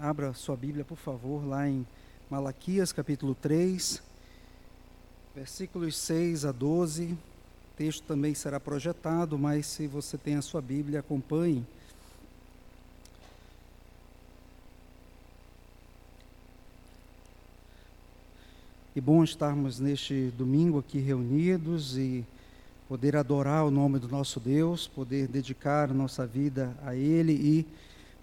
Abra 0.00 0.32
sua 0.32 0.56
Bíblia, 0.56 0.84
por 0.84 0.96
favor, 0.96 1.46
lá 1.46 1.68
em 1.68 1.86
Malaquias, 2.30 2.90
capítulo 2.90 3.34
3, 3.34 4.02
versículos 5.34 5.96
6 5.96 6.46
a 6.46 6.52
12. 6.52 7.04
O 7.04 7.16
texto 7.76 8.02
também 8.04 8.34
será 8.34 8.58
projetado, 8.58 9.38
mas 9.38 9.66
se 9.66 9.86
você 9.86 10.16
tem 10.16 10.36
a 10.36 10.42
sua 10.42 10.62
Bíblia, 10.62 11.00
acompanhe. 11.00 11.66
Que 18.94 19.00
bom 19.00 19.22
estarmos 19.22 19.78
neste 19.78 20.32
domingo 20.36 20.78
aqui 20.78 20.98
reunidos 20.98 21.98
e 21.98 22.24
poder 22.88 23.16
adorar 23.16 23.66
o 23.66 23.70
nome 23.70 23.98
do 23.98 24.08
nosso 24.08 24.40
Deus, 24.40 24.88
poder 24.88 25.28
dedicar 25.28 25.92
nossa 25.92 26.26
vida 26.26 26.74
a 26.82 26.94
Ele 26.94 27.32
e 27.32 27.66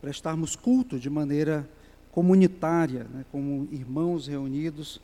prestarmos 0.02 0.56
culto 0.56 1.00
de 1.00 1.10
maneira 1.10 1.68
comunitária, 2.12 3.06
né, 3.06 3.26
como 3.32 3.68
irmãos 3.72 4.28
reunidos 4.28 5.02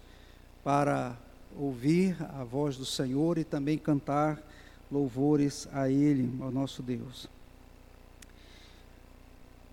para 0.64 1.18
ouvir 1.58 2.16
a 2.34 2.44
voz 2.44 2.78
do 2.78 2.86
Senhor 2.86 3.38
e 3.38 3.44
também 3.44 3.78
cantar 3.78 4.42
louvores 4.92 5.68
a 5.74 5.90
Ele, 5.90 6.32
ao 6.42 6.52
nosso 6.52 6.82
Deus. 6.82 7.28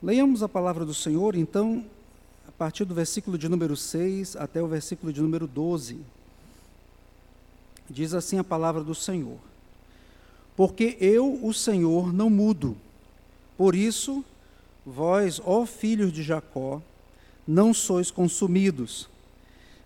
Leiamos 0.02 0.42
a 0.42 0.48
palavra 0.48 0.84
do 0.84 0.94
Senhor, 0.94 1.34
então, 1.34 1.84
a 2.46 2.52
partir 2.52 2.84
do 2.84 2.94
versículo 2.94 3.36
de 3.36 3.48
número 3.48 3.76
6 3.76 4.36
até 4.36 4.62
o 4.62 4.68
versículo 4.68 5.12
de 5.12 5.20
número 5.20 5.46
12. 5.46 5.98
Diz 7.90 8.14
assim 8.14 8.38
a 8.38 8.44
palavra 8.44 8.82
do 8.84 8.94
Senhor: 8.94 9.38
Porque 10.56 10.96
eu, 11.00 11.44
o 11.44 11.52
Senhor, 11.52 12.12
não 12.12 12.30
mudo, 12.30 12.76
por 13.56 13.74
isso 13.74 14.24
Vós, 14.90 15.38
ó 15.44 15.66
filhos 15.66 16.10
de 16.10 16.22
Jacó, 16.22 16.80
não 17.46 17.74
sois 17.74 18.10
consumidos. 18.10 19.06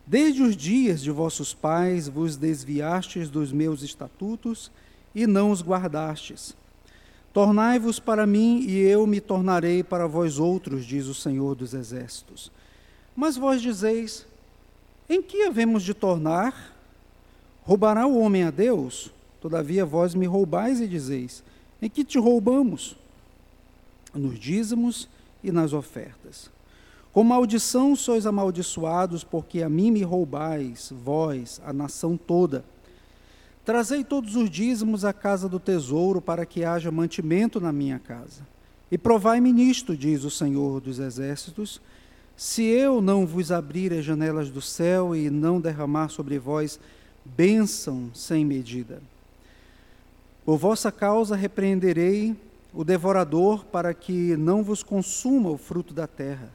Desde 0.06 0.42
os 0.42 0.56
dias 0.56 1.02
de 1.02 1.10
vossos 1.10 1.52
pais 1.52 2.06
vos 2.06 2.36
desviastes 2.36 3.28
dos 3.28 3.50
meus 3.50 3.82
estatutos 3.82 4.70
e 5.12 5.26
não 5.26 5.50
os 5.50 5.60
guardastes. 5.60 6.54
Tornai-vos 7.32 7.98
para 7.98 8.28
mim 8.28 8.60
e 8.60 8.78
eu 8.78 9.04
me 9.04 9.20
tornarei 9.20 9.82
para 9.82 10.06
vós 10.06 10.38
outros, 10.38 10.84
diz 10.84 11.06
o 11.06 11.14
Senhor 11.14 11.56
dos 11.56 11.74
Exércitos. 11.74 12.52
Mas 13.16 13.36
vós 13.36 13.60
dizeis: 13.60 14.24
Em 15.08 15.20
que 15.20 15.42
havemos 15.42 15.82
de 15.82 15.94
tornar? 15.94 16.76
Roubará 17.62 18.06
o 18.06 18.20
homem 18.20 18.44
a 18.44 18.52
Deus? 18.52 19.10
Todavia 19.40 19.84
vós 19.84 20.14
me 20.14 20.26
roubais 20.26 20.80
e 20.80 20.86
dizeis: 20.86 21.42
Em 21.80 21.90
que 21.90 22.04
te 22.04 22.20
roubamos? 22.20 23.01
Nos 24.14 24.38
dízimos 24.38 25.08
e 25.42 25.50
nas 25.50 25.72
ofertas. 25.72 26.50
Com 27.12 27.22
maldição 27.24 27.94
sois 27.94 28.26
amaldiçoados, 28.26 29.22
porque 29.22 29.62
a 29.62 29.68
mim 29.68 29.90
me 29.90 30.02
roubais, 30.02 30.92
vós, 31.04 31.60
a 31.64 31.72
nação 31.72 32.16
toda. 32.16 32.64
Trazei 33.64 34.02
todos 34.02 34.34
os 34.34 34.48
dízimos 34.48 35.04
à 35.04 35.12
casa 35.12 35.48
do 35.48 35.60
tesouro, 35.60 36.22
para 36.22 36.46
que 36.46 36.64
haja 36.64 36.90
mantimento 36.90 37.60
na 37.60 37.70
minha 37.70 37.98
casa. 37.98 38.46
E 38.90 38.96
provai-me 38.96 39.52
nisto, 39.52 39.96
diz 39.96 40.24
o 40.24 40.30
Senhor 40.30 40.80
dos 40.80 40.98
Exércitos, 40.98 41.80
se 42.36 42.62
eu 42.62 43.02
não 43.02 43.26
vos 43.26 43.52
abrir 43.52 43.92
as 43.92 44.04
janelas 44.04 44.50
do 44.50 44.60
céu 44.60 45.14
e 45.14 45.30
não 45.30 45.60
derramar 45.60 46.08
sobre 46.08 46.38
vós 46.38 46.80
bênção 47.24 48.10
sem 48.14 48.44
medida. 48.44 49.02
Por 50.44 50.56
vossa 50.56 50.90
causa 50.90 51.36
repreenderei 51.36 52.34
o 52.74 52.84
devorador 52.84 53.64
para 53.66 53.92
que 53.92 54.36
não 54.36 54.62
vos 54.62 54.82
consuma 54.82 55.50
o 55.50 55.58
fruto 55.58 55.92
da 55.92 56.06
terra. 56.06 56.50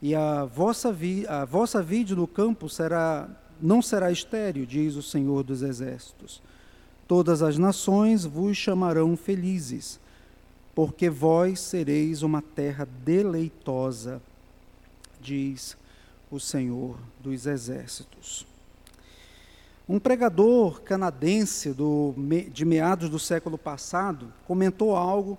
E 0.00 0.14
a 0.14 0.44
vossa, 0.44 0.92
vi, 0.92 1.26
a 1.26 1.44
vossa 1.44 1.82
vide 1.82 2.14
no 2.14 2.26
campo 2.26 2.68
será, 2.68 3.28
não 3.60 3.82
será 3.82 4.12
estéril, 4.12 4.66
diz 4.66 4.94
o 4.94 5.02
Senhor 5.02 5.42
dos 5.42 5.62
Exércitos. 5.62 6.42
Todas 7.06 7.42
as 7.42 7.56
nações 7.56 8.24
vos 8.24 8.56
chamarão 8.56 9.16
felizes, 9.16 9.98
porque 10.74 11.08
vós 11.08 11.58
sereis 11.58 12.22
uma 12.22 12.42
terra 12.42 12.86
deleitosa, 13.04 14.20
diz 15.20 15.76
o 16.30 16.38
Senhor 16.38 16.96
dos 17.20 17.46
Exércitos. 17.46 18.46
Um 19.88 19.98
pregador 19.98 20.82
canadense 20.82 21.72
do, 21.72 22.14
de 22.52 22.64
meados 22.66 23.08
do 23.08 23.18
século 23.18 23.56
passado 23.56 24.30
comentou 24.46 24.94
algo 24.94 25.38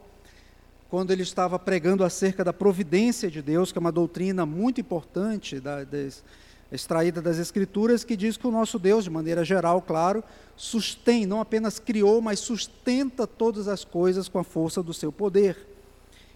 quando 0.89 1.11
ele 1.11 1.21
estava 1.21 1.59
pregando 1.59 2.03
acerca 2.03 2.43
da 2.43 2.51
providência 2.51 3.29
de 3.29 3.43
Deus, 3.43 3.71
que 3.71 3.77
é 3.77 3.81
uma 3.81 3.91
doutrina 3.91 4.47
muito 4.47 4.81
importante, 4.81 5.59
da, 5.59 5.83
das, 5.83 6.23
extraída 6.71 7.21
das 7.21 7.37
Escrituras, 7.37 8.03
que 8.03 8.17
diz 8.17 8.37
que 8.37 8.47
o 8.47 8.51
nosso 8.51 8.79
Deus, 8.79 9.03
de 9.03 9.11
maneira 9.11 9.45
geral, 9.45 9.83
claro, 9.83 10.23
sustém, 10.55 11.27
não 11.27 11.41
apenas 11.41 11.77
criou, 11.77 12.19
mas 12.19 12.39
sustenta 12.39 13.27
todas 13.27 13.67
as 13.67 13.83
coisas 13.83 14.27
com 14.27 14.39
a 14.39 14.43
força 14.43 14.81
do 14.81 14.95
seu 14.95 15.11
poder. 15.11 15.57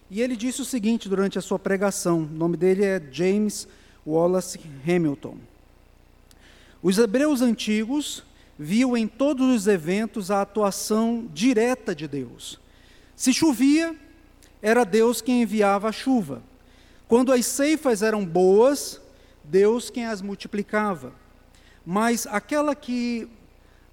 E 0.08 0.22
ele 0.22 0.36
disse 0.36 0.62
o 0.62 0.64
seguinte 0.64 1.08
durante 1.08 1.36
a 1.36 1.42
sua 1.42 1.58
pregação: 1.58 2.18
o 2.18 2.26
nome 2.26 2.56
dele 2.56 2.84
é 2.84 3.02
James 3.10 3.66
Wallace 4.06 4.60
Hamilton. 4.86 5.36
Os 6.84 6.98
hebreus 6.98 7.40
antigos 7.40 8.22
viam 8.58 8.94
em 8.94 9.08
todos 9.08 9.56
os 9.56 9.66
eventos 9.66 10.30
a 10.30 10.42
atuação 10.42 11.26
direta 11.32 11.94
de 11.94 12.06
Deus. 12.06 12.60
Se 13.16 13.32
chovia, 13.32 13.96
era 14.60 14.84
Deus 14.84 15.22
quem 15.22 15.40
enviava 15.40 15.88
a 15.88 15.92
chuva. 15.92 16.42
Quando 17.08 17.32
as 17.32 17.46
ceifas 17.46 18.02
eram 18.02 18.22
boas, 18.22 19.00
Deus 19.42 19.88
quem 19.88 20.04
as 20.04 20.20
multiplicava. 20.20 21.10
Mas 21.86 22.26
aquela 22.26 22.74
que 22.74 23.26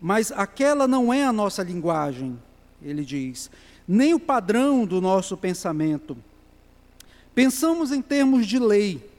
mas 0.02 0.29
aquela 0.34 0.85
não 0.85 1.13
é 1.13 1.23
a 1.23 1.31
nossa 1.31 1.63
linguagem, 1.63 2.38
ele 2.81 3.06
diz, 3.06 3.50
nem 3.88 4.13
o 4.13 4.19
padrão 4.19 4.85
do 4.85 5.00
nosso 5.00 5.38
pensamento. 5.38 6.18
Pensamos 7.34 7.94
em 7.94 8.02
termos 8.02 8.47
de 8.47 8.59
lei, 8.59 9.09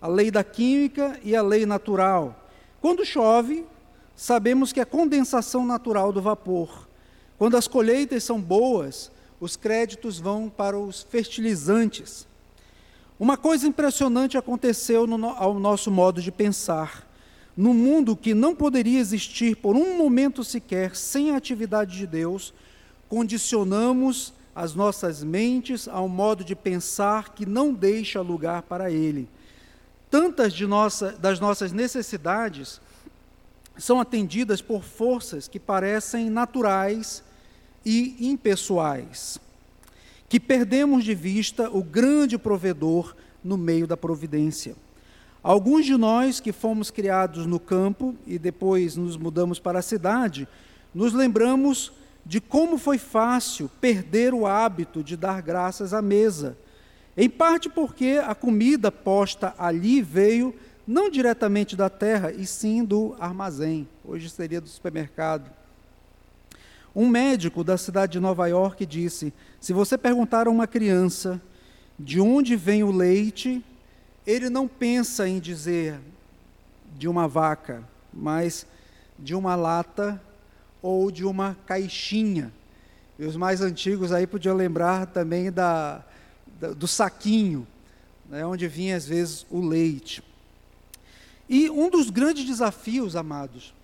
a 0.00 0.06
lei 0.06 0.30
da 0.30 0.44
química 0.44 1.18
e 1.24 1.34
a 1.34 1.42
lei 1.42 1.66
natural. 1.66 2.45
Quando 2.86 3.04
chove, 3.04 3.66
sabemos 4.14 4.72
que 4.72 4.78
é 4.78 4.84
condensação 4.84 5.66
natural 5.66 6.12
do 6.12 6.22
vapor. 6.22 6.86
Quando 7.36 7.56
as 7.56 7.66
colheitas 7.66 8.22
são 8.22 8.40
boas, 8.40 9.10
os 9.40 9.56
créditos 9.56 10.20
vão 10.20 10.48
para 10.48 10.78
os 10.78 11.02
fertilizantes. 11.02 12.28
Uma 13.18 13.36
coisa 13.36 13.66
impressionante 13.66 14.38
aconteceu 14.38 15.04
no, 15.04 15.30
ao 15.30 15.58
nosso 15.58 15.90
modo 15.90 16.22
de 16.22 16.30
pensar. 16.30 17.04
No 17.56 17.74
mundo 17.74 18.14
que 18.14 18.34
não 18.34 18.54
poderia 18.54 19.00
existir 19.00 19.56
por 19.56 19.74
um 19.74 19.98
momento 19.98 20.44
sequer 20.44 20.94
sem 20.94 21.32
a 21.32 21.36
atividade 21.36 21.98
de 21.98 22.06
Deus, 22.06 22.54
condicionamos 23.08 24.32
as 24.54 24.76
nossas 24.76 25.24
mentes 25.24 25.88
a 25.88 26.00
um 26.00 26.08
modo 26.08 26.44
de 26.44 26.54
pensar 26.54 27.34
que 27.34 27.44
não 27.44 27.74
deixa 27.74 28.20
lugar 28.20 28.62
para 28.62 28.92
Ele 28.92 29.28
tantas 30.16 30.54
de 30.54 30.66
nossa, 30.66 31.12
das 31.12 31.38
nossas 31.38 31.72
necessidades 31.72 32.80
são 33.76 34.00
atendidas 34.00 34.62
por 34.62 34.82
forças 34.82 35.46
que 35.46 35.60
parecem 35.60 36.30
naturais 36.30 37.22
e 37.84 38.16
impessoais, 38.18 39.38
que 40.26 40.40
perdemos 40.40 41.04
de 41.04 41.14
vista 41.14 41.68
o 41.70 41.84
grande 41.84 42.38
provedor 42.38 43.14
no 43.44 43.58
meio 43.58 43.86
da 43.86 43.94
providência. 43.94 44.74
Alguns 45.42 45.84
de 45.84 45.98
nós 45.98 46.40
que 46.40 46.50
fomos 46.50 46.90
criados 46.90 47.44
no 47.44 47.60
campo 47.60 48.14
e 48.26 48.38
depois 48.38 48.96
nos 48.96 49.18
mudamos 49.18 49.58
para 49.58 49.80
a 49.80 49.82
cidade, 49.82 50.48
nos 50.94 51.12
lembramos 51.12 51.92
de 52.24 52.40
como 52.40 52.78
foi 52.78 52.96
fácil 52.96 53.70
perder 53.82 54.32
o 54.32 54.46
hábito 54.46 55.04
de 55.04 55.14
dar 55.14 55.42
graças 55.42 55.92
à 55.92 56.00
mesa 56.00 56.56
em 57.16 57.30
parte 57.30 57.68
porque 57.68 58.20
a 58.24 58.34
comida 58.34 58.92
posta 58.92 59.54
ali 59.58 60.02
veio 60.02 60.54
não 60.86 61.10
diretamente 61.10 61.74
da 61.74 61.90
terra, 61.90 62.30
e 62.30 62.46
sim 62.46 62.84
do 62.84 63.16
armazém, 63.18 63.88
hoje 64.04 64.30
seria 64.30 64.60
do 64.60 64.68
supermercado. 64.68 65.50
Um 66.94 67.08
médico 67.08 67.64
da 67.64 67.76
cidade 67.76 68.12
de 68.12 68.20
Nova 68.20 68.46
York 68.46 68.86
disse: 68.86 69.32
se 69.60 69.72
você 69.72 69.98
perguntar 69.98 70.46
a 70.46 70.50
uma 70.50 70.66
criança 70.66 71.40
de 71.98 72.20
onde 72.20 72.54
vem 72.54 72.84
o 72.84 72.90
leite, 72.90 73.64
ele 74.26 74.48
não 74.48 74.68
pensa 74.68 75.28
em 75.28 75.38
dizer 75.38 75.98
de 76.96 77.08
uma 77.08 77.26
vaca, 77.26 77.82
mas 78.12 78.66
de 79.18 79.34
uma 79.34 79.54
lata 79.54 80.20
ou 80.80 81.10
de 81.10 81.24
uma 81.24 81.56
caixinha. 81.66 82.52
E 83.18 83.24
os 83.24 83.36
mais 83.36 83.60
antigos 83.60 84.12
aí 84.12 84.26
podiam 84.26 84.54
lembrar 84.54 85.06
também 85.06 85.50
da, 85.50 86.04
do 86.76 86.86
saquinho, 86.88 87.66
né, 88.28 88.44
onde 88.44 88.66
vinha 88.66 88.96
às 88.96 89.06
vezes 89.06 89.46
o 89.50 89.60
leite. 89.60 90.22
E 91.48 91.70
um 91.70 91.88
dos 91.88 92.10
grandes 92.10 92.44
desafios, 92.44 93.14
amados, 93.14 93.74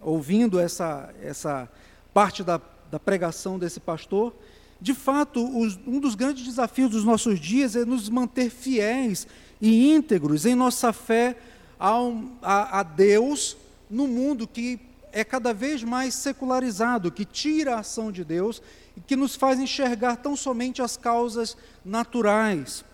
ouvindo 0.00 0.58
essa, 0.58 1.12
essa 1.22 1.68
parte 2.14 2.44
da, 2.44 2.60
da 2.90 2.98
pregação 2.98 3.58
desse 3.58 3.80
pastor, 3.80 4.32
de 4.80 4.94
fato, 4.94 5.44
os, 5.58 5.78
um 5.86 5.98
dos 5.98 6.14
grandes 6.14 6.44
desafios 6.44 6.90
dos 6.90 7.04
nossos 7.04 7.40
dias 7.40 7.74
é 7.74 7.84
nos 7.84 8.08
manter 8.08 8.48
fiéis 8.48 9.26
e 9.60 9.92
íntegros 9.92 10.46
em 10.46 10.54
nossa 10.54 10.92
fé 10.92 11.36
a, 11.80 12.78
a, 12.80 12.82
Deus 12.84 13.56
no 13.90 14.06
mundo 14.06 14.46
que 14.46 14.78
é 15.12 15.24
cada 15.24 15.52
vez 15.52 15.82
mais 15.82 16.14
secularizado, 16.14 17.10
que 17.10 17.24
tira 17.24 17.74
a 17.74 17.80
ação 17.80 18.12
de 18.12 18.22
Deus 18.22 18.62
que 19.06 19.16
nos 19.16 19.34
faz 19.34 19.58
enxergar 19.58 20.16
tão 20.16 20.36
somente 20.36 20.82
as 20.82 20.96
causas 20.96 21.56
naturais. 21.84 22.84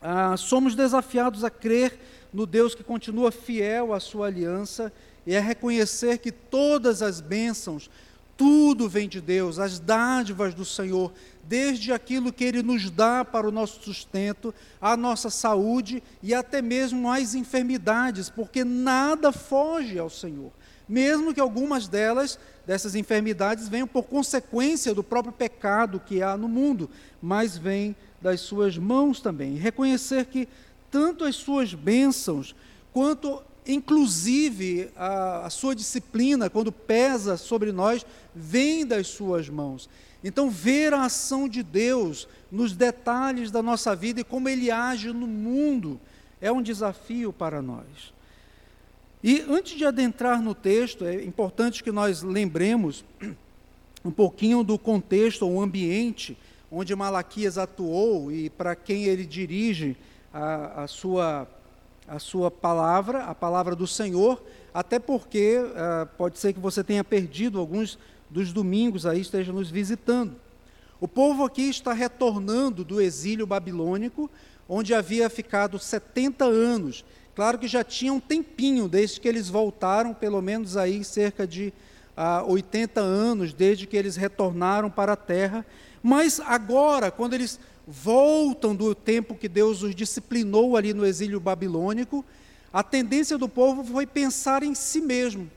Ah, 0.00 0.36
somos 0.36 0.74
desafiados 0.74 1.44
a 1.44 1.50
crer 1.50 1.98
no 2.32 2.46
Deus 2.46 2.74
que 2.74 2.82
continua 2.82 3.30
fiel 3.30 3.92
à 3.92 4.00
sua 4.00 4.26
aliança 4.26 4.92
e 5.26 5.36
a 5.36 5.40
reconhecer 5.40 6.18
que 6.18 6.32
todas 6.32 7.02
as 7.02 7.20
bênçãos, 7.20 7.88
tudo 8.36 8.88
vem 8.88 9.08
de 9.08 9.20
Deus, 9.20 9.58
as 9.58 9.78
dádivas 9.78 10.54
do 10.54 10.64
Senhor, 10.64 11.12
desde 11.44 11.92
aquilo 11.92 12.32
que 12.32 12.42
Ele 12.42 12.62
nos 12.62 12.90
dá 12.90 13.24
para 13.24 13.46
o 13.46 13.52
nosso 13.52 13.82
sustento, 13.82 14.52
a 14.80 14.96
nossa 14.96 15.30
saúde 15.30 16.02
e 16.22 16.34
até 16.34 16.60
mesmo 16.60 17.10
as 17.10 17.34
enfermidades, 17.34 18.28
porque 18.28 18.64
nada 18.64 19.30
foge 19.30 19.98
ao 19.98 20.10
Senhor 20.10 20.50
mesmo 20.92 21.32
que 21.32 21.40
algumas 21.40 21.88
delas, 21.88 22.38
dessas 22.66 22.94
enfermidades, 22.94 23.66
venham 23.66 23.86
por 23.86 24.02
consequência 24.02 24.92
do 24.92 25.02
próprio 25.02 25.32
pecado 25.32 25.98
que 25.98 26.22
há 26.22 26.36
no 26.36 26.46
mundo, 26.46 26.90
mas 27.20 27.56
vêm 27.56 27.96
das 28.20 28.40
suas 28.42 28.76
mãos 28.76 29.18
também. 29.18 29.54
Reconhecer 29.54 30.26
que 30.26 30.46
tanto 30.90 31.24
as 31.24 31.34
suas 31.34 31.72
bênçãos, 31.72 32.54
quanto 32.92 33.42
inclusive 33.66 34.90
a, 34.94 35.46
a 35.46 35.50
sua 35.50 35.74
disciplina, 35.74 36.50
quando 36.50 36.70
pesa 36.70 37.38
sobre 37.38 37.72
nós, 37.72 38.04
vem 38.34 38.84
das 38.84 39.06
suas 39.06 39.48
mãos. 39.48 39.88
Então, 40.22 40.50
ver 40.50 40.92
a 40.92 41.04
ação 41.04 41.48
de 41.48 41.62
Deus 41.62 42.28
nos 42.50 42.74
detalhes 42.74 43.50
da 43.50 43.62
nossa 43.62 43.96
vida 43.96 44.20
e 44.20 44.24
como 44.24 44.46
Ele 44.46 44.70
age 44.70 45.10
no 45.10 45.26
mundo 45.26 45.98
é 46.38 46.52
um 46.52 46.60
desafio 46.60 47.32
para 47.32 47.62
nós. 47.62 48.11
E 49.22 49.40
antes 49.48 49.78
de 49.78 49.84
adentrar 49.84 50.42
no 50.42 50.54
texto, 50.54 51.04
é 51.04 51.22
importante 51.24 51.84
que 51.84 51.92
nós 51.92 52.22
lembremos 52.22 53.04
um 54.04 54.10
pouquinho 54.10 54.64
do 54.64 54.76
contexto, 54.76 55.46
o 55.46 55.60
ambiente 55.60 56.36
onde 56.72 56.96
Malaquias 56.96 57.58
atuou 57.58 58.32
e 58.32 58.48
para 58.48 58.74
quem 58.74 59.04
ele 59.04 59.26
dirige 59.26 59.94
a, 60.32 60.84
a, 60.84 60.86
sua, 60.88 61.46
a 62.08 62.18
sua 62.18 62.50
palavra, 62.50 63.24
a 63.24 63.34
palavra 63.34 63.76
do 63.76 63.86
Senhor, 63.86 64.42
até 64.72 64.98
porque 64.98 65.58
uh, 65.58 66.06
pode 66.16 66.38
ser 66.38 66.54
que 66.54 66.58
você 66.58 66.82
tenha 66.82 67.04
perdido 67.04 67.60
alguns 67.60 67.98
dos 68.30 68.52
domingos 68.52 69.04
aí, 69.04 69.20
esteja 69.20 69.52
nos 69.52 69.70
visitando. 69.70 70.34
O 70.98 71.06
povo 71.06 71.44
aqui 71.44 71.68
está 71.68 71.92
retornando 71.92 72.82
do 72.82 73.00
exílio 73.00 73.46
babilônico, 73.46 74.30
onde 74.66 74.94
havia 74.94 75.28
ficado 75.28 75.78
70 75.78 76.44
anos 76.44 77.04
Claro 77.34 77.58
que 77.58 77.66
já 77.66 77.82
tinha 77.82 78.12
um 78.12 78.20
tempinho 78.20 78.88
desde 78.88 79.18
que 79.18 79.26
eles 79.26 79.48
voltaram, 79.48 80.12
pelo 80.12 80.42
menos 80.42 80.76
aí 80.76 81.02
cerca 81.02 81.46
de 81.46 81.72
ah, 82.14 82.44
80 82.46 83.00
anos, 83.00 83.54
desde 83.54 83.86
que 83.86 83.96
eles 83.96 84.16
retornaram 84.16 84.90
para 84.90 85.14
a 85.14 85.16
terra. 85.16 85.64
Mas 86.02 86.40
agora, 86.40 87.10
quando 87.10 87.32
eles 87.32 87.58
voltam 87.86 88.76
do 88.76 88.94
tempo 88.94 89.34
que 89.34 89.48
Deus 89.48 89.82
os 89.82 89.94
disciplinou 89.94 90.76
ali 90.76 90.92
no 90.92 91.06
exílio 91.06 91.40
babilônico, 91.40 92.24
a 92.72 92.82
tendência 92.82 93.38
do 93.38 93.48
povo 93.48 93.82
foi 93.82 94.06
pensar 94.06 94.62
em 94.62 94.74
si 94.74 95.00
mesmo, 95.00 95.50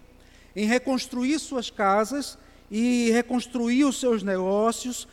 em 0.55 0.65
reconstruir 0.65 1.39
suas 1.39 1.69
casas 1.69 2.37
e 2.71 3.11
reconstruir 3.11 3.83
os 3.83 3.99
seus 3.99 4.23
negócios, 4.23 5.07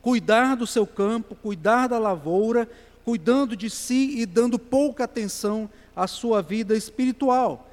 cuidar 0.00 0.56
do 0.56 0.66
seu 0.66 0.86
campo, 0.86 1.34
cuidar 1.34 1.88
da 1.88 1.98
lavoura 1.98 2.68
cuidando 3.10 3.56
de 3.56 3.68
si 3.68 4.20
e 4.20 4.24
dando 4.24 4.56
pouca 4.56 5.02
atenção 5.02 5.68
à 5.96 6.06
sua 6.06 6.40
vida 6.40 6.76
espiritual. 6.76 7.68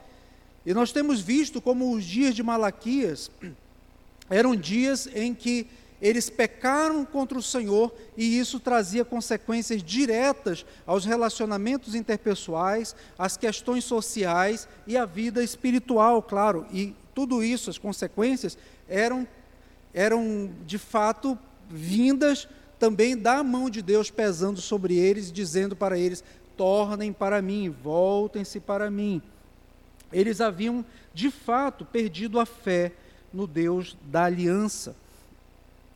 E 0.66 0.74
nós 0.74 0.92
temos 0.92 1.22
visto 1.22 1.62
como 1.62 1.94
os 1.94 2.04
dias 2.04 2.34
de 2.34 2.42
Malaquias 2.42 3.30
eram 4.32 4.56
dias 4.56 5.08
em 5.14 5.36
que 5.36 5.68
eles 6.02 6.28
pecaram 6.28 7.06
contra 7.06 7.38
o 7.38 7.44
Senhor 7.44 7.94
e 8.18 8.40
isso 8.40 8.60
trazia 8.60 9.06
consequências 9.06 9.84
diretas 9.84 10.66
aos 10.88 11.06
relacionamentos 11.06 11.94
interpessoais, 11.94 12.96
às 13.16 13.38
questões 13.38 13.84
sociais 13.84 14.68
e 14.88 14.98
à 14.98 15.06
vida 15.06 15.44
espiritual, 15.44 16.20
claro. 16.24 16.66
E 16.74 16.96
tudo 17.14 17.44
isso, 17.44 17.70
as 17.70 17.78
consequências, 17.78 18.58
eram, 18.90 19.28
eram 19.94 20.50
de 20.66 20.80
fato 20.80 21.38
vindas 21.70 22.48
também 22.80 23.18
da 23.18 23.44
mão 23.44 23.70
de 23.70 23.82
Deus 23.82 24.10
pesando 24.10 24.62
sobre 24.62 24.96
eles, 24.96 25.32
dizendo 25.32 25.76
para 25.76 25.98
eles: 25.98 26.24
tornem 26.56 27.12
para 27.12 27.42
mim, 27.42 27.70
voltem-se 27.70 28.60
para 28.60 28.90
mim. 28.90 29.22
Eles 30.12 30.40
haviam, 30.40 30.86
de 31.14 31.30
fato, 31.30 31.86
perdido 31.86 32.40
a 32.40 32.46
fé 32.46 32.94
no 33.34 33.46
Deus 33.46 33.98
da 34.06 34.24
aliança, 34.24 34.96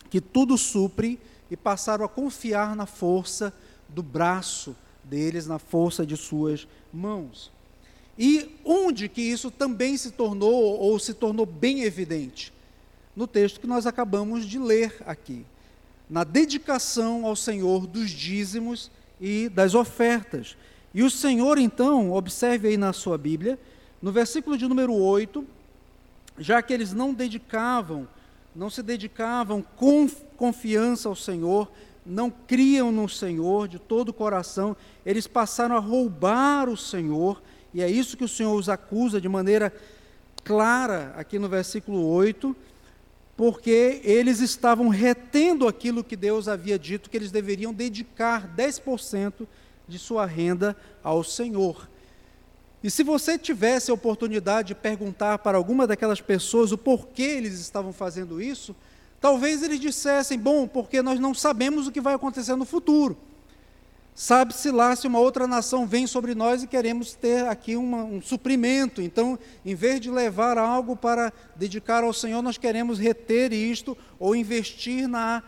que 0.10 0.20
tudo 0.20 0.58
supre, 0.58 1.20
e 1.50 1.58
passaram 1.58 2.06
a 2.06 2.10
confiar 2.10 2.76
na 2.76 2.86
força 2.86 3.54
do 3.90 4.02
braço 4.02 4.76
deles, 5.04 5.48
na 5.48 5.60
força 5.60 6.06
de 6.06 6.16
suas 6.16 6.68
mãos. 6.94 7.52
E 8.18 8.58
onde 8.64 9.10
que 9.10 9.22
isso 9.22 9.50
também 9.50 9.98
se 9.98 10.12
tornou, 10.12 10.80
ou 10.80 11.00
se 11.00 11.14
tornou 11.14 11.46
bem 11.46 11.84
evidente? 11.84 12.54
No 13.16 13.28
texto 13.28 13.60
que 13.60 13.68
nós 13.68 13.86
acabamos 13.86 14.46
de 14.46 14.60
ler 14.60 15.02
aqui 15.06 15.46
na 16.12 16.26
dedicação 16.26 17.26
ao 17.26 17.38
Senhor 17.38 17.88
dos 17.88 18.10
dízimos 18.10 18.92
e 19.20 19.48
das 19.48 19.74
ofertas. 19.74 20.58
E 20.94 21.04
o 21.04 21.10
Senhor, 21.10 21.58
então, 21.58 22.12
observe 22.12 22.68
aí 22.68 22.76
na 22.76 22.92
sua 22.92 23.18
Bíblia, 23.18 23.58
no 24.02 24.12
versículo 24.12 24.58
de 24.58 24.68
número 24.68 24.94
8, 24.94 25.48
já 26.38 26.62
que 26.62 26.74
eles 26.74 26.92
não 26.92 27.14
dedicavam, 27.14 28.06
não 28.54 28.70
se 28.70 28.84
dedicavam 28.84 29.64
com 29.78 30.06
confiança 30.36 31.08
ao 31.08 31.16
Senhor, 31.16 31.72
não 32.06 32.30
criam 32.30 32.92
no 32.92 33.08
Senhor 33.08 33.70
de 33.70 33.80
todo 33.80 34.10
o 34.10 34.14
coração, 34.14 34.76
eles 35.06 35.28
passaram 35.28 35.78
a 35.78 35.80
roubar 35.80 36.68
o 36.68 36.76
Senhor, 36.76 37.42
e 37.74 37.82
é 37.82 37.90
isso 37.90 38.18
que 38.18 38.26
o 38.26 38.28
Senhor 38.28 38.54
os 38.54 38.68
acusa 38.68 39.22
de 39.22 39.30
maneira 39.30 39.74
clara 40.44 41.14
aqui 41.16 41.40
no 41.40 41.48
versículo 41.48 42.06
8 42.06 42.54
porque 43.42 44.02
eles 44.04 44.40
estavam 44.40 44.88
retendo 44.88 45.68
aquilo 45.68 46.04
que 46.04 46.16
Deus 46.16 46.48
havia 46.48 46.78
dito 46.78 47.10
que 47.10 47.18
eles 47.18 47.32
deveriam 47.32 47.74
dedicar 47.74 48.48
10% 48.56 49.48
de 49.88 49.98
sua 49.98 50.28
renda 50.28 50.78
ao 51.04 51.24
Senhor. 51.24 51.90
E 52.84 52.92
se 52.92 53.02
você 53.02 53.40
tivesse 53.40 53.90
a 53.90 53.96
oportunidade 53.96 54.68
de 54.68 54.76
perguntar 54.76 55.40
para 55.40 55.58
alguma 55.58 55.88
daquelas 55.88 56.22
pessoas 56.22 56.72
o 56.72 56.78
porquê 56.78 57.24
eles 57.24 57.60
estavam 57.60 57.92
fazendo 57.92 58.40
isso, 58.40 58.76
talvez 59.20 59.64
eles 59.64 59.80
dissessem: 59.80 60.38
bom, 60.38 60.68
porque 60.68 61.02
nós 61.02 61.20
não 61.20 61.34
sabemos 61.34 61.88
o 61.88 61.92
que 61.92 62.00
vai 62.00 62.14
acontecer 62.14 62.56
no 62.56 62.64
futuro. 62.64 63.18
Sabe-se 64.24 64.70
lá 64.70 64.96
se 64.96 65.08
uma 65.08 65.18
outra 65.18 65.48
nação 65.48 65.88
vem 65.88 66.06
sobre 66.06 66.36
nós 66.36 66.62
e 66.62 66.68
queremos 66.68 67.16
ter 67.16 67.48
aqui 67.48 67.76
uma, 67.76 68.04
um 68.04 68.22
suprimento. 68.22 69.02
Então, 69.02 69.38
em 69.66 69.74
vez 69.74 70.00
de 70.00 70.12
levar 70.12 70.60
algo 70.60 70.96
para 70.96 71.34
dedicar 71.56 72.04
ao 72.04 72.14
Senhor, 72.14 72.40
nós 72.44 72.56
queremos 72.56 73.00
reter 73.00 73.52
isto 73.52 73.98
ou 74.20 74.36
investir 74.36 75.08
na 75.08 75.42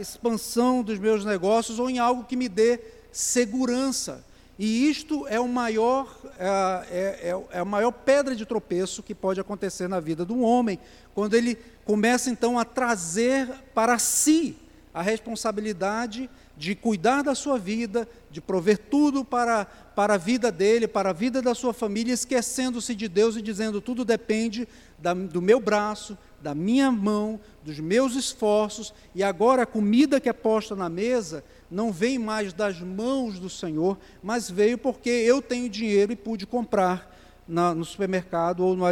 expansão 0.00 0.80
dos 0.80 0.96
meus 0.96 1.24
negócios 1.24 1.80
ou 1.80 1.90
em 1.90 1.98
algo 1.98 2.22
que 2.22 2.36
me 2.36 2.48
dê 2.48 2.78
segurança. 3.10 4.24
E 4.56 4.88
isto 4.88 5.26
é, 5.26 5.40
o 5.40 5.48
maior, 5.48 6.16
é, 6.38 6.46
é, 6.88 7.30
é, 7.30 7.44
é 7.50 7.58
a 7.58 7.64
maior 7.64 7.90
pedra 7.90 8.36
de 8.36 8.46
tropeço 8.46 9.02
que 9.02 9.12
pode 9.12 9.40
acontecer 9.40 9.88
na 9.88 9.98
vida 9.98 10.24
de 10.24 10.32
um 10.32 10.44
homem, 10.44 10.78
quando 11.16 11.34
ele 11.34 11.58
começa 11.84 12.30
então 12.30 12.60
a 12.60 12.64
trazer 12.64 13.48
para 13.74 13.98
si 13.98 14.56
a 14.94 15.02
responsabilidade 15.02 16.30
de 16.60 16.74
cuidar 16.74 17.22
da 17.22 17.34
sua 17.34 17.58
vida, 17.58 18.06
de 18.30 18.38
prover 18.38 18.76
tudo 18.76 19.24
para, 19.24 19.64
para 19.64 20.12
a 20.12 20.18
vida 20.18 20.52
dele, 20.52 20.86
para 20.86 21.08
a 21.08 21.12
vida 21.14 21.40
da 21.40 21.54
sua 21.54 21.72
família, 21.72 22.12
esquecendo-se 22.12 22.94
de 22.94 23.08
Deus 23.08 23.34
e 23.34 23.40
dizendo: 23.40 23.80
tudo 23.80 24.04
depende 24.04 24.68
da, 24.98 25.14
do 25.14 25.40
meu 25.40 25.58
braço, 25.58 26.18
da 26.38 26.54
minha 26.54 26.92
mão, 26.92 27.40
dos 27.64 27.80
meus 27.80 28.14
esforços, 28.14 28.92
e 29.14 29.22
agora 29.22 29.62
a 29.62 29.66
comida 29.66 30.20
que 30.20 30.28
é 30.28 30.34
posta 30.34 30.76
na 30.76 30.90
mesa 30.90 31.42
não 31.70 31.90
vem 31.90 32.18
mais 32.18 32.52
das 32.52 32.78
mãos 32.78 33.38
do 33.38 33.48
Senhor, 33.48 33.96
mas 34.22 34.50
veio 34.50 34.76
porque 34.76 35.08
eu 35.08 35.40
tenho 35.40 35.66
dinheiro 35.66 36.12
e 36.12 36.16
pude 36.16 36.46
comprar 36.46 37.10
na, 37.48 37.74
no 37.74 37.86
supermercado 37.86 38.60
ou 38.66 38.76
no, 38.76 38.84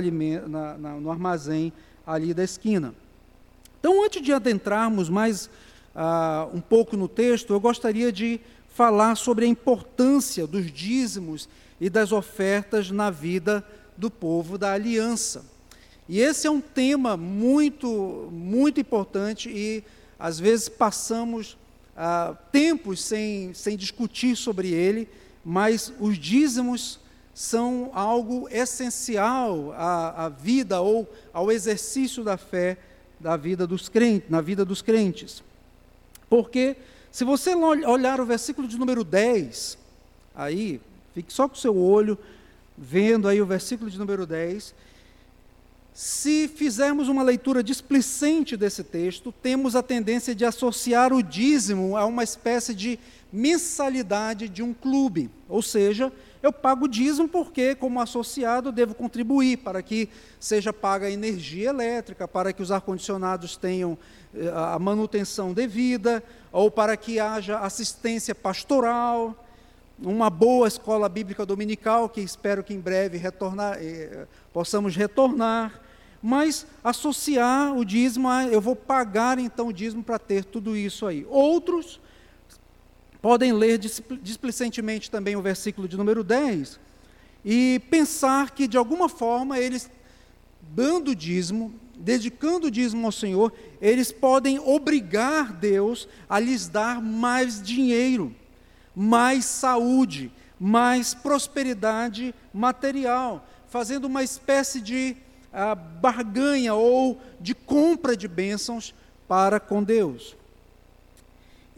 na, 0.48 0.78
na, 0.78 0.94
no 0.94 1.10
armazém 1.10 1.70
ali 2.06 2.32
da 2.32 2.44
esquina. 2.44 2.94
Então, 3.78 4.02
antes 4.02 4.22
de 4.22 4.32
adentrarmos 4.32 5.10
mais 5.10 5.50
uh, 5.98 6.56
um 6.56 6.60
pouco 6.60 6.96
no 6.96 7.08
texto, 7.08 7.52
eu 7.52 7.58
gostaria 7.58 8.12
de 8.12 8.40
falar 8.68 9.16
sobre 9.16 9.44
a 9.44 9.48
importância 9.48 10.46
dos 10.46 10.70
dízimos 10.70 11.48
e 11.80 11.90
das 11.90 12.12
ofertas 12.12 12.92
na 12.92 13.10
vida 13.10 13.64
do 13.96 14.08
povo 14.08 14.56
da 14.56 14.72
aliança. 14.72 15.44
E 16.08 16.20
esse 16.20 16.46
é 16.46 16.50
um 16.50 16.60
tema 16.60 17.16
muito, 17.16 18.28
muito 18.30 18.80
importante 18.80 19.50
e 19.50 19.82
às 20.18 20.38
vezes 20.38 20.68
passamos 20.68 21.58
uh, 21.96 22.36
tempos 22.52 23.02
sem, 23.02 23.52
sem 23.52 23.76
discutir 23.76 24.36
sobre 24.36 24.70
ele, 24.72 25.08
mas 25.44 25.92
os 25.98 26.16
dízimos 26.16 27.00
são 27.34 27.90
algo 27.92 28.48
essencial 28.50 29.72
à, 29.72 30.26
à 30.26 30.28
vida 30.28 30.80
ou 30.80 31.08
ao 31.32 31.50
exercício 31.52 32.24
da 32.24 32.36
fé 32.36 32.78
da 33.20 33.36
vida 33.36 33.66
dos 33.66 33.88
crentes, 33.88 34.30
na 34.30 34.40
vida 34.40 34.64
dos 34.64 34.80
crentes. 34.80 35.42
Porque 36.28 36.76
se 37.10 37.24
você 37.24 37.54
olhar 37.54 38.20
o 38.20 38.26
versículo 38.26 38.68
de 38.68 38.78
número 38.78 39.02
10, 39.04 39.78
aí, 40.34 40.80
fique 41.14 41.32
só 41.32 41.48
com 41.48 41.54
o 41.54 41.58
seu 41.58 41.76
olho 41.76 42.18
vendo 42.76 43.26
aí 43.26 43.42
o 43.42 43.46
versículo 43.46 43.90
de 43.90 43.98
número 43.98 44.24
10, 44.24 44.74
se 45.92 46.46
fizermos 46.46 47.08
uma 47.08 47.24
leitura 47.24 47.60
displicente 47.60 48.56
desse 48.56 48.84
texto, 48.84 49.34
temos 49.42 49.74
a 49.74 49.82
tendência 49.82 50.32
de 50.32 50.44
associar 50.44 51.12
o 51.12 51.20
dízimo 51.20 51.96
a 51.96 52.06
uma 52.06 52.22
espécie 52.22 52.72
de 52.72 53.00
mensalidade 53.32 54.48
de 54.48 54.62
um 54.62 54.72
clube, 54.72 55.28
ou 55.48 55.60
seja, 55.60 56.12
eu 56.42 56.52
pago 56.52 56.84
o 56.84 56.88
dízimo 56.88 57.28
porque, 57.28 57.74
como 57.74 58.00
associado, 58.00 58.70
devo 58.70 58.94
contribuir 58.94 59.58
para 59.58 59.82
que 59.82 60.08
seja 60.38 60.72
paga 60.72 61.06
a 61.06 61.10
energia 61.10 61.70
elétrica, 61.70 62.28
para 62.28 62.52
que 62.52 62.62
os 62.62 62.70
ar-condicionados 62.70 63.56
tenham 63.56 63.98
eh, 64.34 64.50
a 64.54 64.78
manutenção 64.78 65.52
devida, 65.52 66.22
ou 66.52 66.70
para 66.70 66.96
que 66.96 67.18
haja 67.18 67.58
assistência 67.58 68.34
pastoral, 68.34 69.44
uma 70.00 70.30
boa 70.30 70.68
escola 70.68 71.08
bíblica 71.08 71.44
dominical, 71.44 72.08
que 72.08 72.20
espero 72.20 72.62
que 72.62 72.72
em 72.72 72.80
breve 72.80 73.18
retornar, 73.18 73.78
eh, 73.80 74.26
possamos 74.52 74.94
retornar. 74.94 75.80
Mas 76.22 76.66
associar 76.82 77.76
o 77.76 77.84
dízimo 77.84 78.28
a 78.28 78.44
eu 78.44 78.60
vou 78.60 78.74
pagar 78.74 79.38
então 79.38 79.68
o 79.68 79.72
dízimo 79.72 80.02
para 80.02 80.18
ter 80.18 80.44
tudo 80.44 80.76
isso 80.76 81.06
aí. 81.06 81.24
Outros 81.28 82.00
podem 83.20 83.52
ler 83.52 83.78
displicentemente 83.78 85.10
também 85.10 85.36
o 85.36 85.42
versículo 85.42 85.88
de 85.88 85.96
número 85.96 86.22
10 86.22 86.78
e 87.44 87.80
pensar 87.90 88.50
que, 88.50 88.68
de 88.68 88.76
alguma 88.76 89.08
forma, 89.08 89.58
eles, 89.58 89.90
dando 90.74 91.14
dízimo, 91.14 91.72
dedicando 91.96 92.68
o 92.68 92.70
dízimo 92.70 93.06
ao 93.06 93.12
Senhor, 93.12 93.52
eles 93.80 94.12
podem 94.12 94.58
obrigar 94.58 95.52
Deus 95.52 96.08
a 96.28 96.38
lhes 96.38 96.68
dar 96.68 97.02
mais 97.02 97.62
dinheiro, 97.62 98.34
mais 98.94 99.44
saúde, 99.44 100.30
mais 100.58 101.14
prosperidade 101.14 102.34
material, 102.52 103.46
fazendo 103.68 104.06
uma 104.06 104.22
espécie 104.22 104.80
de 104.80 105.16
uh, 105.52 105.76
barganha 106.00 106.74
ou 106.74 107.20
de 107.40 107.54
compra 107.54 108.16
de 108.16 108.28
bênçãos 108.28 108.94
para 109.26 109.60
com 109.60 109.82
Deus. 109.82 110.37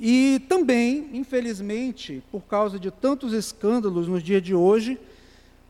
E 0.01 0.41
também, 0.49 1.11
infelizmente, 1.13 2.23
por 2.33 2.41
causa 2.41 2.81
de 2.81 2.91
tantos 2.91 3.35
escândalos 3.35 4.09
nos 4.09 4.23
dias 4.23 4.43
de 4.43 4.55
hoje, 4.55 4.99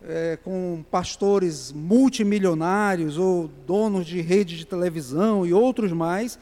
é, 0.02 0.38
com 0.44 0.84
pastores 0.88 1.72
multimilionários 1.72 3.18
ou 3.18 3.50
donos 3.66 4.06
de 4.06 4.20
redes 4.20 4.56
de 4.56 4.64
televisão 4.64 5.44
e 5.44 5.52
outros 5.52 5.90
mais, 5.90 6.38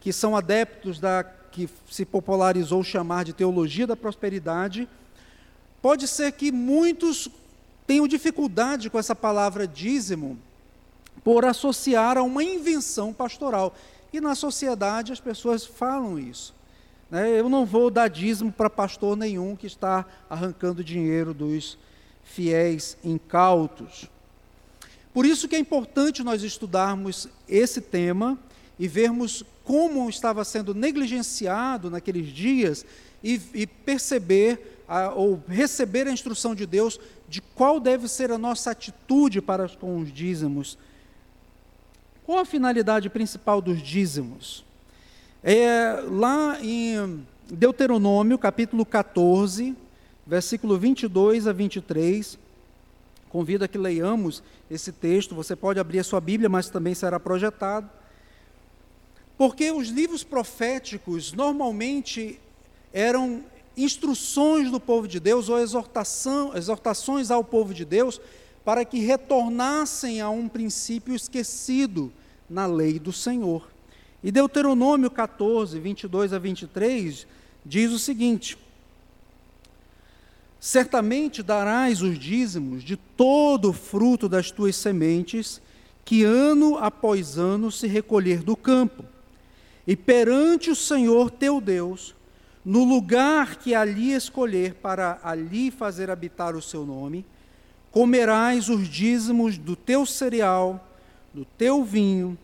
que 0.00 0.14
são 0.14 0.34
adeptos 0.34 0.98
da 0.98 1.22
que 1.52 1.68
se 1.90 2.04
popularizou 2.04 2.82
chamar 2.82 3.24
de 3.24 3.32
teologia 3.32 3.86
da 3.86 3.96
prosperidade, 3.96 4.88
pode 5.80 6.08
ser 6.08 6.32
que 6.32 6.50
muitos 6.52 7.28
tenham 7.86 8.08
dificuldade 8.08 8.90
com 8.90 8.98
essa 8.98 9.14
palavra 9.14 9.66
dízimo 9.66 10.38
por 11.24 11.44
associar 11.44 12.18
a 12.18 12.22
uma 12.22 12.42
invenção 12.42 13.12
pastoral. 13.12 13.74
E 14.12 14.20
na 14.20 14.34
sociedade 14.34 15.12
as 15.12 15.20
pessoas 15.20 15.64
falam 15.64 16.18
isso. 16.18 16.55
Né? 17.10 17.38
Eu 17.38 17.48
não 17.48 17.64
vou 17.64 17.90
dar 17.90 18.08
dízimo 18.08 18.52
para 18.52 18.68
pastor 18.68 19.16
nenhum 19.16 19.54
que 19.54 19.66
está 19.66 20.04
arrancando 20.28 20.82
dinheiro 20.82 21.32
dos 21.32 21.78
fiéis 22.24 22.96
incautos. 23.04 24.10
Por 25.14 25.24
isso 25.24 25.48
que 25.48 25.56
é 25.56 25.58
importante 25.58 26.22
nós 26.22 26.42
estudarmos 26.42 27.28
esse 27.48 27.80
tema 27.80 28.38
e 28.78 28.86
vermos 28.86 29.42
como 29.64 30.10
estava 30.10 30.44
sendo 30.44 30.74
negligenciado 30.74 31.90
naqueles 31.90 32.28
dias 32.28 32.84
e, 33.24 33.40
e 33.54 33.66
perceber 33.66 34.82
a, 34.86 35.10
ou 35.10 35.42
receber 35.48 36.06
a 36.06 36.12
instrução 36.12 36.54
de 36.54 36.66
Deus 36.66 37.00
de 37.28 37.40
qual 37.40 37.80
deve 37.80 38.08
ser 38.08 38.30
a 38.30 38.38
nossa 38.38 38.72
atitude 38.72 39.40
para 39.40 39.68
com 39.68 39.98
os 39.98 40.12
dízimos. 40.12 40.76
Qual 42.24 42.38
a 42.38 42.44
finalidade 42.44 43.08
principal 43.08 43.62
dos 43.62 43.80
dízimos? 43.80 44.65
É, 45.48 46.02
lá 46.10 46.58
em 46.60 47.24
Deuteronômio, 47.48 48.36
capítulo 48.36 48.84
14, 48.84 49.76
versículo 50.26 50.76
22 50.76 51.46
a 51.46 51.52
23, 51.52 52.36
convido 53.28 53.64
a 53.64 53.68
que 53.68 53.78
leiamos 53.78 54.42
esse 54.68 54.90
texto. 54.90 55.36
Você 55.36 55.54
pode 55.54 55.78
abrir 55.78 56.00
a 56.00 56.02
sua 56.02 56.20
Bíblia, 56.20 56.48
mas 56.48 56.68
também 56.68 56.94
será 56.94 57.20
projetado. 57.20 57.88
Porque 59.38 59.70
os 59.70 59.86
livros 59.86 60.24
proféticos 60.24 61.32
normalmente 61.32 62.40
eram 62.92 63.44
instruções 63.76 64.68
do 64.68 64.80
povo 64.80 65.06
de 65.06 65.20
Deus 65.20 65.48
ou 65.48 65.60
exortação, 65.60 66.56
exortações 66.56 67.30
ao 67.30 67.44
povo 67.44 67.72
de 67.72 67.84
Deus 67.84 68.20
para 68.64 68.84
que 68.84 68.98
retornassem 68.98 70.20
a 70.20 70.28
um 70.28 70.48
princípio 70.48 71.14
esquecido 71.14 72.12
na 72.50 72.66
lei 72.66 72.98
do 72.98 73.12
Senhor. 73.12 73.75
E 74.26 74.32
Deuteronômio 74.32 75.08
14, 75.08 75.78
22 75.78 76.32
a 76.32 76.38
23 76.40 77.24
diz 77.64 77.92
o 77.92 77.98
seguinte: 78.00 78.58
Certamente 80.58 81.44
darás 81.44 82.02
os 82.02 82.18
dízimos 82.18 82.82
de 82.82 82.96
todo 82.96 83.70
o 83.70 83.72
fruto 83.72 84.28
das 84.28 84.50
tuas 84.50 84.74
sementes, 84.74 85.62
que 86.04 86.24
ano 86.24 86.76
após 86.76 87.38
ano 87.38 87.70
se 87.70 87.86
recolher 87.86 88.42
do 88.42 88.56
campo, 88.56 89.04
e 89.86 89.94
perante 89.94 90.70
o 90.70 90.74
Senhor 90.74 91.30
teu 91.30 91.60
Deus, 91.60 92.12
no 92.64 92.82
lugar 92.82 93.54
que 93.54 93.76
ali 93.76 94.12
escolher 94.12 94.74
para 94.74 95.20
ali 95.22 95.70
fazer 95.70 96.10
habitar 96.10 96.56
o 96.56 96.62
seu 96.62 96.84
nome, 96.84 97.24
comerás 97.92 98.68
os 98.68 98.88
dízimos 98.88 99.56
do 99.56 99.76
teu 99.76 100.04
cereal, 100.04 100.84
do 101.32 101.44
teu 101.44 101.84
vinho, 101.84 102.36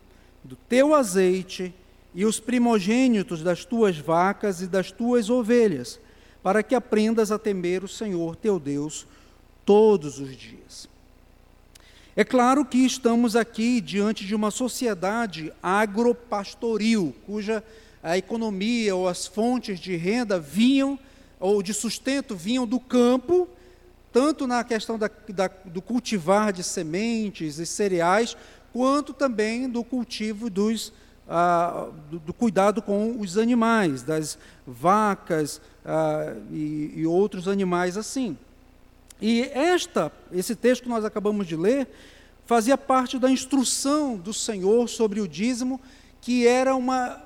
do 0.43 0.55
teu 0.55 0.93
azeite 0.93 1.73
e 2.13 2.25
os 2.25 2.39
primogênitos 2.39 3.41
das 3.41 3.65
tuas 3.65 3.97
vacas 3.97 4.61
e 4.61 4.67
das 4.67 4.91
tuas 4.91 5.29
ovelhas, 5.29 5.99
para 6.41 6.61
que 6.61 6.75
aprendas 6.75 7.31
a 7.31 7.39
temer 7.39 7.83
o 7.83 7.87
Senhor 7.87 8.35
teu 8.35 8.59
Deus 8.59 9.07
todos 9.65 10.19
os 10.19 10.35
dias. 10.35 10.87
É 12.15 12.23
claro 12.23 12.63
que 12.63 12.85
estamos 12.85 13.35
aqui 13.35 13.81
diante 13.81 14.25
de 14.25 14.35
uma 14.35 14.51
sociedade 14.51 15.51
agropastoril, 15.63 17.15
cuja 17.25 17.63
a 18.03 18.17
economia 18.17 18.95
ou 18.95 19.07
as 19.07 19.25
fontes 19.25 19.79
de 19.79 19.95
renda 19.95 20.39
vinham, 20.39 20.99
ou 21.39 21.63
de 21.63 21.73
sustento 21.73 22.35
vinham 22.35 22.67
do 22.67 22.79
campo, 22.79 23.47
tanto 24.11 24.45
na 24.45 24.63
questão 24.63 24.99
da, 24.99 25.09
da, 25.29 25.47
do 25.47 25.81
cultivar 25.81 26.53
de 26.53 26.63
sementes 26.63 27.57
e 27.57 27.65
cereais, 27.65 28.37
quanto 28.73 29.13
também 29.13 29.69
do 29.69 29.83
cultivo 29.83 30.49
dos, 30.49 30.91
ah, 31.29 31.87
do, 32.09 32.19
do, 32.19 32.33
cuidado 32.33 32.81
com 32.81 33.19
os 33.19 33.37
animais, 33.37 34.01
das 34.01 34.37
vacas 34.65 35.61
ah, 35.85 36.33
e, 36.51 36.91
e 36.95 37.05
outros 37.05 37.47
animais 37.47 37.95
assim. 37.95 38.35
E 39.21 39.43
esta, 39.53 40.11
esse 40.31 40.55
texto 40.55 40.83
que 40.83 40.89
nós 40.89 41.05
acabamos 41.05 41.47
de 41.47 41.55
ler, 41.55 41.87
fazia 42.45 42.77
parte 42.77 43.19
da 43.19 43.29
instrução 43.29 44.17
do 44.17 44.33
Senhor 44.33 44.89
sobre 44.89 45.21
o 45.21 45.27
dízimo, 45.27 45.79
que 46.19 46.47
era 46.47 46.75
uma, 46.75 47.23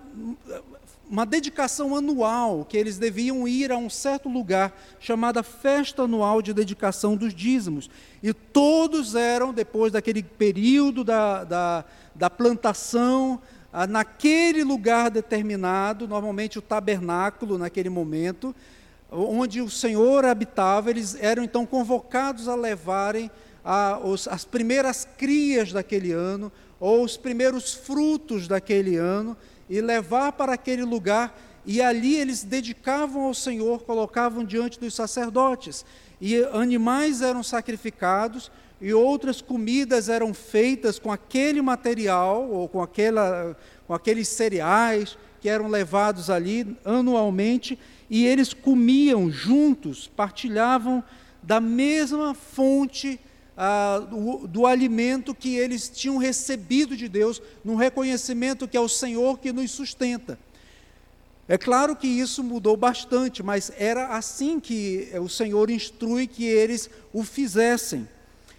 uma 1.10 1.26
dedicação 1.26 1.96
anual, 1.96 2.66
que 2.66 2.78
eles 2.78 2.98
deviam 2.98 3.48
ir 3.48 3.72
a 3.72 3.78
um 3.78 3.90
certo 3.90 4.28
lugar, 4.28 4.78
chamada 5.00 5.42
Festa 5.42 6.04
Anual 6.04 6.42
de 6.42 6.54
Dedicação 6.54 7.16
dos 7.16 7.34
Dízimos. 7.34 7.90
E 8.22 8.34
todos 8.34 9.16
eram, 9.16 9.54
depois 9.54 9.94
daquele 9.94 10.22
período 10.22 11.04
da, 11.04 11.44
da, 11.44 11.86
da 12.14 12.30
plantação, 12.30 13.40
ah, 13.72 13.88
naquele 13.88 14.64
lugar 14.64 15.10
determinado, 15.10 16.08
normalmente 16.08 16.60
o 16.60 16.62
tabernáculo, 16.62 17.58
naquele 17.58 17.90
momento, 17.90 18.56
onde 19.10 19.62
o 19.62 19.70
Senhor 19.70 20.26
habitava, 20.26 20.90
eles 20.90 21.16
eram 21.20 21.44
então 21.44 21.66
convocados 21.66 22.48
a 22.48 22.56
levarem 22.56 23.32
a, 23.64 24.00
os, 24.00 24.28
as 24.28 24.44
primeiras 24.44 25.08
crias 25.18 25.72
daquele 25.72 26.12
ano, 26.12 26.52
ou 26.80 27.04
os 27.04 27.18
primeiros 27.18 27.74
frutos 27.74 28.48
daquele 28.48 28.98
ano, 28.98 29.36
e 29.70 29.82
levar 29.82 30.32
para 30.34 30.54
aquele 30.54 30.84
lugar, 30.84 31.38
e 31.66 31.82
ali 31.82 32.16
eles 32.16 32.44
dedicavam 32.44 33.24
ao 33.24 33.34
Senhor, 33.34 33.84
colocavam 33.84 34.44
diante 34.44 34.80
dos 34.80 34.94
sacerdotes, 34.94 35.86
e 36.22 36.38
animais 36.54 37.22
eram 37.22 37.44
sacrificados, 37.44 38.52
e 38.80 38.94
outras 38.94 39.42
comidas 39.42 40.08
eram 40.08 40.34
feitas 40.34 41.00
com 41.00 41.12
aquele 41.12 41.62
material, 41.62 42.50
ou 42.50 42.70
com, 42.70 42.82
aquela, 42.82 43.58
com 43.86 43.94
aqueles 43.94 44.28
cereais 44.28 45.18
que 45.42 45.50
eram 45.50 45.68
levados 45.68 46.30
ali 46.30 46.78
anualmente, 46.86 47.78
e 48.10 48.26
eles 48.26 48.54
comiam 48.54 49.30
juntos, 49.30 50.08
partilhavam 50.08 51.04
da 51.44 51.60
mesma 51.60 52.34
fonte 52.34 53.20
ah, 53.58 54.00
do, 54.00 54.48
do, 54.48 54.66
alimento 54.68 55.34
que 55.34 55.56
eles 55.56 55.90
tinham 55.90 56.18
recebido 56.18 56.96
de 56.96 57.10
Deus, 57.10 57.42
no 57.66 57.76
reconhecimento 57.76 58.68
que 58.68 58.78
é 58.78 58.80
o 58.80 58.88
Senhor 58.88 59.40
que 59.40 59.52
nos 59.52 59.72
sustenta. 59.72 60.38
É 61.48 61.58
claro 61.58 61.96
que 61.96 62.08
isso 62.08 62.44
mudou 62.44 62.78
bastante, 62.78 63.42
mas 63.42 63.72
era 63.78 64.10
assim 64.10 64.60
que 64.60 65.10
o 65.20 65.28
Senhor 65.28 65.70
instrui 65.72 66.28
que 66.28 66.46
eles 66.46 66.90
o 67.12 67.24
fizessem. 67.24 68.08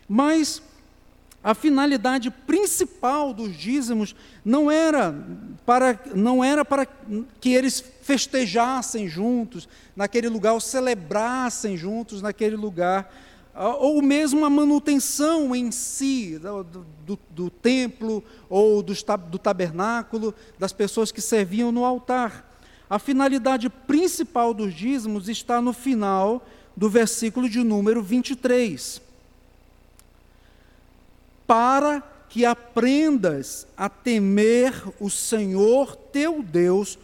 Mas 0.08 0.62
a 1.44 1.54
finalidade 1.54 2.30
principal 2.30 3.32
dos 3.32 3.56
dízimos 3.56 4.16
não 4.44 4.70
era 4.70 5.14
para, 5.64 6.00
não 6.14 6.42
era 6.42 6.64
para 6.64 6.86
que 7.40 7.50
eles 7.50 7.84
festejassem 8.02 9.06
juntos 9.06 9.68
naquele 9.94 10.28
lugar, 10.28 10.54
ou 10.54 10.60
celebrassem 10.60 11.76
juntos 11.76 12.20
naquele 12.20 12.56
lugar, 12.56 13.12
ou 13.80 14.00
mesmo 14.00 14.44
a 14.44 14.50
manutenção 14.50 15.54
em 15.54 15.70
si 15.70 16.38
do, 16.38 16.64
do, 17.04 17.18
do 17.30 17.50
templo 17.50 18.22
ou 18.48 18.82
do, 18.82 18.92
do 19.30 19.38
tabernáculo, 19.38 20.34
das 20.58 20.72
pessoas 20.72 21.10
que 21.10 21.20
serviam 21.20 21.72
no 21.72 21.84
altar. 21.84 22.44
A 22.88 22.98
finalidade 22.98 23.68
principal 23.68 24.54
dos 24.54 24.72
dízimos 24.72 25.28
está 25.28 25.60
no 25.60 25.72
final 25.72 26.46
do 26.76 26.88
versículo 26.88 27.48
de 27.48 27.62
número 27.62 28.02
23 28.02 29.02
para 31.48 32.02
que 32.28 32.44
aprendas 32.44 33.66
a 33.74 33.88
temer 33.88 34.74
o 35.00 35.08
Senhor 35.08 35.96
teu 35.96 36.42
Deus 36.42 36.98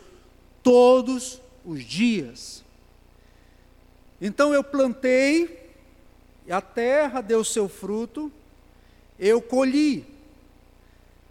todos 0.62 1.40
os 1.64 1.82
dias. 1.82 2.62
Então 4.20 4.52
eu 4.52 4.62
plantei, 4.62 5.63
a 6.52 6.60
terra 6.60 7.20
deu 7.20 7.42
seu 7.44 7.68
fruto, 7.68 8.30
eu 9.18 9.40
colhi, 9.40 10.04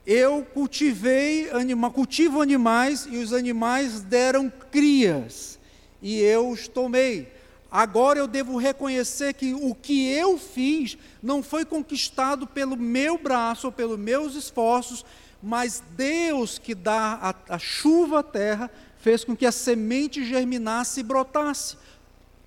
eu 0.06 0.46
cultivei, 0.54 1.50
anima, 1.52 1.90
cultivo 1.90 2.42
animais, 2.42 3.08
e 3.10 3.18
os 3.18 3.32
animais 3.32 4.02
deram 4.02 4.52
crias, 4.72 5.60
e 6.02 6.20
eu 6.20 6.50
os 6.50 6.68
tomei. 6.68 7.32
Agora 7.72 8.20
eu 8.20 8.28
devo 8.28 8.58
reconhecer 8.58 9.34
que 9.34 9.54
o 9.54 9.74
que 9.74 10.08
eu 10.12 10.38
fiz 10.38 10.98
não 11.24 11.42
foi 11.42 11.66
conquistado 11.66 12.46
pelo 12.46 12.78
meu 12.78 13.18
braço 13.18 13.68
ou 13.68 13.74
pelos 13.74 13.98
meus 13.98 14.36
esforços, 14.36 15.04
mas 15.42 15.82
Deus 15.96 16.60
que 16.60 16.76
dá 16.76 17.36
a, 17.50 17.56
a 17.56 17.58
chuva 17.58 18.20
à 18.20 18.24
terra 18.24 18.70
fez 19.00 19.24
com 19.24 19.36
que 19.36 19.46
a 19.46 19.52
semente 19.52 20.24
germinasse 20.24 21.00
e 21.00 21.04
brotasse, 21.04 21.76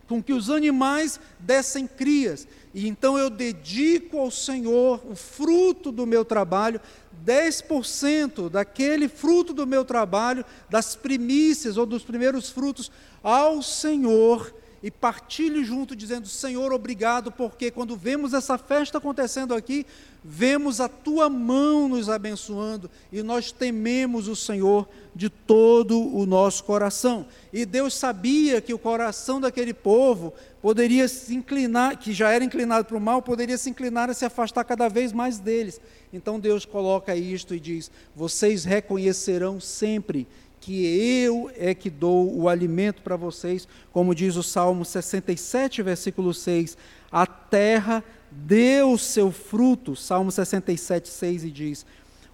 com 0.07 0.23
que 0.23 0.33
os 0.33 0.49
animais 0.49 1.19
dessem 1.39 1.87
crias. 1.87 2.47
E 2.77 2.87
então 2.87 3.17
eu 3.17 3.31
dedico 3.31 4.19
ao 4.19 4.31
Senhor 4.31 5.01
o 5.11 5.17
fruto 5.17 5.91
do 5.91 6.07
meu 6.07 6.27
trabalho, 6.27 6.79
10% 7.25 8.51
daquele 8.51 9.09
fruto 9.09 9.55
do 9.55 9.67
meu 9.67 9.83
trabalho, 9.83 10.45
das 10.69 10.95
primícias 10.95 11.79
ou 11.79 11.87
dos 11.87 12.05
primeiros 12.05 12.51
frutos, 12.51 12.93
ao 13.23 13.63
Senhor 13.63 14.55
e 14.83 14.91
partilhe 14.91 15.65
junto, 15.65 15.97
dizendo: 15.97 16.29
Senhor, 16.29 16.73
obrigado, 16.73 17.33
porque 17.33 17.71
quando 17.71 17.97
vemos 17.97 18.35
essa 18.35 18.59
festa 18.59 18.99
acontecendo 18.99 19.55
aqui, 19.55 19.87
vemos 20.23 20.81
a 20.81 20.89
tua 20.89 21.31
mão 21.31 21.89
nos 21.89 22.09
abençoando 22.09 22.91
e 23.13 23.23
nós 23.23 23.53
tememos 23.53 24.29
o 24.29 24.35
Senhor 24.35 24.89
de 25.15 25.31
todo 25.31 25.99
o 25.99 26.27
nosso 26.27 26.65
coração. 26.65 27.27
E 27.53 27.65
Deus 27.65 27.95
sabia 27.95 28.61
que 28.61 28.75
o 28.75 28.79
coração 28.79 29.41
daquele 29.41 29.73
povo 29.73 30.35
poderia 30.61 31.07
se 31.07 31.35
inclinar, 31.35 31.97
que 31.97 32.13
já 32.13 32.33
era 32.33 32.45
inclinado 32.45 32.85
para 32.85 32.97
o 32.97 33.01
mal, 33.01 33.23
poderia 33.23 33.57
se 33.57 33.71
inclinar 33.71 34.11
a 34.11 34.15
se 34.15 34.25
afastar 34.25 34.65
cada 34.65 34.89
vez 34.89 35.13
mais 35.13 35.39
deles. 35.39 35.81
Então 36.13 36.41
Deus 36.41 36.65
coloca 36.65 37.15
isto 37.15 37.55
e 37.55 37.61
diz: 37.61 37.91
Vocês 38.15 38.65
reconhecerão 38.65 39.61
sempre 39.61 40.27
que 40.67 40.85
eu 41.23 41.49
é 41.55 41.73
que 41.77 41.89
dou 41.89 42.37
o 42.37 42.49
alimento 42.49 43.01
para 43.01 43.15
vocês, 43.15 43.69
como 43.93 44.13
diz 44.13 44.35
o 44.35 44.43
Salmo 44.43 44.85
67, 44.85 45.81
versículo 45.81 46.35
6. 46.35 46.77
A 47.13 47.25
terra 47.25 48.03
deu 48.33 48.99
seu 48.99 49.31
fruto, 49.31 49.95
Salmo 49.95 50.33
67, 50.33 51.09
6, 51.09 51.45
e 51.45 51.51
diz: 51.53 51.87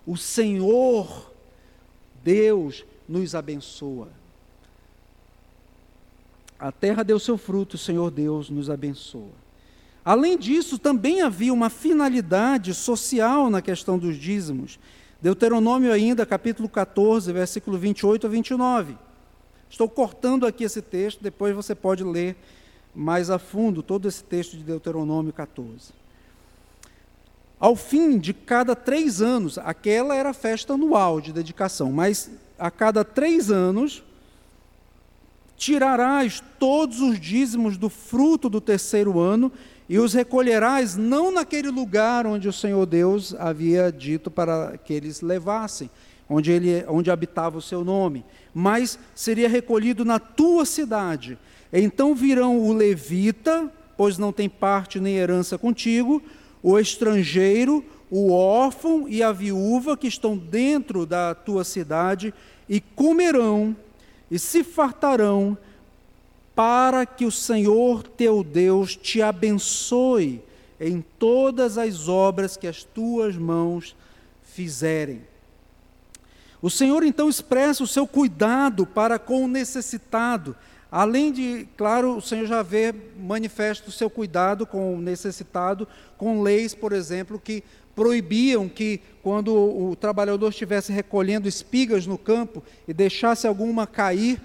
O 0.06 0.16
Senhor, 0.16 1.30
Deus, 2.24 2.86
nos 3.06 3.34
abençoa. 3.34 4.08
A 6.58 6.72
terra 6.72 7.02
deu 7.02 7.18
seu 7.18 7.36
fruto, 7.36 7.74
o 7.74 7.78
Senhor 7.78 8.10
Deus 8.10 8.48
nos 8.48 8.70
abençoa. 8.70 9.42
Além 10.02 10.38
disso, 10.38 10.78
também 10.78 11.20
havia 11.20 11.52
uma 11.52 11.68
finalidade 11.68 12.72
social 12.72 13.50
na 13.50 13.60
questão 13.60 13.98
dos 13.98 14.16
dízimos. 14.16 14.78
Deuteronômio 15.22 15.92
ainda, 15.92 16.26
capítulo 16.26 16.68
14, 16.68 17.32
versículo 17.32 17.78
28 17.78 18.26
a 18.26 18.28
29. 18.28 18.96
Estou 19.70 19.88
cortando 19.88 20.44
aqui 20.44 20.64
esse 20.64 20.82
texto, 20.82 21.22
depois 21.22 21.54
você 21.54 21.76
pode 21.76 22.02
ler 22.02 22.34
mais 22.92 23.30
a 23.30 23.38
fundo 23.38 23.84
todo 23.84 24.08
esse 24.08 24.24
texto 24.24 24.56
de 24.56 24.64
Deuteronômio 24.64 25.32
14. 25.32 25.92
Ao 27.60 27.76
fim 27.76 28.18
de 28.18 28.34
cada 28.34 28.74
três 28.74 29.22
anos, 29.22 29.58
aquela 29.58 30.16
era 30.16 30.30
a 30.30 30.34
festa 30.34 30.74
anual 30.74 31.20
de 31.20 31.32
dedicação, 31.32 31.92
mas 31.92 32.28
a 32.58 32.68
cada 32.68 33.04
três 33.04 33.48
anos 33.48 34.02
tirarás 35.56 36.42
todos 36.58 37.00
os 37.00 37.20
dízimos 37.20 37.76
do 37.76 37.88
fruto 37.88 38.50
do 38.50 38.60
terceiro 38.60 39.20
ano 39.20 39.52
e 39.88 39.98
os 39.98 40.14
recolherás 40.14 40.96
não 40.96 41.32
naquele 41.32 41.70
lugar 41.70 42.26
onde 42.26 42.48
o 42.48 42.52
Senhor 42.52 42.86
Deus 42.86 43.34
havia 43.38 43.90
dito 43.90 44.30
para 44.30 44.78
que 44.78 44.92
eles 44.92 45.20
levassem, 45.20 45.90
onde, 46.28 46.50
ele, 46.50 46.84
onde 46.88 47.10
habitava 47.10 47.58
o 47.58 47.62
seu 47.62 47.84
nome, 47.84 48.24
mas 48.54 48.98
seria 49.14 49.48
recolhido 49.48 50.04
na 50.04 50.18
tua 50.18 50.64
cidade. 50.64 51.38
Então 51.72 52.14
virão 52.14 52.58
o 52.58 52.72
levita, 52.72 53.70
pois 53.96 54.18
não 54.18 54.32
tem 54.32 54.48
parte 54.48 55.00
nem 55.00 55.16
herança 55.16 55.58
contigo, 55.58 56.22
o 56.62 56.78
estrangeiro, 56.78 57.84
o 58.10 58.30
órfão 58.32 59.08
e 59.08 59.22
a 59.22 59.32
viúva 59.32 59.96
que 59.96 60.06
estão 60.06 60.36
dentro 60.36 61.04
da 61.04 61.34
tua 61.34 61.64
cidade, 61.64 62.32
e 62.68 62.80
comerão 62.80 63.76
e 64.30 64.38
se 64.38 64.64
fartarão 64.64 65.58
para 66.54 67.06
que 67.06 67.24
o 67.24 67.30
Senhor 67.30 68.02
teu 68.02 68.44
Deus 68.44 68.94
te 68.96 69.22
abençoe 69.22 70.42
em 70.78 71.04
todas 71.18 71.78
as 71.78 72.08
obras 72.08 72.56
que 72.56 72.66
as 72.66 72.82
tuas 72.82 73.36
mãos 73.36 73.96
fizerem. 74.42 75.22
O 76.60 76.70
Senhor 76.70 77.02
então 77.02 77.28
expressa 77.28 77.82
o 77.82 77.88
seu 77.88 78.06
cuidado 78.06 78.86
para 78.86 79.18
com 79.18 79.44
o 79.44 79.48
necessitado. 79.48 80.54
Além 80.90 81.32
de, 81.32 81.66
claro, 81.76 82.18
o 82.18 82.20
Senhor 82.20 82.46
já 82.46 82.62
vê 82.62 82.94
manifesta 83.18 83.88
o 83.88 83.92
seu 83.92 84.10
cuidado 84.10 84.66
com 84.66 84.94
o 84.94 85.00
necessitado, 85.00 85.88
com 86.18 86.42
leis, 86.42 86.74
por 86.74 86.92
exemplo, 86.92 87.40
que 87.40 87.64
proibiam 87.94 88.68
que, 88.68 89.00
quando 89.22 89.54
o 89.54 89.96
trabalhador 89.96 90.50
estivesse 90.50 90.92
recolhendo 90.92 91.48
espigas 91.48 92.06
no 92.06 92.18
campo 92.18 92.62
e 92.86 92.92
deixasse 92.92 93.46
alguma 93.46 93.86
cair, 93.86 94.40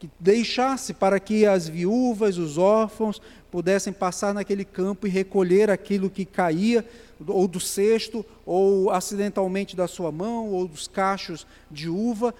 que 0.00 0.10
deixasse 0.18 0.94
para 0.94 1.20
que 1.20 1.44
as 1.44 1.68
viúvas, 1.68 2.38
os 2.38 2.56
órfãos, 2.56 3.20
pudessem 3.50 3.92
passar 3.92 4.32
naquele 4.32 4.64
campo 4.64 5.06
e 5.06 5.10
recolher 5.10 5.68
aquilo 5.68 6.08
que 6.08 6.24
caía, 6.24 6.88
ou 7.26 7.46
do 7.46 7.60
cesto, 7.60 8.24
ou 8.46 8.90
acidentalmente 8.90 9.76
da 9.76 9.86
sua 9.86 10.10
mão, 10.10 10.48
ou 10.48 10.66
dos 10.66 10.88
cachos 10.88 11.46
de 11.70 11.90
uva. 11.90 12.34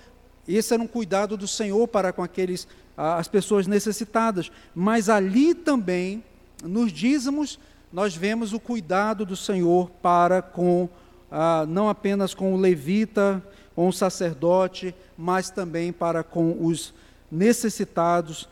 Esse 0.48 0.72
era 0.72 0.82
um 0.82 0.86
cuidado 0.86 1.36
do 1.36 1.46
Senhor 1.46 1.86
para 1.86 2.14
com 2.14 2.22
aqueles, 2.22 2.66
as 2.96 3.28
pessoas 3.28 3.66
necessitadas. 3.66 4.50
Mas 4.74 5.10
ali 5.10 5.54
também, 5.54 6.24
nos 6.64 6.90
dízimos, 6.90 7.58
nós 7.92 8.16
vemos 8.16 8.54
o 8.54 8.60
cuidado 8.60 9.26
do 9.26 9.36
Senhor 9.36 9.90
para 10.02 10.40
com, 10.40 10.88
ah, 11.30 11.66
não 11.68 11.90
apenas 11.90 12.32
com 12.32 12.54
o 12.54 12.56
levita, 12.56 13.42
com 13.74 13.86
o 13.86 13.92
sacerdote, 13.92 14.94
mas 15.18 15.50
também 15.50 15.92
para 15.92 16.22
com 16.22 16.56
os 16.64 16.94
necessitados, 17.30 18.48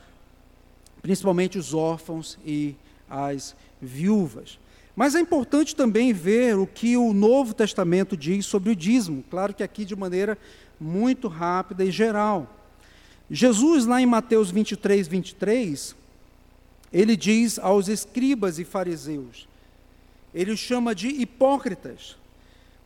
principalmente 1.03 1.59
os 1.59 1.75
órfãos 1.75 2.39
e 2.45 2.75
as 3.09 3.57
viúvas. 3.81 4.59
Mas 4.95 5.15
é 5.15 5.21
importante 5.21 5.77
também 5.77 6.13
ver 6.13 6.57
o 6.57 6.67
que 6.67 6.97
o 6.97 7.13
Novo 7.13 7.55
Testamento 7.55 8.17
diz 8.17 8.47
sobre 8.47 8.71
o 8.71 8.77
dízimo, 8.77 9.25
claro 9.31 9.55
que 9.55 9.63
aqui 9.63 9.85
de 9.85 9.95
maneira 9.95 10.37
muito 10.81 11.29
rápida 11.29 11.85
e 11.85 11.91
geral. 11.91 12.55
Jesus, 13.31 13.85
lá 13.87 14.01
em 14.01 14.07
Mateus 14.07 14.51
23, 14.51 15.07
23, 15.07 15.95
ele 16.93 17.17
diz 17.17 17.59
aos 17.59 17.89
escribas 17.89 18.59
e 18.59 18.65
fariseus, 18.65 19.47
ele 20.35 20.53
os 20.53 20.59
chama 20.59 20.95
de 20.95 21.09
hipócritas, 21.09 22.17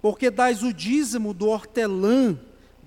porque 0.01 0.31
dais 0.31 0.63
o 0.63 0.73
dízimo 0.73 1.33
do 1.33 1.49
hortelã, 1.49 2.39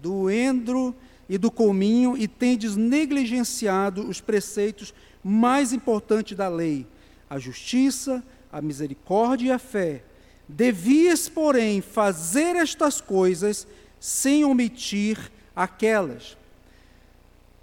do 0.02 0.30
endro 0.30 0.96
e 1.28 1.38
do 1.38 1.50
cominho 1.50 2.18
e 2.18 2.28
tendes 2.28 2.76
negligenciado 2.76 4.08
os 4.08 4.22
preceitos 4.22 4.94
mais 5.24 5.74
importantes 5.74 6.38
da 6.38 6.48
lei: 6.48 6.88
a 7.30 7.40
justiça, 7.40 8.24
a 8.52 8.62
misericórdia 8.62 9.48
e 9.48 9.52
a 9.52 9.60
fé. 9.60 10.04
Devias, 10.48 11.28
porém, 11.28 11.82
fazer 11.82 12.56
estas 12.56 13.02
coisas 13.02 13.68
sem 14.00 14.46
omitir 14.46 15.32
aquelas. 15.56 16.38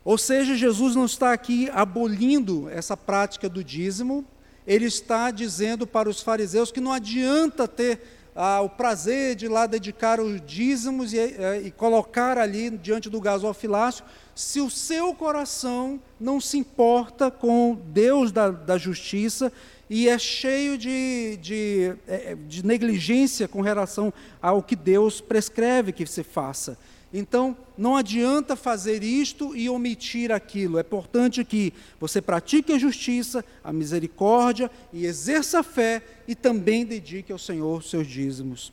Ou 0.04 0.18
seja, 0.18 0.56
Jesus 0.56 0.96
não 0.96 1.04
está 1.04 1.32
aqui 1.32 1.70
abolindo 1.70 2.68
essa 2.68 2.96
prática 2.96 3.48
do 3.48 3.62
dízimo, 3.62 4.24
ele 4.66 4.86
está 4.86 5.30
dizendo 5.30 5.86
para 5.86 6.08
os 6.08 6.20
fariseus 6.20 6.72
que 6.72 6.80
não 6.80 6.92
adianta 6.92 7.68
ter 7.68 8.00
ah, 8.34 8.60
o 8.62 8.68
prazer 8.68 9.34
de 9.34 9.48
lá 9.48 9.66
dedicar 9.66 10.20
os 10.20 10.40
dízimos 10.40 11.12
e, 11.12 11.18
e, 11.18 11.66
e 11.66 11.70
colocar 11.70 12.38
ali 12.38 12.70
diante 12.70 13.10
do 13.10 13.20
gasofilácio, 13.20 14.04
se 14.34 14.60
o 14.60 14.70
seu 14.70 15.14
coração 15.14 16.00
não 16.18 16.40
se 16.40 16.56
importa 16.56 17.30
com 17.30 17.78
Deus 17.86 18.32
da, 18.32 18.50
da 18.50 18.78
justiça 18.78 19.52
e 19.94 20.08
é 20.08 20.18
cheio 20.18 20.78
de, 20.78 21.36
de, 21.36 21.92
é, 22.08 22.34
de 22.48 22.64
negligência 22.64 23.46
com 23.46 23.60
relação 23.60 24.10
ao 24.40 24.62
que 24.62 24.74
Deus 24.74 25.20
prescreve 25.20 25.92
que 25.92 26.06
se 26.06 26.22
faça. 26.22 26.78
Então, 27.12 27.54
não 27.76 27.94
adianta 27.94 28.56
fazer 28.56 29.02
isto 29.02 29.54
e 29.54 29.68
omitir 29.68 30.32
aquilo. 30.32 30.78
É 30.78 30.80
importante 30.80 31.44
que 31.44 31.74
você 32.00 32.22
pratique 32.22 32.72
a 32.72 32.78
justiça, 32.78 33.44
a 33.62 33.70
misericórdia 33.70 34.70
e 34.94 35.04
exerça 35.04 35.58
a 35.58 35.62
fé 35.62 36.02
e 36.26 36.34
também 36.34 36.86
dedique 36.86 37.30
ao 37.30 37.38
Senhor 37.38 37.82
seus 37.82 38.06
dízimos. 38.06 38.72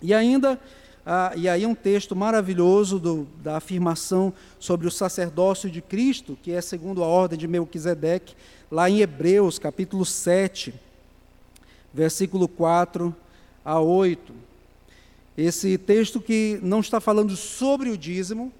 E 0.00 0.14
ainda, 0.14 0.58
ah, 1.12 1.32
e 1.34 1.48
aí 1.48 1.66
um 1.66 1.74
texto 1.74 2.14
maravilhoso 2.14 3.00
do, 3.00 3.26
da 3.42 3.56
afirmação 3.56 4.32
sobre 4.60 4.86
o 4.86 4.92
sacerdócio 4.92 5.68
de 5.68 5.82
Cristo, 5.82 6.38
que 6.40 6.52
é 6.52 6.60
segundo 6.60 7.02
a 7.02 7.06
ordem 7.08 7.36
de 7.36 7.48
Melquisedeque, 7.48 8.36
lá 8.70 8.88
em 8.88 9.00
Hebreus, 9.00 9.58
capítulo 9.58 10.04
7, 10.06 10.72
versículo 11.92 12.46
4 12.46 13.12
a 13.64 13.80
8. 13.80 14.32
Esse 15.36 15.76
texto 15.76 16.20
que 16.20 16.60
não 16.62 16.78
está 16.78 17.00
falando 17.00 17.36
sobre 17.36 17.90
o 17.90 17.98
dízimo, 17.98 18.52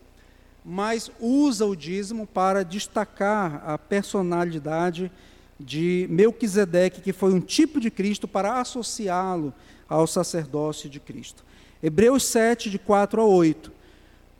mas 0.64 1.08
usa 1.20 1.64
o 1.64 1.76
dízimo 1.76 2.26
para 2.26 2.64
destacar 2.64 3.62
a 3.64 3.78
personalidade 3.78 5.08
de 5.56 6.08
Melquisedeque, 6.10 7.00
que 7.00 7.12
foi 7.12 7.32
um 7.32 7.40
tipo 7.40 7.78
de 7.78 7.92
Cristo, 7.92 8.26
para 8.26 8.60
associá-lo 8.60 9.54
ao 9.88 10.04
sacerdócio 10.08 10.90
de 10.90 10.98
Cristo. 10.98 11.48
Hebreus 11.82 12.24
7, 12.24 12.68
de 12.70 12.78
4 12.78 13.20
a 13.20 13.24
8. 13.24 13.72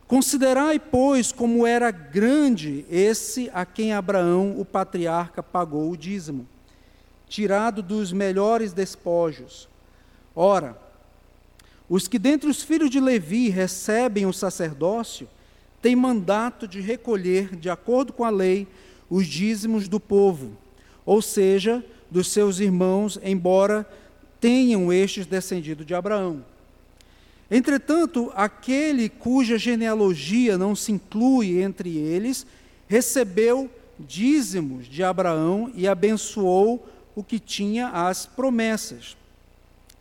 Considerai, 0.07 0.79
pois, 0.79 1.31
como 1.33 1.67
era 1.67 1.91
grande 1.91 2.85
esse 2.91 3.49
a 3.55 3.65
quem 3.65 3.93
Abraão, 3.93 4.59
o 4.59 4.65
patriarca, 4.65 5.43
pagou 5.43 5.91
o 5.91 5.97
dízimo, 5.97 6.47
tirado 7.29 7.81
dos 7.83 8.13
melhores 8.13 8.73
despojos. 8.73 9.69
Ora, 10.35 10.77
os 11.89 12.07
que 12.09 12.19
dentre 12.19 12.51
os 12.51 12.63
filhos 12.63 12.91
de 12.91 13.01
Levi 13.01 13.49
recebem 13.49 14.27
o 14.27 14.33
sacerdócio 14.33 15.29
têm 15.81 15.97
mandato 15.97 16.69
de 16.69 16.81
recolher, 16.81 17.57
de 17.57 17.71
acordo 17.71 18.13
com 18.13 18.25
a 18.25 18.31
lei, 18.31 18.69
os 19.09 19.27
dízimos 19.27 19.89
do 19.89 19.99
povo, 19.99 20.57
ou 21.07 21.23
seja, 21.23 21.85
dos 22.11 22.29
seus 22.29 22.61
irmãos, 22.61 23.19
embora 23.23 23.89
tenham 24.41 24.93
estes 24.93 25.27
descendido 25.27 25.85
de 25.85 25.95
Abraão. 25.95 26.45
Entretanto, 27.51 28.33
aquele 28.35 29.09
cuja 29.09 29.59
genealogia 29.59 30.57
não 30.57 30.77
se 30.77 30.93
inclui 30.93 31.61
entre 31.61 31.97
eles, 31.97 32.47
recebeu 32.89 33.69
dízimos 33.99 34.87
de 34.87 35.03
Abraão 35.03 35.71
e 35.75 35.89
abençoou 35.89 36.87
o 37.15 37.25
que 37.25 37.39
tinha 37.39 37.89
as 37.89 38.25
promessas 38.25 39.17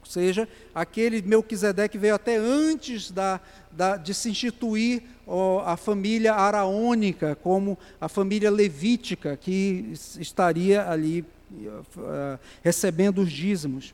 seja, 0.09 0.49
aquele 0.73 1.21
Melquisedeque 1.21 1.97
veio 1.97 2.15
até 2.15 2.35
antes 2.35 3.12
da, 3.12 3.39
da, 3.71 3.95
de 3.95 4.13
se 4.13 4.29
instituir 4.29 5.03
ó, 5.27 5.62
a 5.63 5.77
família 5.77 6.33
araônica 6.33 7.38
como 7.43 7.77
a 8.01 8.09
família 8.09 8.49
levítica 8.49 9.38
que 9.38 9.93
estaria 10.19 10.89
ali 10.89 11.23
uh, 11.51 12.39
recebendo 12.63 13.21
os 13.21 13.31
dízimos. 13.31 13.93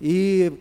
E 0.00 0.52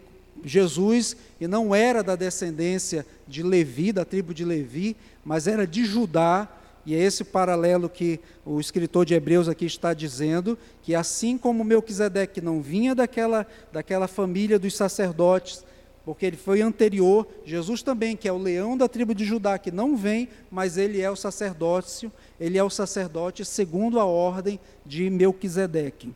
Jesus 0.43 1.15
e 1.39 1.47
não 1.47 1.73
era 1.73 2.03
da 2.03 2.15
descendência 2.15 3.05
de 3.27 3.43
Levi, 3.43 3.91
da 3.91 4.05
tribo 4.05 4.33
de 4.33 4.45
Levi, 4.45 4.95
mas 5.23 5.47
era 5.47 5.65
de 5.65 5.85
Judá, 5.85 6.47
e 6.85 6.95
é 6.95 6.99
esse 6.99 7.23
paralelo 7.23 7.89
que 7.89 8.19
o 8.45 8.61
escritor 8.61 9.05
de 9.05 9.13
Hebreus 9.13 9.49
aqui 9.49 9.65
está 9.65 9.93
dizendo, 9.93 10.57
que 10.81 10.95
assim 10.95 11.37
como 11.37 11.63
Melquisedeque 11.63 12.39
não 12.39 12.61
vinha 12.61 12.95
daquela, 12.95 13.45
daquela 13.73 14.07
família 14.07 14.57
dos 14.57 14.73
sacerdotes, 14.73 15.65
porque 16.05 16.25
ele 16.25 16.37
foi 16.37 16.61
anterior, 16.61 17.27
Jesus 17.43 17.83
também, 17.83 18.15
que 18.15 18.29
é 18.29 18.31
o 18.31 18.37
leão 18.37 18.77
da 18.77 18.87
tribo 18.87 19.13
de 19.13 19.25
Judá, 19.25 19.59
que 19.59 19.69
não 19.69 19.97
vem, 19.97 20.29
mas 20.49 20.77
ele 20.77 21.01
é 21.01 21.11
o 21.11 21.15
sacerdócio, 21.17 22.09
ele 22.39 22.57
é 22.57 22.63
o 22.63 22.69
sacerdote 22.69 23.43
segundo 23.43 23.99
a 23.99 24.05
ordem 24.05 24.57
de 24.85 25.09
Melquisedeque. 25.09 26.13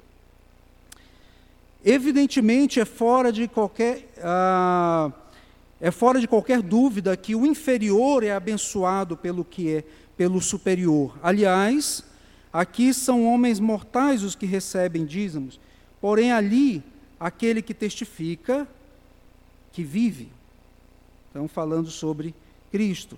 Evidentemente 1.83 2.79
é 2.79 2.85
fora 2.85 3.31
de 3.31 3.47
qualquer 3.47 4.07
ah, 4.21 5.11
é 5.79 5.89
fora 5.89 6.19
de 6.19 6.27
qualquer 6.27 6.61
dúvida 6.61 7.17
que 7.17 7.33
o 7.35 7.43
inferior 7.45 8.23
é 8.23 8.31
abençoado 8.31 9.17
pelo 9.17 9.43
que 9.43 9.69
é 9.69 9.83
pelo 10.15 10.39
superior. 10.39 11.17
Aliás, 11.23 12.03
aqui 12.53 12.93
são 12.93 13.25
homens 13.25 13.59
mortais 13.59 14.23
os 14.23 14.35
que 14.35 14.45
recebem 14.45 15.03
dízimos, 15.05 15.59
porém 15.99 16.31
ali 16.31 16.83
aquele 17.19 17.63
que 17.63 17.73
testifica 17.73 18.67
que 19.71 19.83
vive. 19.83 20.29
Então, 21.31 21.47
falando 21.47 21.89
sobre 21.89 22.35
Cristo. 22.71 23.17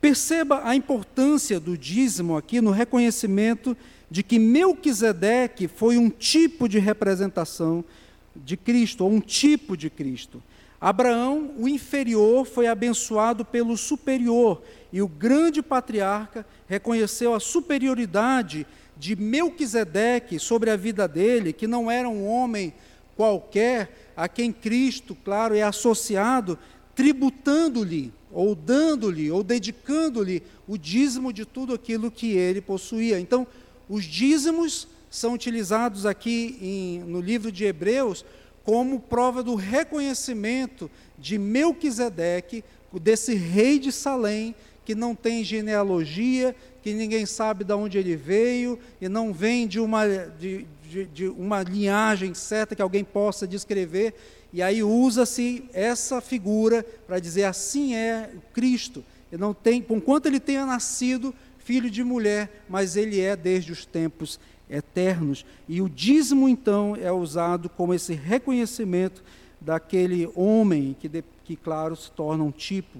Perceba 0.00 0.62
a 0.64 0.74
importância 0.74 1.60
do 1.60 1.76
dízimo 1.76 2.36
aqui 2.36 2.60
no 2.60 2.70
reconhecimento 2.70 3.76
de 4.10 4.22
que 4.22 4.38
Melquisedeque 4.38 5.68
foi 5.68 5.98
um 5.98 6.10
tipo 6.10 6.68
de 6.68 6.78
representação 6.78 7.84
de 8.34 8.56
Cristo, 8.56 9.04
ou 9.04 9.10
um 9.10 9.20
tipo 9.20 9.76
de 9.76 9.90
Cristo. 9.90 10.42
Abraão, 10.80 11.52
o 11.58 11.68
inferior, 11.68 12.46
foi 12.46 12.66
abençoado 12.66 13.44
pelo 13.44 13.76
superior, 13.76 14.62
e 14.92 15.02
o 15.02 15.08
grande 15.08 15.62
patriarca 15.62 16.46
reconheceu 16.66 17.34
a 17.34 17.40
superioridade 17.40 18.66
de 18.96 19.14
Melquisedeque 19.14 20.38
sobre 20.38 20.70
a 20.70 20.76
vida 20.76 21.06
dele, 21.06 21.52
que 21.52 21.66
não 21.66 21.90
era 21.90 22.08
um 22.08 22.26
homem 22.26 22.72
qualquer, 23.16 24.12
a 24.16 24.28
quem 24.28 24.52
Cristo, 24.52 25.14
claro, 25.24 25.54
é 25.54 25.62
associado, 25.62 26.58
tributando-lhe, 26.94 28.12
ou 28.32 28.54
dando-lhe, 28.54 29.30
ou 29.30 29.42
dedicando-lhe 29.42 30.42
o 30.66 30.78
dízimo 30.78 31.32
de 31.32 31.44
tudo 31.44 31.74
aquilo 31.74 32.10
que 32.10 32.32
ele 32.32 32.60
possuía. 32.60 33.18
Então, 33.18 33.46
os 33.88 34.04
dízimos 34.04 34.88
são 35.10 35.34
utilizados 35.34 36.06
aqui 36.06 36.56
em, 36.62 37.00
no 37.00 37.20
livro 37.20 37.50
de 37.50 37.64
Hebreus 37.64 38.24
como 38.62 39.00
prova 39.00 39.42
do 39.42 39.56
reconhecimento 39.56 40.88
de 41.18 41.36
Melquisedeque, 41.36 42.62
desse 43.02 43.34
rei 43.34 43.78
de 43.78 43.90
Salém, 43.90 44.54
que 44.84 44.94
não 44.94 45.14
tem 45.14 45.42
genealogia, 45.42 46.54
que 46.82 46.92
ninguém 46.92 47.26
sabe 47.26 47.64
de 47.64 47.72
onde 47.72 47.98
ele 47.98 48.16
veio, 48.16 48.78
e 49.00 49.08
não 49.08 49.32
vem 49.32 49.66
de 49.66 49.80
uma, 49.80 50.06
de, 50.06 50.66
de, 50.88 51.04
de 51.06 51.28
uma 51.28 51.62
linhagem 51.62 52.34
certa 52.34 52.74
que 52.74 52.82
alguém 52.82 53.04
possa 53.04 53.46
descrever, 53.46 54.14
e 54.52 54.62
aí 54.62 54.82
usa-se 54.82 55.64
essa 55.72 56.20
figura 56.20 56.84
para 57.06 57.18
dizer 57.18 57.44
assim 57.44 57.94
é 57.94 58.30
Cristo. 58.52 59.04
E 59.30 59.36
não 59.36 59.54
tem, 59.54 59.80
por 59.80 60.00
quanto 60.00 60.26
ele 60.26 60.40
tenha 60.40 60.66
nascido 60.66 61.34
filho 61.58 61.88
de 61.88 62.02
mulher, 62.02 62.64
mas 62.68 62.96
ele 62.96 63.20
é 63.20 63.36
desde 63.36 63.70
os 63.70 63.86
tempos 63.86 64.40
eternos. 64.70 65.44
E 65.68 65.82
o 65.82 65.88
dízimo, 65.88 66.48
então, 66.48 66.96
é 66.96 67.10
usado 67.10 67.68
como 67.68 67.92
esse 67.92 68.14
reconhecimento 68.14 69.22
daquele 69.60 70.30
homem 70.34 70.96
que, 70.98 71.08
de, 71.08 71.24
que, 71.44 71.56
claro, 71.56 71.96
se 71.96 72.10
torna 72.12 72.44
um 72.44 72.50
tipo 72.50 72.98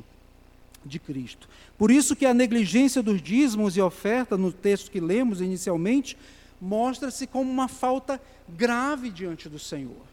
de 0.84 0.98
Cristo. 0.98 1.48
Por 1.78 1.90
isso 1.90 2.16
que 2.16 2.26
a 2.26 2.34
negligência 2.34 3.02
dos 3.02 3.22
dízimos 3.22 3.76
e 3.76 3.80
oferta, 3.80 4.36
no 4.36 4.52
texto 4.52 4.90
que 4.90 5.00
lemos 5.00 5.40
inicialmente, 5.40 6.16
mostra-se 6.60 7.26
como 7.26 7.50
uma 7.50 7.68
falta 7.68 8.20
grave 8.48 9.10
diante 9.10 9.48
do 9.48 9.58
Senhor. 9.58 10.10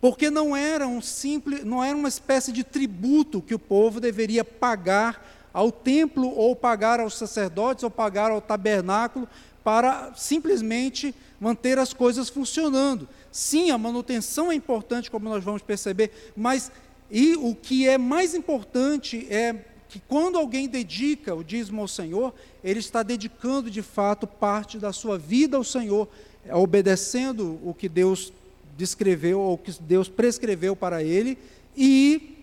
Porque 0.00 0.30
não 0.30 0.54
era 0.54 0.86
um 0.86 1.00
simples, 1.00 1.64
não 1.64 1.82
era 1.82 1.96
uma 1.96 2.08
espécie 2.08 2.52
de 2.52 2.62
tributo 2.62 3.42
que 3.42 3.54
o 3.54 3.58
povo 3.58 4.00
deveria 4.00 4.44
pagar 4.44 5.26
ao 5.52 5.72
templo 5.72 6.28
ou 6.28 6.54
pagar 6.54 7.00
aos 7.00 7.14
sacerdotes 7.14 7.82
ou 7.82 7.90
pagar 7.90 8.30
ao 8.30 8.40
tabernáculo 8.40 9.28
para 9.68 10.14
simplesmente 10.16 11.14
manter 11.38 11.78
as 11.78 11.92
coisas 11.92 12.30
funcionando. 12.30 13.06
Sim, 13.30 13.70
a 13.70 13.76
manutenção 13.76 14.50
é 14.50 14.54
importante, 14.54 15.10
como 15.10 15.28
nós 15.28 15.44
vamos 15.44 15.60
perceber, 15.60 16.32
mas 16.34 16.72
e 17.10 17.36
o 17.36 17.54
que 17.54 17.86
é 17.86 17.98
mais 17.98 18.34
importante 18.34 19.26
é 19.28 19.66
que 19.86 20.00
quando 20.00 20.38
alguém 20.38 20.66
dedica 20.66 21.34
o 21.34 21.44
dízimo 21.44 21.82
ao 21.82 21.86
Senhor, 21.86 22.32
ele 22.64 22.80
está 22.80 23.02
dedicando 23.02 23.70
de 23.70 23.82
fato 23.82 24.26
parte 24.26 24.78
da 24.78 24.90
sua 24.90 25.18
vida 25.18 25.58
ao 25.58 25.64
Senhor, 25.64 26.08
obedecendo 26.50 27.60
o 27.62 27.74
que 27.74 27.90
Deus 27.90 28.32
descreveu 28.74 29.38
ou 29.38 29.58
que 29.58 29.72
Deus 29.82 30.08
prescreveu 30.08 30.74
para 30.74 31.02
ele 31.02 31.36
e 31.76 32.38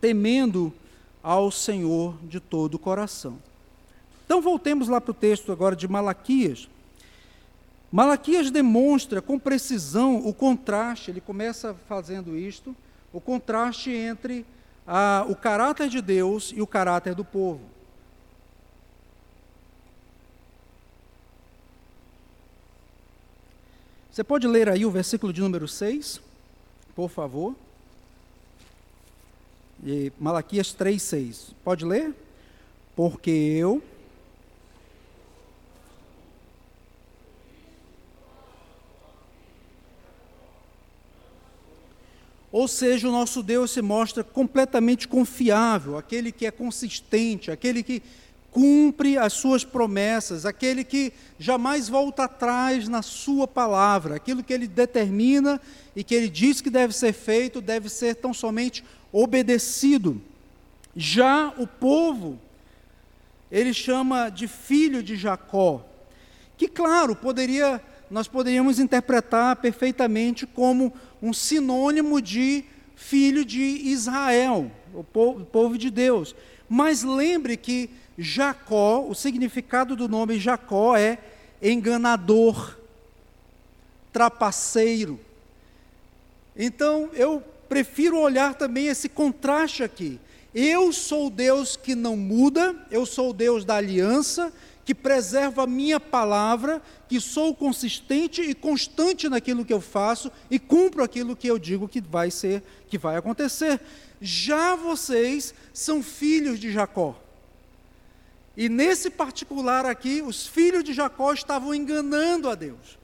temendo 0.00 0.72
ao 1.22 1.50
Senhor 1.50 2.16
de 2.22 2.40
todo 2.40 2.76
o 2.76 2.78
coração. 2.78 3.38
Então 4.28 4.42
voltemos 4.42 4.88
lá 4.88 5.00
para 5.00 5.12
o 5.12 5.14
texto 5.14 5.50
agora 5.50 5.74
de 5.74 5.88
Malaquias. 5.88 6.68
Malaquias 7.90 8.50
demonstra 8.50 9.22
com 9.22 9.38
precisão 9.38 10.18
o 10.18 10.34
contraste, 10.34 11.10
ele 11.10 11.18
começa 11.22 11.74
fazendo 11.88 12.36
isto, 12.36 12.76
o 13.10 13.22
contraste 13.22 13.90
entre 13.90 14.44
a, 14.86 15.24
o 15.26 15.34
caráter 15.34 15.88
de 15.88 16.02
Deus 16.02 16.52
e 16.54 16.60
o 16.60 16.66
caráter 16.66 17.14
do 17.14 17.24
povo. 17.24 17.62
Você 24.12 24.22
pode 24.22 24.46
ler 24.46 24.68
aí 24.68 24.84
o 24.84 24.90
versículo 24.90 25.32
de 25.32 25.40
número 25.40 25.66
6, 25.66 26.20
por 26.94 27.08
favor? 27.08 27.56
E 29.82 30.12
Malaquias 30.20 30.74
3, 30.74 31.02
6. 31.02 31.54
Pode 31.64 31.86
ler? 31.86 32.14
Porque 32.94 33.30
eu 33.30 33.82
Ou 42.50 42.66
seja, 42.66 43.08
o 43.08 43.12
nosso 43.12 43.42
Deus 43.42 43.70
se 43.70 43.82
mostra 43.82 44.24
completamente 44.24 45.06
confiável, 45.06 45.98
aquele 45.98 46.32
que 46.32 46.46
é 46.46 46.50
consistente, 46.50 47.50
aquele 47.50 47.82
que 47.82 48.02
cumpre 48.50 49.18
as 49.18 49.34
suas 49.34 49.64
promessas, 49.64 50.46
aquele 50.46 50.82
que 50.82 51.12
jamais 51.38 51.88
volta 51.88 52.24
atrás 52.24 52.88
na 52.88 53.02
sua 53.02 53.46
palavra, 53.46 54.16
aquilo 54.16 54.42
que 54.42 54.52
ele 54.52 54.66
determina 54.66 55.60
e 55.94 56.02
que 56.02 56.14
ele 56.14 56.28
diz 56.28 56.60
que 56.60 56.70
deve 56.70 56.94
ser 56.94 57.12
feito, 57.12 57.60
deve 57.60 57.88
ser 57.88 58.16
tão 58.16 58.32
somente 58.32 58.82
obedecido. 59.12 60.20
Já 60.96 61.52
o 61.58 61.66
povo, 61.66 62.40
ele 63.52 63.74
chama 63.74 64.30
de 64.30 64.48
filho 64.48 65.02
de 65.02 65.16
Jacó, 65.16 65.84
que 66.56 66.66
claro, 66.66 67.14
poderia 67.14 67.80
nós 68.10 68.26
poderíamos 68.26 68.78
interpretar 68.78 69.56
perfeitamente 69.56 70.46
como 70.46 70.92
um 71.22 71.32
sinônimo 71.32 72.20
de 72.20 72.64
filho 72.96 73.44
de 73.44 73.60
Israel, 73.60 74.70
o 74.94 75.04
povo, 75.04 75.42
o 75.42 75.44
povo 75.44 75.78
de 75.78 75.90
Deus. 75.90 76.34
Mas 76.68 77.02
lembre 77.02 77.56
que 77.56 77.90
Jacó, 78.18 79.06
o 79.08 79.14
significado 79.14 79.94
do 79.94 80.08
nome 80.08 80.38
Jacó 80.38 80.96
é 80.96 81.18
enganador, 81.62 82.76
trapaceiro. 84.12 85.20
Então, 86.56 87.10
eu 87.14 87.42
prefiro 87.68 88.18
olhar 88.18 88.54
também 88.54 88.88
esse 88.88 89.08
contraste 89.08 89.82
aqui. 89.84 90.18
Eu 90.54 90.92
sou 90.92 91.30
Deus 91.30 91.76
que 91.76 91.94
não 91.94 92.16
muda, 92.16 92.74
eu 92.90 93.06
sou 93.06 93.32
Deus 93.32 93.64
da 93.64 93.76
aliança, 93.76 94.52
que 94.88 94.94
preservo 94.94 95.60
a 95.60 95.66
minha 95.66 96.00
palavra, 96.00 96.80
que 97.06 97.20
sou 97.20 97.54
consistente 97.54 98.40
e 98.40 98.54
constante 98.54 99.28
naquilo 99.28 99.62
que 99.62 99.72
eu 99.74 99.82
faço 99.82 100.32
e 100.50 100.58
cumpro 100.58 101.04
aquilo 101.04 101.36
que 101.36 101.46
eu 101.46 101.58
digo 101.58 101.86
que 101.86 102.00
vai 102.00 102.30
ser, 102.30 102.62
que 102.88 102.96
vai 102.96 103.14
acontecer. 103.14 103.78
Já 104.18 104.74
vocês 104.76 105.52
são 105.74 106.02
filhos 106.02 106.58
de 106.58 106.72
Jacó. 106.72 107.14
E 108.56 108.70
nesse 108.70 109.10
particular 109.10 109.84
aqui, 109.84 110.22
os 110.22 110.46
filhos 110.46 110.82
de 110.82 110.94
Jacó 110.94 111.34
estavam 111.34 111.74
enganando 111.74 112.48
a 112.48 112.54
Deus. 112.54 112.98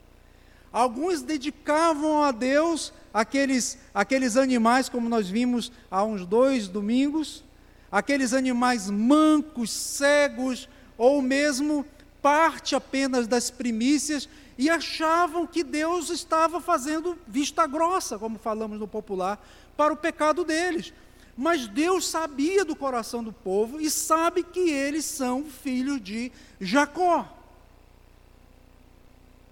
Alguns 0.73 1.21
dedicavam 1.21 2.23
a 2.23 2.33
Deus 2.33 2.95
aqueles, 3.13 3.77
aqueles 3.93 4.39
animais, 4.39 4.89
como 4.89 5.07
nós 5.07 5.29
vimos 5.29 5.71
há 5.91 6.03
uns 6.03 6.25
dois 6.25 6.67
domingos, 6.67 7.45
aqueles 7.93 8.33
animais 8.33 8.89
mancos, 8.89 9.71
cegos, 9.71 10.67
ou 10.97 11.21
mesmo 11.21 11.85
parte 12.23 12.75
apenas 12.75 13.27
das 13.27 13.51
primícias, 13.51 14.29
e 14.57 14.71
achavam 14.71 15.47
que 15.47 15.63
Deus 15.63 16.11
estava 16.11 16.61
fazendo 16.61 17.19
vista 17.27 17.67
grossa, 17.67 18.19
como 18.19 18.39
falamos 18.39 18.79
no 18.79 18.89
popular, 18.89 19.45
para 19.77 19.93
o 19.93 19.97
pecado 19.97 20.45
deles. 20.45 20.93
Mas 21.37 21.67
Deus 21.67 22.09
sabia 22.09 22.65
do 22.65 22.77
coração 22.77 23.23
do 23.23 23.33
povo 23.33 23.81
e 23.81 23.91
sabe 23.91 24.45
que 24.45 24.71
eles 24.71 25.05
são 25.05 25.45
filhos 25.45 26.01
de 26.01 26.31
Jacó. 26.61 27.29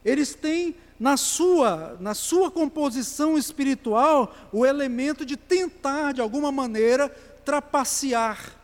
Eles 0.04 0.34
têm 0.34 0.76
na 0.98 1.16
sua, 1.16 1.96
na 2.00 2.14
sua 2.14 2.50
composição 2.50 3.36
espiritual 3.36 4.34
o 4.52 4.64
elemento 4.64 5.26
de 5.26 5.36
tentar, 5.36 6.12
de 6.12 6.20
alguma 6.20 6.52
maneira, 6.52 7.08
trapacear 7.44 8.61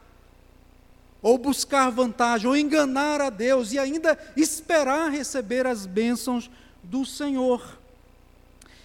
ou 1.21 1.37
buscar 1.37 1.91
vantagem, 1.91 2.49
ou 2.49 2.57
enganar 2.57 3.21
a 3.21 3.31
Deus 3.31 3.73
e 3.73 3.79
ainda 3.79 4.19
esperar 4.37 5.11
receber 5.11 5.67
as 5.67 5.85
bênçãos 5.85 6.51
do 6.83 7.05
Senhor. 7.05 7.79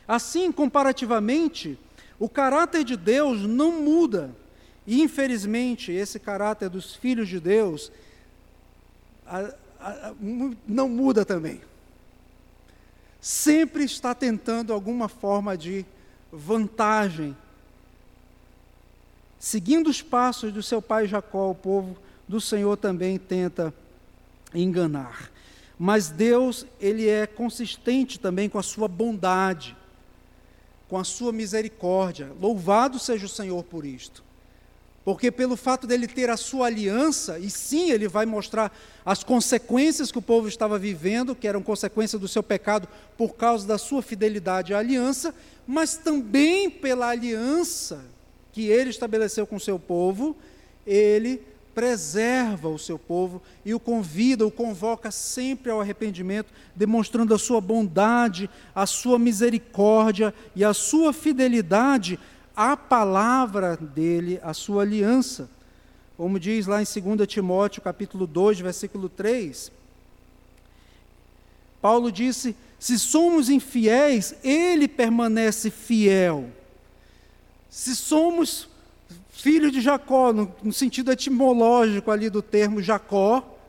Assim, 0.08 0.52
comparativamente, 0.52 1.78
o 2.20 2.28
caráter 2.28 2.84
de 2.84 2.98
Deus 2.98 3.42
não 3.42 3.82
muda. 3.82 4.36
E, 4.86 5.02
infelizmente, 5.02 5.92
esse 5.92 6.20
caráter 6.20 6.70
dos 6.70 6.96
filhos 6.96 7.30
de 7.30 7.40
Deus 7.40 7.92
a, 9.26 9.54
a, 9.80 10.14
não 10.68 10.90
muda 10.90 11.24
também. 11.24 11.62
Sempre 13.22 13.84
está 13.86 14.14
tentando 14.14 14.74
alguma 14.74 15.08
forma 15.08 15.58
de 15.58 15.86
vantagem. 16.32 17.36
Seguindo 19.40 19.90
os 19.90 20.02
passos 20.02 20.52
do 20.52 20.62
seu 20.62 20.82
pai 20.82 21.08
Jacó, 21.08 21.52
o 21.52 21.56
povo 21.56 21.98
do 22.28 22.40
Senhor 22.40 22.78
também 22.78 23.18
tenta 23.18 23.74
enganar. 24.54 25.32
Mas 25.78 26.10
Deus, 26.10 26.66
ele 26.80 27.10
é 27.10 27.26
consistente 27.26 28.20
também 28.20 28.48
com 28.48 28.58
a 28.58 28.64
sua 28.64 28.88
bondade, 28.88 29.76
com 30.88 30.98
a 30.98 31.04
sua 31.04 31.32
misericórdia. 31.32 32.32
Louvado 32.40 33.00
seja 33.00 33.26
o 33.26 33.30
Senhor 33.30 33.64
por 33.64 33.86
isto. 33.86 34.24
Porque 35.04 35.30
pelo 35.30 35.58
fato 35.58 35.86
dele 35.86 36.08
ter 36.08 36.30
a 36.30 36.38
sua 36.38 36.68
aliança, 36.68 37.38
e 37.38 37.50
sim, 37.50 37.92
ele 37.92 38.08
vai 38.08 38.26
mostrar 38.26 38.72
as 39.06 39.22
consequências 39.22 40.12
que 40.12 40.18
o 40.18 40.22
povo 40.22 40.48
estava 40.48 40.80
vivendo, 40.80 41.36
que 41.36 41.48
eram 41.48 41.62
consequências 41.62 42.22
do 42.22 42.28
seu 42.28 42.42
pecado 42.42 42.88
por 43.18 43.36
causa 43.36 43.68
da 43.68 43.78
sua 43.78 44.02
fidelidade 44.02 44.74
à 44.74 44.80
aliança, 44.80 45.36
mas 45.68 45.98
também 45.98 46.70
pela 46.70 47.10
aliança 47.10 48.06
que 48.54 48.68
ele 48.68 48.92
estabeleceu 48.92 49.46
com 49.46 49.58
o 49.58 49.60
seu 49.60 49.78
povo, 49.78 50.38
ele 50.88 51.42
preserva 51.74 52.70
o 52.70 52.78
seu 52.78 53.00
povo 53.00 53.42
e 53.66 53.74
o 53.74 53.80
convida, 53.80 54.46
o 54.46 54.52
convoca 54.52 55.12
sempre 55.12 55.72
ao 55.72 55.82
arrependimento, 55.82 56.54
demonstrando 56.76 57.34
a 57.34 57.40
sua 57.40 57.60
bondade, 57.60 58.50
a 58.74 58.86
sua 58.86 59.18
misericórdia 59.18 60.34
e 60.56 60.64
a 60.64 60.74
sua 60.74 61.12
fidelidade 61.12 62.20
à 62.56 62.78
palavra 62.78 63.76
dele, 63.76 64.40
à 64.44 64.54
sua 64.54 64.84
aliança. 64.84 65.50
Como 66.16 66.40
diz 66.40 66.68
lá 66.68 66.82
em 66.82 66.86
2 66.86 67.28
Timóteo, 67.28 67.82
capítulo 67.82 68.28
2, 68.28 68.60
versículo 68.60 69.10
3, 69.10 69.72
Paulo 71.82 72.12
disse: 72.12 72.56
"Se 72.80 73.00
somos 73.00 73.50
infiéis, 73.50 74.36
ele 74.44 74.88
permanece 74.88 75.72
fiel. 75.72 76.50
Se 77.70 77.96
somos 77.96 78.70
filho 79.44 79.70
de 79.70 79.82
Jacó, 79.82 80.32
no, 80.32 80.56
no 80.64 80.72
sentido 80.72 81.12
etimológico 81.12 82.10
ali 82.10 82.30
do 82.30 82.42
termo 82.42 82.82
Jacó, 82.82 83.60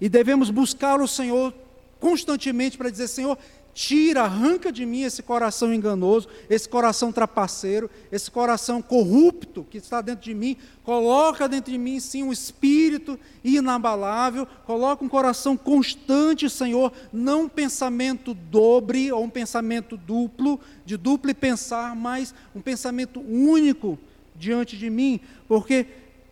e 0.00 0.08
devemos 0.08 0.50
buscar 0.50 1.00
o 1.00 1.06
Senhor 1.06 1.54
constantemente 2.00 2.76
para 2.76 2.90
dizer: 2.90 3.06
Senhor, 3.06 3.38
tira, 3.72 4.22
arranca 4.22 4.72
de 4.72 4.84
mim 4.84 5.02
esse 5.02 5.22
coração 5.22 5.72
enganoso, 5.72 6.28
esse 6.50 6.68
coração 6.68 7.12
trapaceiro, 7.12 7.88
esse 8.10 8.28
coração 8.28 8.82
corrupto 8.82 9.64
que 9.70 9.78
está 9.78 10.00
dentro 10.00 10.24
de 10.24 10.34
mim, 10.34 10.56
coloca 10.82 11.48
dentro 11.48 11.70
de 11.70 11.78
mim 11.78 12.00
sim 12.00 12.24
um 12.24 12.32
espírito 12.32 13.16
inabalável, 13.44 14.44
coloca 14.66 15.04
um 15.04 15.08
coração 15.08 15.56
constante, 15.56 16.50
Senhor, 16.50 16.92
não 17.12 17.44
um 17.44 17.48
pensamento 17.48 18.34
dobre 18.34 19.12
ou 19.12 19.22
um 19.22 19.30
pensamento 19.30 19.96
duplo, 19.96 20.58
de 20.84 20.96
duplo 20.96 21.32
pensar, 21.32 21.94
mas 21.94 22.34
um 22.56 22.60
pensamento 22.60 23.20
único 23.20 23.96
diante 24.38 24.76
de 24.76 24.90
mim, 24.90 25.20
porque 25.48 25.86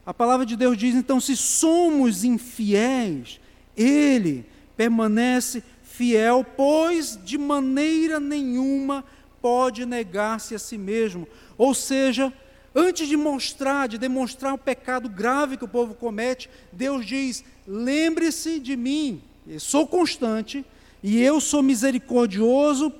a 0.06 0.12
palavra 0.12 0.44
de 0.44 0.56
Deus 0.56 0.76
diz: 0.76 0.94
então, 0.94 1.20
se 1.20 1.36
somos 1.36 2.24
infiéis, 2.24 3.40
Ele 3.76 4.44
permanece 4.76 5.62
fiel, 5.82 6.44
pois 6.56 7.18
de 7.24 7.38
maneira 7.38 8.18
nenhuma 8.18 9.04
pode 9.40 9.86
negar-se 9.86 10.54
a 10.54 10.58
si 10.58 10.76
mesmo. 10.76 11.28
Ou 11.56 11.74
seja, 11.74 12.32
antes 12.74 13.08
de 13.08 13.16
mostrar, 13.16 13.86
de 13.86 13.98
demonstrar 13.98 14.54
o 14.54 14.58
pecado 14.58 15.08
grave 15.08 15.56
que 15.56 15.64
o 15.64 15.68
povo 15.68 15.94
comete, 15.94 16.50
Deus 16.72 17.06
diz: 17.06 17.44
lembre-se 17.66 18.58
de 18.58 18.76
mim, 18.76 19.22
eu 19.46 19.60
sou 19.60 19.86
constante, 19.86 20.64
E 21.06 21.20
eu 21.20 21.38
sou 21.38 21.62
misericordioso 21.62 22.90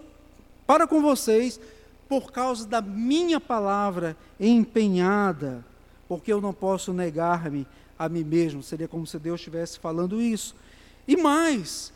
para 0.66 0.86
com 0.86 1.00
vocês 1.00 1.58
por 2.20 2.30
causa 2.30 2.64
da 2.64 2.80
minha 2.80 3.40
palavra 3.40 4.16
empenhada, 4.38 5.64
porque 6.06 6.32
eu 6.32 6.40
não 6.40 6.54
posso 6.54 6.92
negar-me 6.92 7.66
a 7.98 8.08
mim 8.08 8.22
mesmo. 8.22 8.62
Seria 8.62 8.86
como 8.86 9.04
se 9.04 9.18
Deus 9.18 9.40
estivesse 9.40 9.80
falando 9.80 10.22
isso. 10.22 10.54
E 11.08 11.16
mais, 11.16 11.92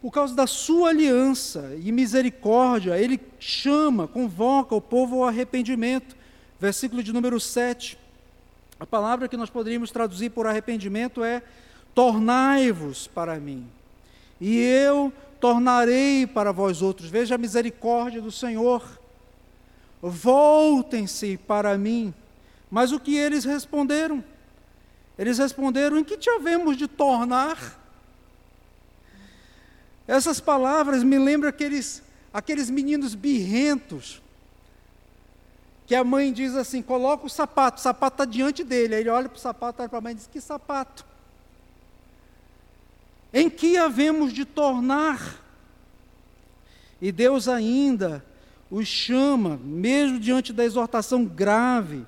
por 0.00 0.10
causa 0.10 0.34
da 0.34 0.46
sua 0.46 0.88
aliança 0.88 1.76
e 1.84 1.92
misericórdia, 1.92 2.98
ele 2.98 3.20
chama, 3.38 4.08
convoca 4.08 4.74
o 4.74 4.80
povo 4.80 5.16
ao 5.16 5.28
arrependimento. 5.28 6.16
Versículo 6.58 7.02
de 7.02 7.12
número 7.12 7.38
7. 7.38 7.98
A 8.80 8.86
palavra 8.86 9.28
que 9.28 9.36
nós 9.36 9.50
poderíamos 9.50 9.90
traduzir 9.90 10.30
por 10.30 10.46
arrependimento 10.46 11.22
é: 11.22 11.42
tornai-vos 11.94 13.06
para 13.06 13.38
mim, 13.38 13.66
e 14.40 14.56
eu 14.58 15.12
tornarei 15.38 16.26
para 16.26 16.52
vós 16.52 16.80
outros. 16.80 17.10
Veja 17.10 17.34
a 17.34 17.38
misericórdia 17.38 18.22
do 18.22 18.32
Senhor. 18.32 19.01
Voltem-se 20.02 21.38
para 21.38 21.78
mim. 21.78 22.12
Mas 22.68 22.90
o 22.90 22.98
que 22.98 23.16
eles 23.16 23.44
responderam? 23.44 24.24
Eles 25.16 25.38
responderam: 25.38 25.96
em 25.96 26.02
que 26.02 26.16
te 26.16 26.28
havemos 26.28 26.76
de 26.76 26.88
tornar? 26.88 27.78
Essas 30.08 30.40
palavras 30.40 31.04
me 31.04 31.16
lembram 31.16 31.48
aqueles, 31.48 32.02
aqueles 32.34 32.68
meninos 32.68 33.14
birrentos, 33.14 34.20
que 35.86 35.94
a 35.94 36.02
mãe 36.02 36.32
diz 36.32 36.56
assim: 36.56 36.82
coloca 36.82 37.26
o 37.26 37.30
sapato, 37.30 37.78
o 37.78 37.82
sapato 37.82 38.14
está 38.14 38.24
diante 38.24 38.64
dele. 38.64 38.96
Aí 38.96 39.02
ele 39.02 39.10
olha 39.10 39.28
para 39.28 39.36
o 39.36 39.40
sapato, 39.40 39.82
olha 39.82 39.88
para 39.88 39.98
a 39.98 40.02
mãe 40.02 40.12
e 40.12 40.16
diz: 40.16 40.26
que 40.26 40.40
sapato? 40.40 41.06
Em 43.32 43.48
que 43.48 43.76
havemos 43.76 44.32
de 44.32 44.44
tornar? 44.44 45.40
E 47.00 47.12
Deus 47.12 47.46
ainda 47.46 48.24
os 48.72 48.88
chama, 48.88 49.60
mesmo 49.62 50.18
diante 50.18 50.50
da 50.50 50.64
exortação 50.64 51.26
grave, 51.26 52.06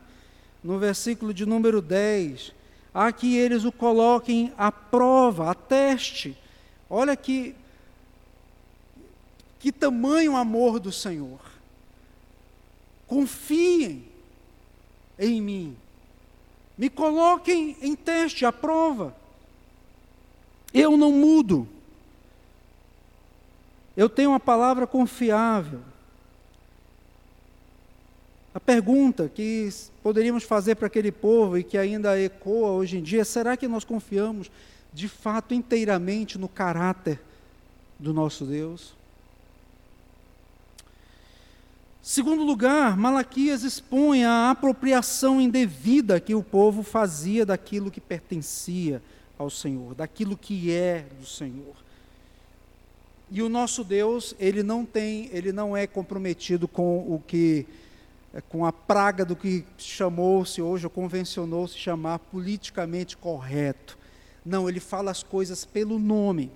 no 0.63 0.79
versículo 0.79 1.35
de 1.35 1.45
número 1.45 1.83
10, 1.83 2.55
a 2.95 3.13
que 3.13 3.37
eles 3.37 3.67
o 3.67 3.71
coloquem 3.71 4.51
à 4.57 4.73
prova, 4.73 5.51
a 5.51 5.55
teste. 5.55 6.35
Olha 6.89 7.15
que 7.15 7.55
que 9.61 9.71
tamanho 9.71 10.37
amor 10.37 10.81
do 10.81 10.91
Senhor. 10.91 11.41
Confiem 13.07 14.07
em 15.19 15.43
mim. 15.43 15.77
Me 16.79 16.89
coloquem 16.89 17.77
em 17.83 17.95
teste, 17.95 18.47
à 18.47 18.53
prova. 18.53 19.15
Eu 20.73 20.97
não 20.97 21.13
mudo. 21.13 21.69
Eu 23.95 24.09
tenho 24.09 24.31
uma 24.31 24.41
palavra 24.41 24.87
confiável. 24.87 25.81
A 28.55 28.61
pergunta 28.61 29.29
que 29.29 29.69
poderíamos 30.01 30.45
fazer 30.45 30.77
para 30.77 30.87
aquele 30.87 31.11
povo 31.11 31.59
e 31.59 31.65
que 31.65 31.77
ainda 31.77 32.19
ecoa 32.21 32.71
hoje 32.71 32.99
em 32.99 33.03
dia: 33.03 33.25
será 33.25 33.57
que 33.57 33.67
nós 33.67 33.83
confiamos 33.83 34.49
de 34.93 35.09
fato 35.09 35.53
inteiramente 35.53 36.39
no 36.39 36.49
caráter 36.49 37.21
do 37.99 38.15
nosso 38.15 38.45
Deus? 38.45 38.95
Segundo 42.01 42.45
lugar, 42.45 42.97
Malaquias 42.97 43.65
expõe 43.65 44.25
a 44.25 44.51
apropriação 44.51 45.41
indevida 45.41 46.21
que 46.21 46.35
o 46.35 46.43
povo 46.43 46.85
fazia 46.85 47.45
daquilo 47.45 47.91
que 47.91 48.01
pertencia 48.01 49.03
ao 49.37 49.51
Senhor, 49.51 49.97
daquilo 49.97 50.37
que 50.37 50.71
é 50.71 51.07
do 51.19 51.27
Senhor. 51.27 51.75
E 53.31 53.43
o 53.43 53.49
nosso 53.49 53.83
Deus, 53.83 54.33
ele 54.39 54.63
não 54.63 54.85
tem, 54.85 55.29
ele 55.33 55.51
não 55.51 55.77
é 55.77 55.87
comprometido 55.87 56.69
com 56.69 56.99
o 56.99 57.21
que 57.27 57.67
com 58.43 58.65
a 58.65 58.73
praga 58.73 59.25
do 59.25 59.37
que 59.37 59.65
chamou-se 59.79 60.61
hoje 60.61 60.87
ou 60.87 60.91
convencionou-se 60.91 61.79
chamar 61.79 62.19
politicamente 62.19 63.17
correto. 63.17 63.97
Não, 64.45 64.69
ele 64.69 64.81
fala 64.81 65.11
as 65.11 65.23
coisas 65.23 65.65
pelo 65.65 65.99
nome 65.99 66.51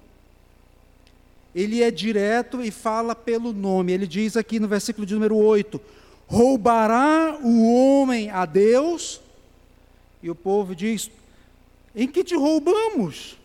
ele 1.54 1.82
é 1.82 1.90
direto 1.90 2.62
e 2.62 2.70
fala 2.70 3.14
pelo 3.14 3.52
nome. 3.52 3.92
Ele 3.92 4.06
diz 4.06 4.36
aqui 4.36 4.60
no 4.60 4.68
versículo 4.68 5.06
de 5.06 5.14
número 5.14 5.36
8: 5.36 5.80
Roubará 6.26 7.38
o 7.42 7.72
homem 7.72 8.30
a 8.30 8.44
Deus? 8.44 9.20
E 10.22 10.30
o 10.30 10.34
povo 10.34 10.74
diz: 10.74 11.10
Em 11.94 12.06
que 12.06 12.22
te 12.22 12.36
roubamos? 12.36 13.36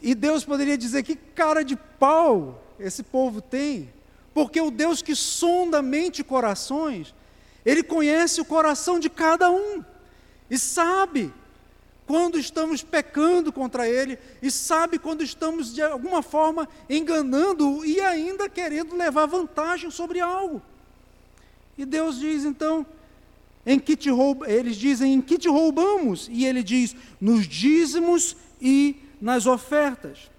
E 0.00 0.14
Deus 0.14 0.44
poderia 0.44 0.78
dizer: 0.78 1.02
Que 1.02 1.16
cara 1.16 1.62
de 1.62 1.76
pau 1.76 2.62
esse 2.78 3.02
povo 3.02 3.42
tem? 3.42 3.90
Porque 4.38 4.60
o 4.60 4.70
Deus 4.70 5.02
que 5.02 5.16
sonda 5.16 5.82
mente 5.82 6.20
e 6.20 6.24
corações, 6.24 7.12
ele 7.66 7.82
conhece 7.82 8.40
o 8.40 8.44
coração 8.44 9.00
de 9.00 9.10
cada 9.10 9.50
um 9.50 9.84
e 10.48 10.56
sabe 10.56 11.34
quando 12.06 12.38
estamos 12.38 12.80
pecando 12.84 13.52
contra 13.52 13.88
Ele 13.88 14.16
e 14.40 14.48
sabe 14.48 14.96
quando 14.96 15.24
estamos 15.24 15.74
de 15.74 15.82
alguma 15.82 16.22
forma 16.22 16.68
enganando 16.88 17.84
e 17.84 18.00
ainda 18.00 18.48
querendo 18.48 18.94
levar 18.94 19.26
vantagem 19.26 19.90
sobre 19.90 20.20
algo. 20.20 20.62
E 21.76 21.84
Deus 21.84 22.20
diz 22.20 22.44
então, 22.44 22.86
em 23.66 23.76
que 23.80 23.96
te 23.96 24.08
rouba, 24.08 24.48
eles 24.48 24.76
dizem 24.76 25.14
em 25.14 25.20
que 25.20 25.36
te 25.36 25.48
roubamos? 25.48 26.28
E 26.30 26.46
ele 26.46 26.62
diz, 26.62 26.94
nos 27.20 27.44
dízimos 27.44 28.36
e 28.62 29.02
nas 29.20 29.46
ofertas. 29.46 30.30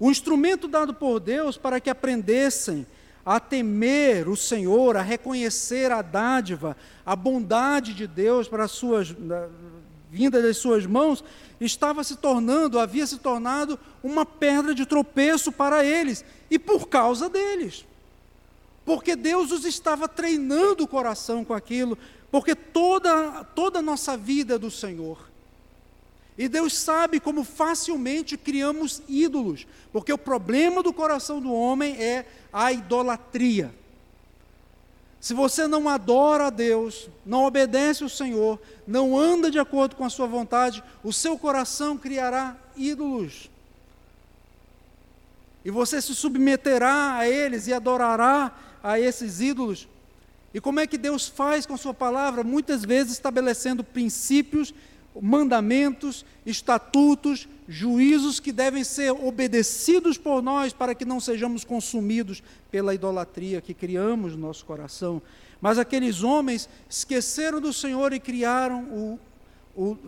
O 0.00 0.10
instrumento 0.10 0.66
dado 0.66 0.94
por 0.94 1.20
Deus 1.20 1.58
para 1.58 1.78
que 1.78 1.90
aprendessem 1.90 2.86
a 3.24 3.38
temer 3.38 4.26
o 4.28 4.36
Senhor, 4.36 4.96
a 4.96 5.02
reconhecer 5.02 5.92
a 5.92 6.00
dádiva, 6.00 6.74
a 7.04 7.14
bondade 7.14 7.92
de 7.92 8.06
Deus 8.06 8.48
para 8.48 8.64
as 8.64 8.70
suas 8.70 9.14
vinda 10.10 10.42
das 10.42 10.56
suas 10.56 10.86
mãos, 10.86 11.22
estava 11.60 12.02
se 12.02 12.16
tornando, 12.16 12.80
havia 12.80 13.06
se 13.06 13.18
tornado 13.18 13.78
uma 14.02 14.26
pedra 14.26 14.74
de 14.74 14.84
tropeço 14.84 15.52
para 15.52 15.84
eles, 15.84 16.24
e 16.50 16.58
por 16.58 16.88
causa 16.88 17.28
deles. 17.28 17.86
Porque 18.84 19.14
Deus 19.14 19.52
os 19.52 19.64
estava 19.64 20.08
treinando 20.08 20.82
o 20.82 20.88
coração 20.88 21.44
com 21.44 21.54
aquilo, 21.54 21.96
porque 22.28 22.56
toda, 22.56 23.44
toda 23.54 23.78
a 23.78 23.82
nossa 23.82 24.16
vida 24.16 24.54
é 24.56 24.58
do 24.58 24.70
Senhor. 24.70 25.29
E 26.40 26.48
Deus 26.48 26.74
sabe 26.74 27.20
como 27.20 27.44
facilmente 27.44 28.34
criamos 28.34 29.02
ídolos, 29.06 29.66
porque 29.92 30.10
o 30.10 30.16
problema 30.16 30.82
do 30.82 30.90
coração 30.90 31.38
do 31.38 31.52
homem 31.52 32.02
é 32.02 32.24
a 32.50 32.72
idolatria. 32.72 33.74
Se 35.20 35.34
você 35.34 35.66
não 35.66 35.86
adora 35.86 36.46
a 36.46 36.50
Deus, 36.50 37.10
não 37.26 37.44
obedece 37.44 38.02
ao 38.02 38.08
Senhor, 38.08 38.58
não 38.86 39.18
anda 39.18 39.50
de 39.50 39.58
acordo 39.58 39.94
com 39.94 40.02
a 40.02 40.08
sua 40.08 40.26
vontade, 40.26 40.82
o 41.04 41.12
seu 41.12 41.36
coração 41.36 41.98
criará 41.98 42.56
ídolos. 42.74 43.50
E 45.62 45.70
você 45.70 46.00
se 46.00 46.14
submeterá 46.14 47.16
a 47.18 47.28
eles 47.28 47.66
e 47.66 47.74
adorará 47.74 48.50
a 48.82 48.98
esses 48.98 49.42
ídolos. 49.42 49.86
E 50.54 50.60
como 50.60 50.80
é 50.80 50.86
que 50.86 50.96
Deus 50.96 51.28
faz 51.28 51.66
com 51.66 51.74
a 51.74 51.76
sua 51.76 51.92
palavra? 51.92 52.42
Muitas 52.42 52.82
vezes 52.82 53.12
estabelecendo 53.12 53.84
princípios 53.84 54.72
mandamentos, 55.20 56.24
estatutos, 56.44 57.48
juízos 57.68 58.40
que 58.40 58.52
devem 58.52 58.84
ser 58.84 59.10
obedecidos 59.10 60.18
por 60.18 60.42
nós 60.42 60.72
para 60.72 60.94
que 60.94 61.04
não 61.04 61.20
sejamos 61.20 61.64
consumidos 61.64 62.42
pela 62.70 62.94
idolatria 62.94 63.60
que 63.60 63.74
criamos 63.74 64.34
no 64.34 64.46
nosso 64.46 64.64
coração. 64.64 65.22
Mas 65.60 65.78
aqueles 65.78 66.22
homens 66.22 66.68
esqueceram 66.88 67.60
do 67.60 67.72
Senhor 67.72 68.12
e 68.12 68.20
criaram 68.20 68.84
o, 68.84 69.18
o 69.76 69.98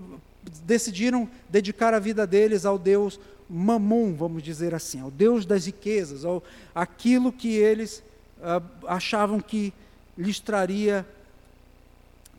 decidiram 0.64 1.28
dedicar 1.48 1.94
a 1.94 1.98
vida 1.98 2.26
deles 2.26 2.64
ao 2.64 2.78
Deus 2.78 3.20
Mamon, 3.48 4.14
vamos 4.14 4.42
dizer 4.42 4.74
assim, 4.74 5.00
ao 5.00 5.10
Deus 5.10 5.44
das 5.44 5.66
riquezas, 5.66 6.24
ao 6.24 6.42
aquilo 6.74 7.30
que 7.30 7.54
eles 7.54 8.02
ah, 8.42 8.62
achavam 8.86 9.40
que 9.40 9.74
lhes 10.16 10.40
traria 10.40 11.06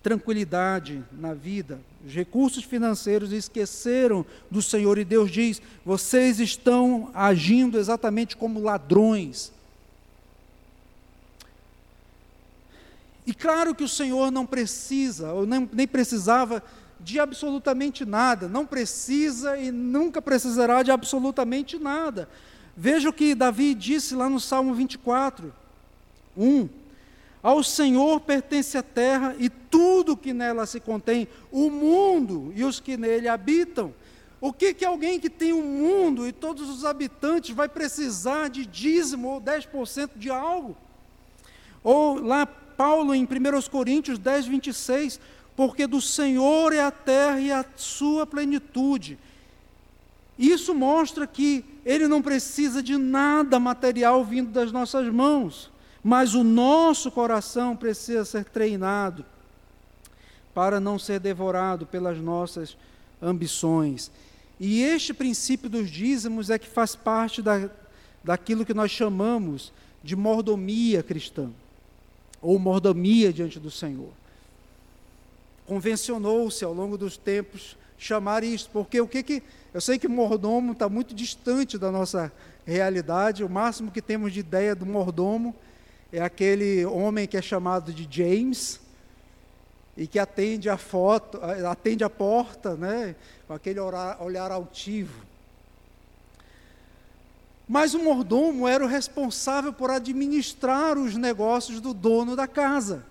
tranquilidade 0.04 1.02
na 1.14 1.34
vida, 1.34 1.80
os 2.06 2.14
recursos 2.14 2.66
financeiros 2.66 3.32
esqueceram 3.32 4.26
do 4.52 4.62
Senhor 4.62 4.98
e 4.98 5.06
Deus 5.06 5.32
diz: 5.32 5.62
vocês 5.86 6.42
estão 6.42 7.10
agindo 7.14 7.80
exatamente 7.80 8.36
como 8.36 8.62
ladrões. 8.62 9.54
E 13.26 13.34
claro 13.34 13.74
que 13.74 13.86
o 13.86 13.88
Senhor 13.88 14.30
não 14.30 14.46
precisa, 14.46 15.32
ou 15.32 15.46
nem, 15.46 15.70
nem 15.72 15.88
precisava 15.88 16.62
de 17.00 17.20
absolutamente 17.20 18.04
nada, 18.04 18.50
não 18.50 18.66
precisa 18.66 19.58
e 19.58 19.72
nunca 19.72 20.22
precisará 20.22 20.84
de 20.84 20.92
absolutamente 20.92 21.80
nada. 21.80 22.28
Veja 22.76 23.08
o 23.08 23.14
que 23.14 23.34
Davi 23.34 23.74
disse 23.74 24.14
lá 24.14 24.30
no 24.30 24.42
Salmo 24.42 24.74
24, 24.74 25.54
1. 26.36 26.83
Ao 27.44 27.62
Senhor 27.62 28.22
pertence 28.22 28.78
a 28.78 28.82
terra 28.82 29.36
e 29.38 29.50
tudo 29.50 30.16
que 30.16 30.32
nela 30.32 30.66
se 30.66 30.80
contém, 30.80 31.28
o 31.52 31.70
mundo 31.70 32.54
e 32.56 32.64
os 32.64 32.80
que 32.80 32.96
nele 32.96 33.28
habitam. 33.28 33.94
O 34.40 34.54
que, 34.54 34.74
que 34.74 34.86
alguém 34.86 35.20
que 35.20 35.30
tem 35.30 35.52
o 35.52 35.58
um 35.58 35.64
mundo 35.64 36.26
e 36.26 36.32
todos 36.32 36.70
os 36.70 36.86
habitantes 36.86 37.54
vai 37.54 37.68
precisar 37.68 38.48
de 38.48 38.66
dízimo 38.66 39.28
ou 39.28 39.42
10% 39.42 40.12
de 40.16 40.30
algo? 40.30 40.78
Ou 41.84 42.16
lá, 42.24 42.46
Paulo, 42.46 43.14
em 43.14 43.24
1 43.24 43.28
Coríntios 43.70 44.18
10, 44.18 44.46
26, 44.46 45.20
porque 45.54 45.86
do 45.86 46.00
Senhor 46.00 46.72
é 46.72 46.82
a 46.82 46.92
terra 46.92 47.42
e 47.42 47.52
a 47.52 47.66
sua 47.76 48.26
plenitude. 48.26 49.20
Isso 50.40 50.74
mostra 50.74 51.28
que 51.28 51.64
ele 51.86 52.08
não 52.08 52.22
precisa 52.22 52.82
de 52.82 52.98
nada 52.98 53.60
material 53.60 54.24
vindo 54.24 54.50
das 54.50 54.72
nossas 54.72 55.08
mãos, 55.10 55.73
mas 56.04 56.34
o 56.36 56.44
nosso 56.44 57.10
coração 57.10 57.76
precisa 57.76 58.26
ser 58.26 58.44
treinado 58.46 59.24
para 60.54 60.80
não 60.80 61.00
ser 61.00 61.20
devorado 61.20 61.86
pelas 61.86 62.18
nossas 62.20 62.76
ambições. 63.22 64.12
E 64.60 64.82
este 64.82 65.14
princípio 65.14 65.70
dos 65.70 65.90
dízimos 65.90 66.50
é 66.50 66.60
que 66.60 66.68
faz 66.68 66.96
parte 66.96 67.42
da, 67.42 67.70
daquilo 68.24 68.66
que 68.66 68.74
nós 68.74 68.92
chamamos 68.92 69.72
de 70.04 70.16
mordomia 70.16 71.02
cristã, 71.02 71.50
ou 72.42 72.60
mordomia 72.60 73.32
diante 73.32 73.58
do 73.58 73.72
Senhor. 73.72 74.12
Convencionou-se 75.66 76.64
ao 76.66 76.74
longo 76.74 76.98
dos 76.98 77.16
tempos 77.16 77.78
chamar 77.98 78.44
isto, 78.44 78.70
porque 78.72 79.00
o 79.00 79.08
que 79.08 79.24
que. 79.24 79.44
Eu 79.74 79.80
sei 79.80 79.98
que 79.98 80.10
mordomo 80.10 80.74
está 80.74 80.90
muito 80.90 81.16
distante 81.16 81.78
da 81.78 81.90
nossa 81.90 82.32
realidade, 82.66 83.44
o 83.44 83.50
máximo 83.50 83.90
que 83.90 84.02
temos 84.02 84.34
de 84.34 84.42
ideia 84.42 84.76
do 84.76 84.86
mordomo 84.86 85.56
é 86.14 86.22
aquele 86.22 86.86
homem 86.86 87.28
que 87.28 87.36
é 87.36 87.42
chamado 87.42 87.92
de 87.92 88.08
James, 88.10 88.80
e 89.98 90.08
que 90.08 90.18
atende 90.18 90.70
a 90.70 90.78
foto, 90.78 91.40
atende 91.70 92.04
a 92.04 92.10
porta, 92.10 92.76
né, 92.76 93.16
com 93.48 93.54
aquele 93.54 93.80
olhar 93.80 94.52
altivo. 94.52 95.26
Mas 97.68 97.94
o 97.94 98.00
mordomo 98.00 98.68
era 98.68 98.84
o 98.84 98.88
responsável 98.88 99.74
por 99.74 99.90
administrar 99.90 100.98
os 100.98 101.16
negócios 101.16 101.80
do 101.80 101.94
dono 101.94 102.36
da 102.36 102.48
casa. 102.48 103.06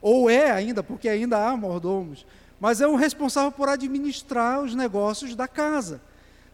Ou 0.00 0.30
é 0.30 0.50
ainda, 0.50 0.82
porque 0.82 1.08
ainda 1.08 1.46
há 1.46 1.56
mordomos, 1.56 2.26
mas 2.60 2.80
é 2.80 2.86
o 2.86 2.96
responsável 2.96 3.52
por 3.52 3.68
administrar 3.68 4.60
os 4.60 4.74
negócios 4.74 5.34
da 5.34 5.46
casa. 5.46 6.00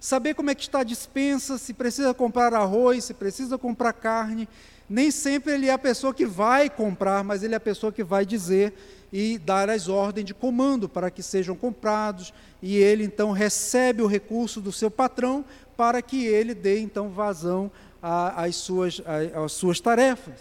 Saber 0.01 0.35
como 0.35 0.51
é 0.51 0.55
que 0.55 0.63
está 0.63 0.81
a 0.81 0.85
dispensa, 0.85 1.59
se 1.59 1.73
precisa 1.73 2.13
comprar 2.13 2.53
arroz, 2.53 3.05
se 3.05 3.15
precisa 3.15 3.57
comprar 3.57 3.93
carne. 3.93 4.49
Nem 4.89 5.11
sempre 5.11 5.55
ele 5.55 5.69
é 5.69 5.73
a 5.73 5.79
pessoa 5.79 6.13
que 6.13 6.27
vai 6.27 6.69
comprar, 6.69 7.25
mas 7.25 7.43
ele 7.43 7.55
é 7.55 7.57
a 7.57 7.61
pessoa 7.61 7.93
que 7.93 8.05
vai 8.05 8.27
dizer 8.27 8.73
e 9.13 9.39
dar 9.39 9.69
as 9.69 9.89
ordens 9.89 10.25
de 10.25 10.35
comando 10.35 10.89
para 10.89 11.11
que 11.11 11.23
sejam 11.23 11.55
comprados, 11.55 12.33
e 12.63 12.77
ele 12.77 13.05
então 13.05 13.31
recebe 13.31 14.03
o 14.03 14.07
recurso 14.07 14.61
do 14.61 14.73
seu 14.73 14.91
patrão 14.91 15.45
para 15.77 16.01
que 16.01 16.25
ele 16.25 16.55
dê 16.55 16.81
então 16.81 17.11
vazão 17.11 17.71
às 18.01 18.57
suas, 18.57 19.03
às 19.45 19.53
suas 19.53 19.81
tarefas. 19.81 20.35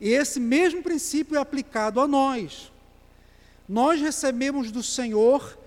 E 0.00 0.08
esse 0.08 0.40
mesmo 0.40 0.82
princípio 0.82 1.36
é 1.36 1.38
aplicado 1.40 2.00
a 2.00 2.08
nós. 2.08 2.72
Nós 3.68 4.00
recebemos 4.00 4.70
do 4.72 4.82
Senhor 4.82 5.58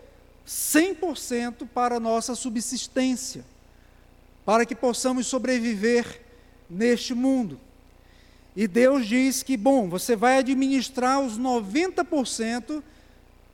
100% 0.48 1.68
para 1.74 1.98
a 1.98 2.00
nossa 2.00 2.36
subsistência, 2.36 3.46
para 4.44 4.66
que 4.66 4.76
possamos 4.76 5.28
sobreviver 5.28 6.23
neste 6.74 7.14
mundo. 7.14 7.60
E 8.56 8.68
Deus 8.68 9.06
diz 9.08 9.42
que, 9.42 9.58
bom, 9.58 9.90
você 9.90 10.16
vai 10.16 10.38
administrar 10.38 11.20
os 11.20 11.40
90% 11.40 12.84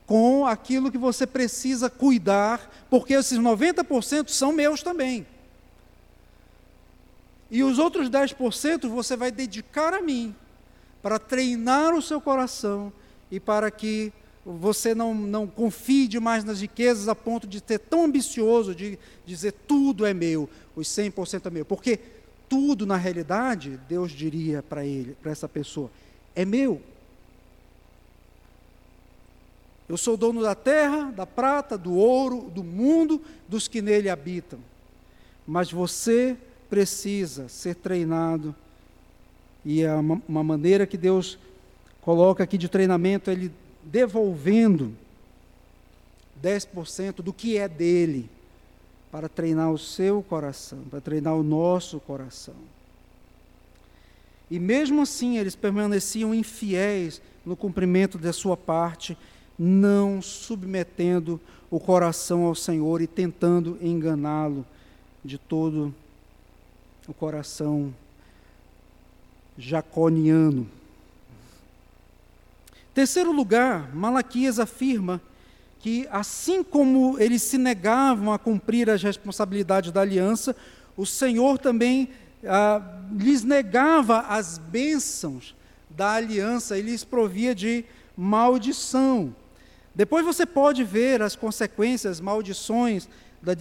com 0.06 0.46
aquilo 0.46 0.92
que 0.92 0.98
você 0.98 1.28
precisa 1.28 1.90
cuidar, 1.90 2.88
porque 2.90 3.14
esses 3.14 3.38
90% 3.38 4.30
são 4.30 4.52
meus 4.52 4.82
também. 4.82 5.26
E 7.52 7.64
os 7.64 7.80
outros 7.80 8.10
10% 8.10 8.88
você 8.90 9.16
vai 9.16 9.32
dedicar 9.32 9.94
a 9.94 10.02
mim, 10.02 10.36
para 11.02 11.18
treinar 11.18 11.94
o 11.94 12.02
seu 12.02 12.20
coração 12.20 12.92
e 13.32 13.40
para 13.40 13.72
que 13.72 14.12
você 14.46 14.96
não, 14.96 15.14
não 15.14 15.48
confie 15.48 16.08
demais 16.08 16.44
nas 16.44 16.62
riquezas 16.62 17.08
a 17.08 17.16
ponto 17.16 17.48
de 17.48 17.64
ser 17.66 17.80
tão 17.80 18.06
ambicioso 18.06 18.74
de 18.74 18.98
dizer 19.26 19.54
tudo 19.68 20.06
é 20.06 20.14
meu, 20.14 20.50
os 20.76 20.88
100% 20.88 21.46
é 21.46 21.50
meu. 21.50 21.66
Porque 21.66 22.00
tudo, 22.50 22.86
na 22.86 22.98
realidade, 22.98 23.80
Deus 23.88 24.12
diria 24.12 24.64
para 24.64 24.84
ele, 24.84 25.16
para 25.22 25.32
essa 25.32 25.48
pessoa: 25.48 25.92
é 26.36 26.44
meu. 26.44 26.82
Eu 29.88 29.98
sou 29.98 30.18
dono 30.18 30.42
da 30.42 30.54
terra, 30.54 31.12
da 31.12 31.26
prata, 31.26 31.78
do 31.78 31.96
ouro, 31.96 32.52
do 32.54 32.64
mundo, 32.64 33.22
dos 33.48 33.68
que 33.68 33.82
nele 33.82 34.10
habitam. 34.10 34.60
Mas 35.48 35.72
você 35.72 36.38
precisa 36.70 37.50
ser 37.50 37.76
treinado. 37.76 38.56
E 39.66 39.82
é 39.82 39.94
uma, 39.94 40.22
uma 40.28 40.44
maneira 40.44 40.86
que 40.86 40.98
Deus 40.98 41.40
coloca 42.02 42.44
aqui 42.44 42.58
de 42.58 42.70
treinamento, 42.70 43.32
ele 43.32 43.52
devolvendo 43.84 44.96
10% 46.42 47.16
do 47.16 47.34
que 47.34 47.58
é 47.58 47.68
dele 47.68 48.30
para 49.12 49.28
treinar 49.28 49.72
o 49.72 49.78
seu 49.78 50.22
coração, 50.22 50.80
para 50.90 51.02
treinar 51.02 51.36
o 51.36 51.44
nosso 51.44 52.00
coração. 52.00 52.56
E 54.50 54.60
mesmo 54.60 55.02
assim 55.02 55.38
eles 55.38 55.56
permaneciam 55.56 56.34
infiéis 56.34 57.22
no 57.46 57.56
cumprimento 57.56 58.18
da 58.18 58.34
sua 58.34 58.58
parte, 58.58 59.18
não 59.58 60.22
submetendo 60.22 61.40
o 61.70 61.80
coração 61.80 62.46
ao 62.46 62.56
Senhor 62.56 63.02
e 63.02 63.08
tentando 63.08 63.78
enganá-lo 63.82 64.66
de 65.24 65.38
todo 65.38 65.94
o 67.08 67.14
coração 67.14 67.94
jaconiano. 69.58 70.68
Terceiro 72.94 73.32
lugar, 73.32 73.94
Malaquias 73.96 74.60
afirma 74.60 75.22
que, 75.80 76.08
assim 76.12 76.62
como 76.62 77.18
eles 77.20 77.42
se 77.42 77.58
negavam 77.58 78.34
a 78.34 78.38
cumprir 78.38 78.90
as 78.90 79.02
responsabilidades 79.02 79.92
da 79.92 80.02
aliança, 80.02 80.56
o 80.96 81.06
Senhor 81.06 81.58
também 81.58 82.10
ah, 82.46 82.82
lhes 83.12 83.44
negava 83.44 84.20
as 84.22 84.58
bênçãos 84.58 85.56
da 85.90 86.14
aliança 86.14 86.78
e 86.78 86.82
lhes 86.82 87.04
provia 87.04 87.56
de 87.56 87.86
maldição. 88.16 89.34
Depois 89.96 90.26
você 90.26 90.46
pode 90.46 90.84
ver 90.84 91.22
as 91.22 91.36
consequências, 91.36 92.20
maldições 92.20 93.08
da, 93.42 93.54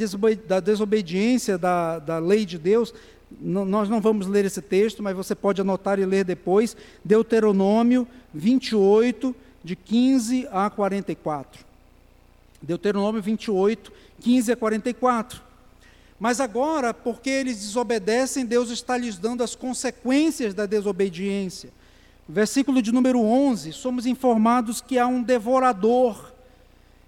da 0.46 0.60
desobediência 0.60 1.56
da, 1.56 1.98
da 2.00 2.18
lei 2.18 2.44
de 2.44 2.58
Deus. 2.58 2.92
N 3.40 3.64
nós 3.64 3.88
não 3.88 4.00
vamos 4.00 4.26
ler 4.26 4.44
esse 4.44 4.62
texto, 4.62 5.02
mas 5.02 5.16
você 5.16 5.34
pode 5.34 5.60
anotar 5.60 5.98
e 5.98 6.04
ler 6.04 6.24
depois. 6.24 6.76
Deuteronômio 7.04 8.06
28, 8.34 9.34
de 9.62 9.76
15 9.76 10.48
a 10.50 10.70
44. 10.70 11.67
Deuteronômio 12.60 13.22
28, 13.22 13.92
15 14.20 14.52
a 14.52 14.56
44. 14.56 15.42
Mas 16.18 16.40
agora, 16.40 16.92
porque 16.92 17.30
eles 17.30 17.58
desobedecem, 17.58 18.44
Deus 18.44 18.70
está 18.70 18.96
lhes 18.96 19.16
dando 19.16 19.44
as 19.44 19.54
consequências 19.54 20.52
da 20.52 20.66
desobediência. 20.66 21.70
Versículo 22.28 22.82
de 22.82 22.92
número 22.92 23.20
11: 23.20 23.72
somos 23.72 24.04
informados 24.04 24.80
que 24.80 24.98
há 24.98 25.06
um 25.06 25.22
devorador, 25.22 26.32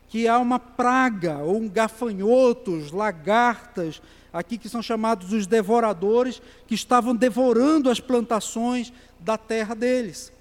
que 0.09 0.29
há 0.29 0.39
uma 0.39 0.59
praga, 0.59 1.39
ou 1.39 1.57
um 1.57 1.69
gafanhotos, 1.69 2.93
lagartas, 2.93 4.01
aqui 4.33 4.57
que 4.57 4.69
são 4.69 4.81
chamados 4.81 5.33
os 5.33 5.47
devoradores, 5.47 6.41
que 6.67 6.75
estavam 6.75 7.15
devorando 7.15 7.91
as 7.91 7.99
plantações 7.99 8.93
da 9.19 9.37
terra 9.37 9.75
deles. 9.75 10.33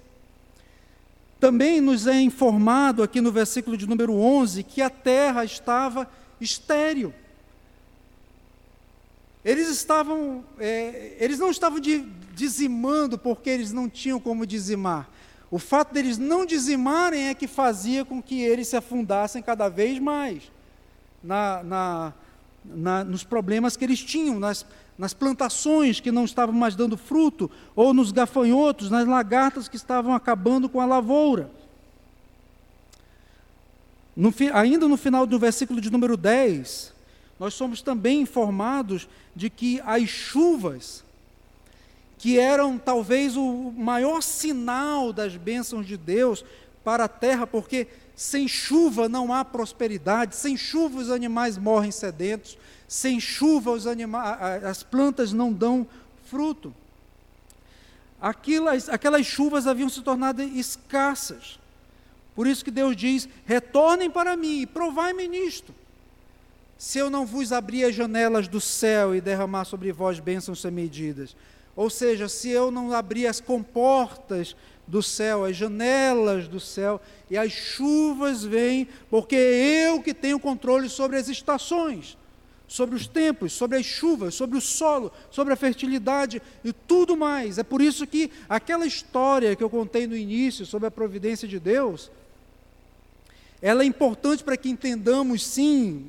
Também 1.40 1.80
nos 1.80 2.06
é 2.06 2.20
informado 2.20 3.02
aqui 3.02 3.20
no 3.20 3.32
versículo 3.32 3.76
de 3.76 3.86
número 3.86 4.14
11 4.14 4.62
que 4.62 4.82
a 4.82 4.90
terra 4.90 5.42
estava 5.42 6.06
estéril. 6.38 7.14
Eles 9.42 9.68
estavam, 9.68 10.44
é, 10.58 11.16
eles 11.18 11.38
não 11.38 11.50
estavam 11.50 11.80
de, 11.80 12.00
dizimando 12.34 13.18
porque 13.18 13.48
eles 13.48 13.72
não 13.72 13.88
tinham 13.88 14.20
como 14.20 14.46
dizimar. 14.46 15.08
O 15.50 15.58
fato 15.58 15.94
deles 15.94 16.18
não 16.18 16.44
dizimarem 16.44 17.28
é 17.28 17.34
que 17.34 17.48
fazia 17.48 18.04
com 18.04 18.22
que 18.22 18.42
eles 18.42 18.68
se 18.68 18.76
afundassem 18.76 19.42
cada 19.42 19.68
vez 19.68 19.98
mais 19.98 20.52
na, 21.24 21.62
na, 21.62 22.12
na, 22.64 23.04
nos 23.04 23.24
problemas 23.24 23.78
que 23.78 23.84
eles 23.84 24.00
tinham, 24.00 24.38
nas, 24.38 24.66
nas 25.00 25.14
plantações 25.14 25.98
que 25.98 26.12
não 26.12 26.26
estavam 26.26 26.54
mais 26.54 26.76
dando 26.76 26.94
fruto, 26.94 27.50
ou 27.74 27.94
nos 27.94 28.12
gafanhotos, 28.12 28.90
nas 28.90 29.08
lagartas 29.08 29.66
que 29.66 29.76
estavam 29.76 30.14
acabando 30.14 30.68
com 30.68 30.78
a 30.78 30.84
lavoura. 30.84 31.50
No, 34.14 34.30
ainda 34.52 34.86
no 34.86 34.98
final 34.98 35.26
do 35.26 35.38
versículo 35.38 35.80
de 35.80 35.90
número 35.90 36.18
10, 36.18 36.92
nós 37.38 37.54
somos 37.54 37.80
também 37.80 38.20
informados 38.20 39.08
de 39.34 39.48
que 39.48 39.80
as 39.86 40.06
chuvas, 40.06 41.02
que 42.18 42.38
eram 42.38 42.76
talvez 42.76 43.38
o 43.38 43.72
maior 43.74 44.20
sinal 44.20 45.14
das 45.14 45.34
bênçãos 45.34 45.86
de 45.86 45.96
Deus 45.96 46.44
para 46.84 47.04
a 47.04 47.08
terra, 47.08 47.46
porque 47.46 47.86
sem 48.20 48.46
chuva 48.46 49.08
não 49.08 49.32
há 49.32 49.42
prosperidade, 49.42 50.36
sem 50.36 50.54
chuva 50.54 50.98
os 50.98 51.10
animais 51.10 51.56
morrem 51.56 51.90
sedentos, 51.90 52.58
sem 52.86 53.18
chuva 53.18 53.70
os 53.70 53.86
as 53.86 54.82
plantas 54.82 55.32
não 55.32 55.50
dão 55.50 55.86
fruto. 56.26 56.74
Aquelas, 58.20 58.90
aquelas 58.90 59.24
chuvas 59.24 59.66
haviam 59.66 59.88
se 59.88 60.02
tornado 60.02 60.42
escassas. 60.42 61.58
Por 62.34 62.46
isso 62.46 62.62
que 62.62 62.70
Deus 62.70 62.94
diz: 62.94 63.26
retornem 63.46 64.10
para 64.10 64.36
mim 64.36 64.60
e 64.60 64.66
provai-me 64.66 65.26
nisto. 65.26 65.74
Se 66.76 66.98
eu 66.98 67.08
não 67.08 67.24
vos 67.24 67.52
abrir 67.54 67.84
as 67.86 67.94
janelas 67.94 68.46
do 68.48 68.60
céu 68.60 69.14
e 69.14 69.22
derramar 69.22 69.64
sobre 69.64 69.92
vós 69.92 70.20
bênçãos 70.20 70.60
sem 70.60 70.70
medidas. 70.70 71.34
Ou 71.74 71.88
seja, 71.88 72.28
se 72.28 72.50
eu 72.50 72.70
não 72.70 72.92
abrir 72.92 73.26
as 73.26 73.40
comportas 73.40 74.54
do 74.90 75.02
céu, 75.02 75.44
as 75.44 75.56
janelas 75.56 76.48
do 76.48 76.58
céu, 76.58 77.00
e 77.30 77.38
as 77.38 77.52
chuvas 77.52 78.42
vêm, 78.42 78.88
porque 79.08 79.36
é 79.36 79.88
eu 79.88 80.02
que 80.02 80.12
tenho 80.12 80.40
controle 80.40 80.88
sobre 80.88 81.16
as 81.16 81.28
estações, 81.28 82.18
sobre 82.66 82.96
os 82.96 83.06
tempos, 83.06 83.52
sobre 83.52 83.78
as 83.78 83.86
chuvas, 83.86 84.34
sobre 84.34 84.58
o 84.58 84.60
solo, 84.60 85.12
sobre 85.30 85.52
a 85.52 85.56
fertilidade 85.56 86.42
e 86.64 86.72
tudo 86.72 87.16
mais. 87.16 87.56
É 87.56 87.62
por 87.62 87.80
isso 87.80 88.04
que 88.04 88.32
aquela 88.48 88.84
história 88.84 89.54
que 89.54 89.62
eu 89.62 89.70
contei 89.70 90.08
no 90.08 90.16
início 90.16 90.66
sobre 90.66 90.88
a 90.88 90.90
providência 90.90 91.46
de 91.46 91.60
Deus, 91.60 92.10
ela 93.62 93.84
é 93.84 93.86
importante 93.86 94.42
para 94.42 94.56
que 94.56 94.68
entendamos, 94.68 95.46
sim, 95.46 96.06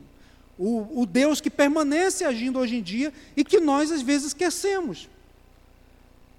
o, 0.57 1.01
o 1.01 1.05
Deus 1.05 1.39
que 1.39 1.51
permanece 1.51 2.23
agindo 2.23 2.57
hoje 2.57 2.77
em 2.77 2.81
dia 2.81 3.13
e 3.37 3.43
que 3.43 3.59
nós 3.59 3.91
às 3.91 4.01
vezes 4.01 4.29
esquecemos. 4.29 5.07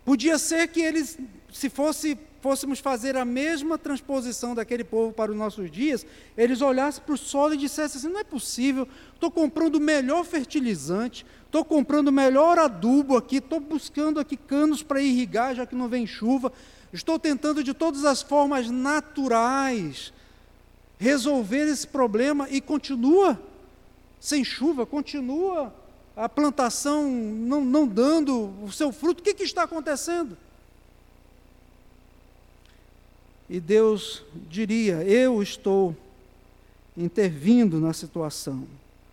Podia 0.04 0.38
ser 0.38 0.66
que 0.68 0.80
eles, 0.80 1.16
se 1.52 1.68
fosse 1.68 2.18
fôssemos 2.42 2.80
fazer 2.80 3.16
a 3.16 3.24
mesma 3.24 3.78
transposição 3.78 4.52
daquele 4.52 4.82
povo 4.82 5.12
para 5.12 5.30
os 5.30 5.36
nossos 5.36 5.70
dias, 5.70 6.04
eles 6.36 6.60
olhassem 6.60 7.02
para 7.02 7.14
o 7.14 7.16
solo 7.16 7.54
e 7.54 7.56
dissessem 7.56 7.98
assim: 7.98 8.08
não 8.08 8.18
é 8.18 8.24
possível, 8.24 8.86
estou 9.14 9.30
comprando 9.30 9.76
o 9.76 9.80
melhor 9.80 10.24
fertilizante, 10.24 11.24
estou 11.46 11.64
comprando 11.64 12.08
o 12.08 12.12
melhor 12.12 12.58
adubo 12.58 13.16
aqui, 13.16 13.36
estou 13.36 13.60
buscando 13.60 14.18
aqui 14.18 14.36
canos 14.36 14.82
para 14.82 15.00
irrigar, 15.00 15.54
já 15.54 15.64
que 15.64 15.76
não 15.76 15.88
vem 15.88 16.04
chuva, 16.04 16.52
estou 16.92 17.16
tentando 17.16 17.62
de 17.62 17.72
todas 17.72 18.04
as 18.04 18.20
formas 18.20 18.68
naturais 18.68 20.12
resolver 20.98 21.68
esse 21.68 21.86
problema 21.86 22.48
e 22.50 22.60
continua 22.60 23.40
sem 24.18 24.44
chuva, 24.44 24.84
continua 24.84 25.72
a 26.16 26.28
plantação 26.28 27.08
não, 27.08 27.64
não 27.64 27.86
dando 27.86 28.52
o 28.64 28.72
seu 28.72 28.92
fruto, 28.92 29.20
o 29.20 29.22
que, 29.22 29.32
que 29.32 29.44
está 29.44 29.62
acontecendo? 29.62 30.36
E 33.52 33.60
Deus 33.60 34.24
diria: 34.48 35.02
Eu 35.02 35.42
estou 35.42 35.94
intervindo 36.96 37.78
na 37.78 37.92
situação, 37.92 38.66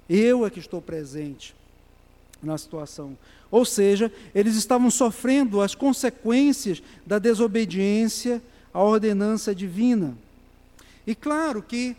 eu 0.10 0.46
é 0.46 0.50
que 0.50 0.60
estou 0.60 0.82
presente 0.82 1.54
na 2.42 2.58
situação. 2.58 3.18
Ou 3.52 3.66
seja, 3.66 4.10
eles 4.34 4.56
estavam 4.56 4.90
sofrendo 4.90 5.60
as 5.60 5.76
consequências 5.76 6.82
da 7.06 7.20
desobediência 7.20 8.42
à 8.74 8.82
ordenança 8.82 9.54
divina. 9.54 10.18
E 11.06 11.14
claro 11.14 11.62
que, 11.62 11.98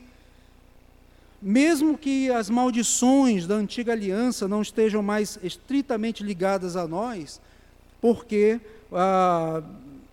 mesmo 1.42 1.98
que 1.98 2.30
as 2.30 2.48
maldições 2.48 3.46
da 3.46 3.56
antiga 3.56 3.92
aliança 3.92 4.48
não 4.48 4.62
estejam 4.62 5.02
mais 5.02 5.38
estritamente 5.42 6.22
ligadas 6.22 6.74
a 6.74 6.88
nós, 6.88 7.38
porque 8.00 8.58
ah, 8.90 9.62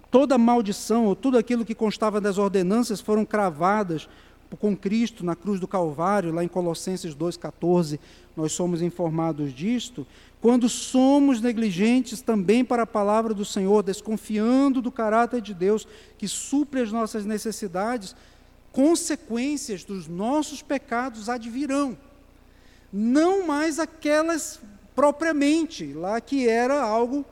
toda 0.09 0.37
maldição, 0.37 1.05
ou 1.05 1.15
tudo 1.15 1.37
aquilo 1.37 1.65
que 1.65 1.75
constava 1.75 2.19
das 2.21 2.37
ordenanças 2.37 3.01
foram 3.01 3.25
cravadas 3.25 4.07
com 4.55 4.77
Cristo 4.77 5.25
na 5.25 5.35
cruz 5.35 5.59
do 5.59 5.67
Calvário, 5.67 6.33
lá 6.33 6.43
em 6.43 6.47
Colossenses 6.47 7.13
2,14, 7.13 7.99
nós 8.35 8.53
somos 8.53 8.81
informados 8.81 9.53
disto. 9.53 10.07
Quando 10.39 10.69
somos 10.69 11.41
negligentes 11.41 12.21
também 12.21 12.63
para 12.63 12.83
a 12.83 12.87
palavra 12.87 13.33
do 13.33 13.43
Senhor, 13.43 13.83
desconfiando 13.83 14.81
do 14.81 14.91
caráter 14.91 15.41
de 15.41 15.53
Deus 15.53 15.85
que 16.17 16.27
supre 16.27 16.81
as 16.81 16.91
nossas 16.91 17.25
necessidades, 17.25 18.15
consequências 18.71 19.83
dos 19.83 20.07
nossos 20.07 20.61
pecados 20.61 21.27
advirão. 21.27 21.97
Não 22.93 23.45
mais 23.45 23.79
aquelas 23.79 24.61
propriamente, 24.95 25.93
lá 25.93 26.21
que 26.21 26.47
era 26.47 26.81
algo 26.81 27.25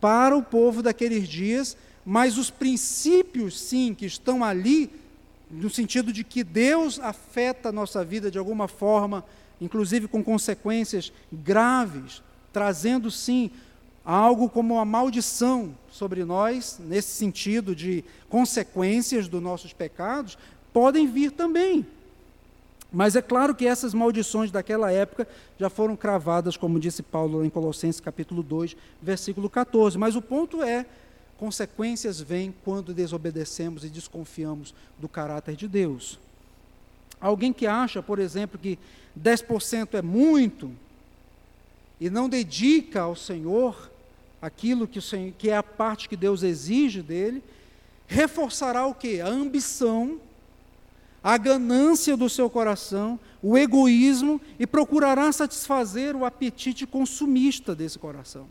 para 0.00 0.36
o 0.36 0.42
povo 0.42 0.82
daqueles 0.82 1.28
dias, 1.28 1.76
mas 2.10 2.38
os 2.38 2.48
princípios, 2.48 3.60
sim, 3.60 3.92
que 3.92 4.06
estão 4.06 4.42
ali, 4.42 4.90
no 5.50 5.68
sentido 5.68 6.10
de 6.10 6.24
que 6.24 6.42
Deus 6.42 6.98
afeta 6.98 7.68
a 7.68 7.72
nossa 7.72 8.02
vida 8.02 8.30
de 8.30 8.38
alguma 8.38 8.66
forma, 8.66 9.22
inclusive 9.60 10.08
com 10.08 10.24
consequências 10.24 11.12
graves, 11.30 12.22
trazendo, 12.50 13.10
sim, 13.10 13.50
algo 14.02 14.48
como 14.48 14.76
uma 14.76 14.86
maldição 14.86 15.74
sobre 15.92 16.24
nós, 16.24 16.80
nesse 16.80 17.10
sentido 17.10 17.76
de 17.76 18.02
consequências 18.30 19.28
dos 19.28 19.42
nossos 19.42 19.74
pecados, 19.74 20.38
podem 20.72 21.06
vir 21.06 21.30
também. 21.30 21.86
Mas 22.90 23.16
é 23.16 23.20
claro 23.20 23.54
que 23.54 23.66
essas 23.66 23.92
maldições 23.92 24.50
daquela 24.50 24.90
época 24.90 25.28
já 25.60 25.68
foram 25.68 25.94
cravadas, 25.94 26.56
como 26.56 26.80
disse 26.80 27.02
Paulo 27.02 27.44
em 27.44 27.50
Colossenses 27.50 28.00
capítulo 28.00 28.42
2, 28.42 28.74
versículo 29.02 29.50
14. 29.50 29.98
Mas 29.98 30.16
o 30.16 30.22
ponto 30.22 30.62
é 30.62 30.86
consequências 31.38 32.20
vêm 32.20 32.52
quando 32.64 32.92
desobedecemos 32.92 33.84
e 33.84 33.88
desconfiamos 33.88 34.74
do 34.98 35.08
caráter 35.08 35.54
de 35.56 35.68
Deus. 35.68 36.18
Alguém 37.20 37.52
que 37.52 37.66
acha, 37.66 38.02
por 38.02 38.18
exemplo, 38.18 38.58
que 38.58 38.78
10% 39.18 39.94
é 39.94 40.02
muito 40.02 40.70
e 42.00 42.10
não 42.10 42.28
dedica 42.28 43.02
ao 43.02 43.16
Senhor 43.16 43.90
aquilo 44.42 44.86
que, 44.86 44.98
o 44.98 45.02
Senhor, 45.02 45.32
que 45.38 45.48
é 45.50 45.56
a 45.56 45.62
parte 45.62 46.08
que 46.08 46.16
Deus 46.16 46.42
exige 46.42 47.02
dele, 47.02 47.42
reforçará 48.06 48.86
o 48.86 48.94
que? 48.94 49.20
A 49.20 49.28
ambição, 49.28 50.20
a 51.22 51.36
ganância 51.36 52.16
do 52.16 52.28
seu 52.28 52.50
coração, 52.50 53.18
o 53.42 53.56
egoísmo 53.56 54.40
e 54.58 54.66
procurará 54.66 55.30
satisfazer 55.32 56.16
o 56.16 56.24
apetite 56.24 56.86
consumista 56.86 57.74
desse 57.74 57.98
coração. 57.98 58.46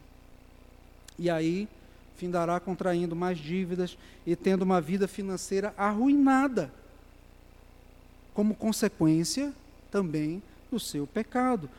E 1.17 1.29
aí 1.29 1.67
findará 2.17 2.59
contraindo 2.59 3.15
mais 3.15 3.37
dívidas 3.37 3.97
e 4.25 4.35
tendo 4.35 4.63
uma 4.63 4.81
vida 4.81 5.07
financeira 5.07 5.73
arruinada, 5.77 6.73
como 8.33 8.55
consequência 8.55 9.53
também 9.91 10.41
do 10.71 10.79
seu 10.79 11.05
pecado, 11.07 11.69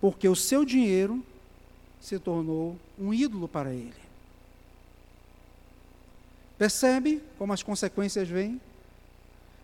porque 0.00 0.28
o 0.28 0.36
seu 0.36 0.64
dinheiro 0.64 1.22
se 2.00 2.18
tornou 2.18 2.76
um 2.98 3.12
ídolo 3.12 3.48
para 3.48 3.72
ele. 3.72 4.08
Percebe 6.56 7.22
como 7.36 7.52
as 7.52 7.62
consequências 7.62 8.28
vêm? 8.28 8.60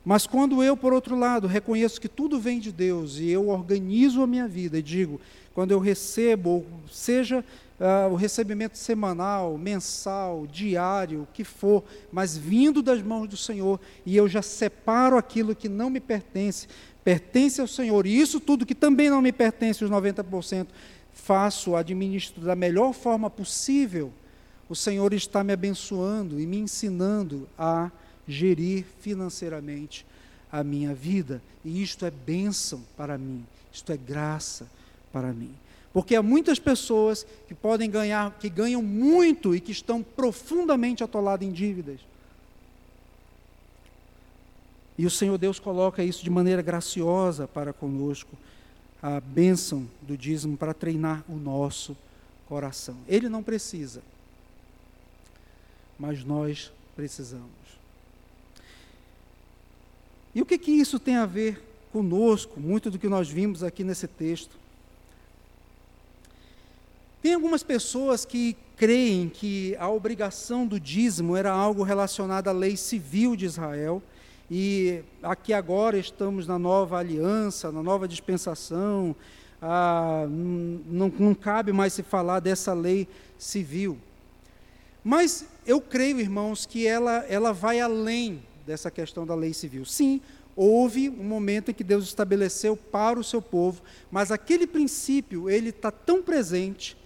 Mas 0.05 0.27
quando 0.27 0.63
eu, 0.63 0.77
por 0.77 0.93
outro 0.93 1.17
lado, 1.17 1.47
reconheço 1.47 2.01
que 2.01 2.09
tudo 2.09 2.39
vem 2.39 2.61
de 2.61 2.71
Deus 2.71 3.19
e 3.19 3.31
eu 3.31 3.49
organizo 3.49 4.23
a 4.23 4.27
minha 4.27 4.47
vida 4.47 4.79
e 4.79 4.83
digo, 4.83 5.21
quando 5.55 5.71
eu 5.71 5.79
recebo, 5.79 6.67
seja 6.91 7.45
uh, 7.81 8.13
o 8.13 8.15
recebimento 8.15 8.79
semanal, 8.79 9.57
mensal, 9.59 10.47
diário, 10.47 11.23
o 11.23 11.29
que 11.33 11.45
for, 11.45 11.85
mas 12.13 12.37
vindo 12.37 12.83
das 12.83 13.03
mãos 13.03 13.29
do 13.29 13.37
Senhor, 13.37 13.81
e 14.05 14.17
eu 14.17 14.29
já 14.29 14.43
separo 14.43 15.17
aquilo 15.17 15.55
que 15.55 15.69
não 15.69 15.91
me 15.91 16.01
pertence, 16.01 16.69
pertence 17.03 17.61
ao 17.61 17.67
Senhor, 17.67 18.07
e 18.07 18.19
isso 18.19 18.41
tudo 18.41 18.67
que 18.67 18.75
também 18.75 19.11
não 19.11 19.21
me 19.21 19.33
pertence, 19.33 19.85
os 19.85 19.91
90%, 19.91 20.67
faço, 21.13 21.77
administro 21.77 22.43
da 22.43 22.57
melhor 22.57 22.93
forma 22.93 23.31
possível, 23.31 24.13
o 24.69 24.75
Senhor 24.75 25.13
está 25.13 25.45
me 25.45 25.53
abençoando 25.53 26.41
e 26.41 26.47
me 26.47 26.59
ensinando 26.59 27.49
a 27.59 27.91
gerir 28.27 28.85
financeiramente 29.01 30.07
a 30.51 30.65
minha 30.65 30.95
vida. 30.95 31.43
E 31.65 31.83
isto 31.83 32.07
é 32.07 32.11
bênção 32.11 32.83
para 32.97 33.19
mim, 33.19 33.45
isto 33.73 33.93
é 33.93 33.97
graça 33.97 34.67
para 35.13 35.33
mim. 35.33 35.55
Porque 35.95 36.17
há 36.17 36.23
muitas 36.23 36.59
pessoas 36.59 37.25
que 37.47 37.55
podem 37.55 37.89
ganhar, 37.89 38.37
que 38.41 38.51
ganham 38.51 38.83
muito 38.83 39.55
e 39.55 39.61
que 39.61 39.71
estão 39.71 40.03
profundamente 40.03 41.05
atoladas 41.05 41.47
em 41.47 41.53
dívidas. 41.53 42.01
E 44.99 45.07
o 45.07 45.11
Senhor 45.11 45.39
Deus 45.39 45.61
coloca 45.61 46.03
isso 46.03 46.25
de 46.25 46.31
maneira 46.31 46.63
graciosa 46.63 47.47
para 47.47 47.73
conosco, 47.73 48.37
a 49.01 49.21
bênção 49.21 49.89
do 50.03 50.17
dízimo 50.17 50.57
para 50.57 50.75
treinar 50.75 51.25
o 51.29 51.37
nosso 51.37 51.97
coração. 52.49 52.97
Ele 53.07 53.29
não 53.29 53.43
precisa, 53.43 54.03
mas 55.97 56.25
nós 56.25 56.73
precisamos. 56.97 57.49
E 60.35 60.43
o 60.43 60.47
que, 60.47 60.59
que 60.59 60.73
isso 60.73 60.99
tem 60.99 61.15
a 61.15 61.27
ver 61.27 61.63
conosco? 61.93 62.59
Muito 62.59 62.91
do 62.91 62.99
que 62.99 63.09
nós 63.09 63.29
vimos 63.29 63.63
aqui 63.63 63.85
nesse 63.85 64.09
texto. 64.09 64.64
Tem 67.25 67.33
algumas 67.33 67.63
pessoas 67.63 68.27
que 68.27 68.55
creem 68.77 69.31
que 69.31 69.75
a 69.79 69.89
obrigação 69.89 70.67
do 70.67 70.79
dízimo 70.79 71.35
era 71.35 71.51
algo 71.51 71.83
relacionado 71.83 72.49
à 72.49 72.53
lei 72.53 72.77
civil 72.77 73.35
de 73.35 73.47
Israel 73.47 74.03
e 74.51 75.01
aqui 75.23 75.55
agora 75.55 75.97
estamos 75.97 76.47
na 76.47 76.59
nova 76.59 76.99
aliança, 76.99 77.73
na 77.73 77.83
nova 77.83 78.07
dispensação, 78.07 79.17
ah, 79.63 80.27
não, 80.29 81.11
não 81.19 81.35
cabe 81.35 81.73
mais 81.73 81.95
se 81.95 82.03
falar 82.03 82.41
dessa 82.41 82.75
lei 82.75 83.09
civil. 83.39 83.97
Mas 85.03 85.47
eu 85.67 85.81
creio, 85.81 86.21
irmãos, 86.21 86.67
que 86.67 86.87
ela, 86.87 87.25
ela 87.27 87.55
vai 87.55 87.81
além 87.81 88.43
dessa 88.67 88.91
questão 88.91 89.25
da 89.25 89.35
lei 89.35 89.55
civil. 89.55 89.87
Sim, 89.87 90.21
houve 90.55 91.09
um 91.09 91.25
momento 91.25 91.71
em 91.71 91.75
que 91.75 91.83
Deus 91.83 92.05
estabeleceu 92.05 92.77
para 92.77 93.19
o 93.19 93.25
seu 93.25 93.41
povo, 93.41 93.81
mas 94.11 94.31
aquele 94.31 94.67
princípio, 94.67 95.49
ele 95.49 95.71
está 95.71 95.91
tão 95.91 96.23
presente 96.23 97.03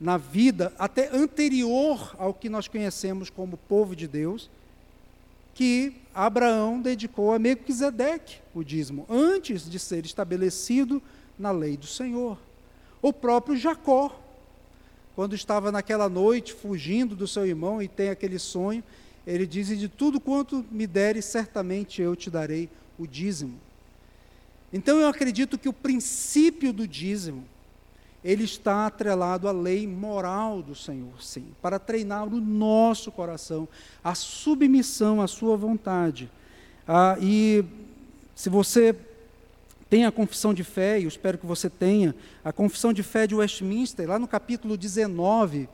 na 0.00 0.16
vida, 0.16 0.72
até 0.78 1.08
anterior 1.14 2.14
ao 2.18 2.34
que 2.34 2.48
nós 2.48 2.68
conhecemos 2.68 3.30
como 3.30 3.56
povo 3.56 3.96
de 3.96 4.06
Deus, 4.06 4.50
que 5.54 5.94
Abraão 6.14 6.80
dedicou 6.80 7.32
a 7.32 7.38
Melquisedeque 7.38 8.38
o 8.54 8.62
dízimo, 8.62 9.06
antes 9.08 9.68
de 9.68 9.78
ser 9.78 10.04
estabelecido 10.04 11.02
na 11.38 11.50
lei 11.50 11.76
do 11.76 11.86
Senhor. 11.86 12.38
O 13.00 13.12
próprio 13.12 13.56
Jacó, 13.56 14.20
quando 15.14 15.34
estava 15.34 15.72
naquela 15.72 16.10
noite 16.10 16.52
fugindo 16.52 17.16
do 17.16 17.26
seu 17.26 17.46
irmão 17.46 17.80
e 17.80 17.88
tem 17.88 18.10
aquele 18.10 18.38
sonho, 18.38 18.84
ele 19.26 19.46
diz: 19.46 19.68
De 19.68 19.88
tudo 19.88 20.20
quanto 20.20 20.64
me 20.70 20.86
deres, 20.86 21.24
certamente 21.24 22.02
eu 22.02 22.14
te 22.14 22.30
darei 22.30 22.68
o 22.98 23.06
dízimo. 23.06 23.58
Então 24.72 24.98
eu 24.98 25.08
acredito 25.08 25.56
que 25.56 25.68
o 25.68 25.72
princípio 25.72 26.72
do 26.72 26.86
dízimo, 26.86 27.44
ele 28.26 28.42
está 28.42 28.86
atrelado 28.86 29.46
à 29.46 29.52
lei 29.52 29.86
moral 29.86 30.60
do 30.60 30.74
Senhor, 30.74 31.22
sim, 31.22 31.46
para 31.62 31.78
treinar 31.78 32.26
o 32.26 32.40
nosso 32.40 33.12
coração, 33.12 33.68
a 34.02 34.16
submissão 34.16 35.22
à 35.22 35.28
sua 35.28 35.56
vontade. 35.56 36.28
Ah, 36.88 37.16
e 37.20 37.64
se 38.34 38.50
você 38.50 38.96
tem 39.88 40.04
a 40.04 40.10
confissão 40.10 40.52
de 40.52 40.64
fé, 40.64 40.98
e 40.98 41.04
eu 41.04 41.08
espero 41.08 41.38
que 41.38 41.46
você 41.46 41.70
tenha, 41.70 42.16
a 42.44 42.52
confissão 42.52 42.92
de 42.92 43.04
fé 43.04 43.28
de 43.28 43.34
Westminster, 43.36 44.08
lá 44.08 44.18
no 44.18 44.26
capítulo 44.26 44.76
19, 44.76 45.68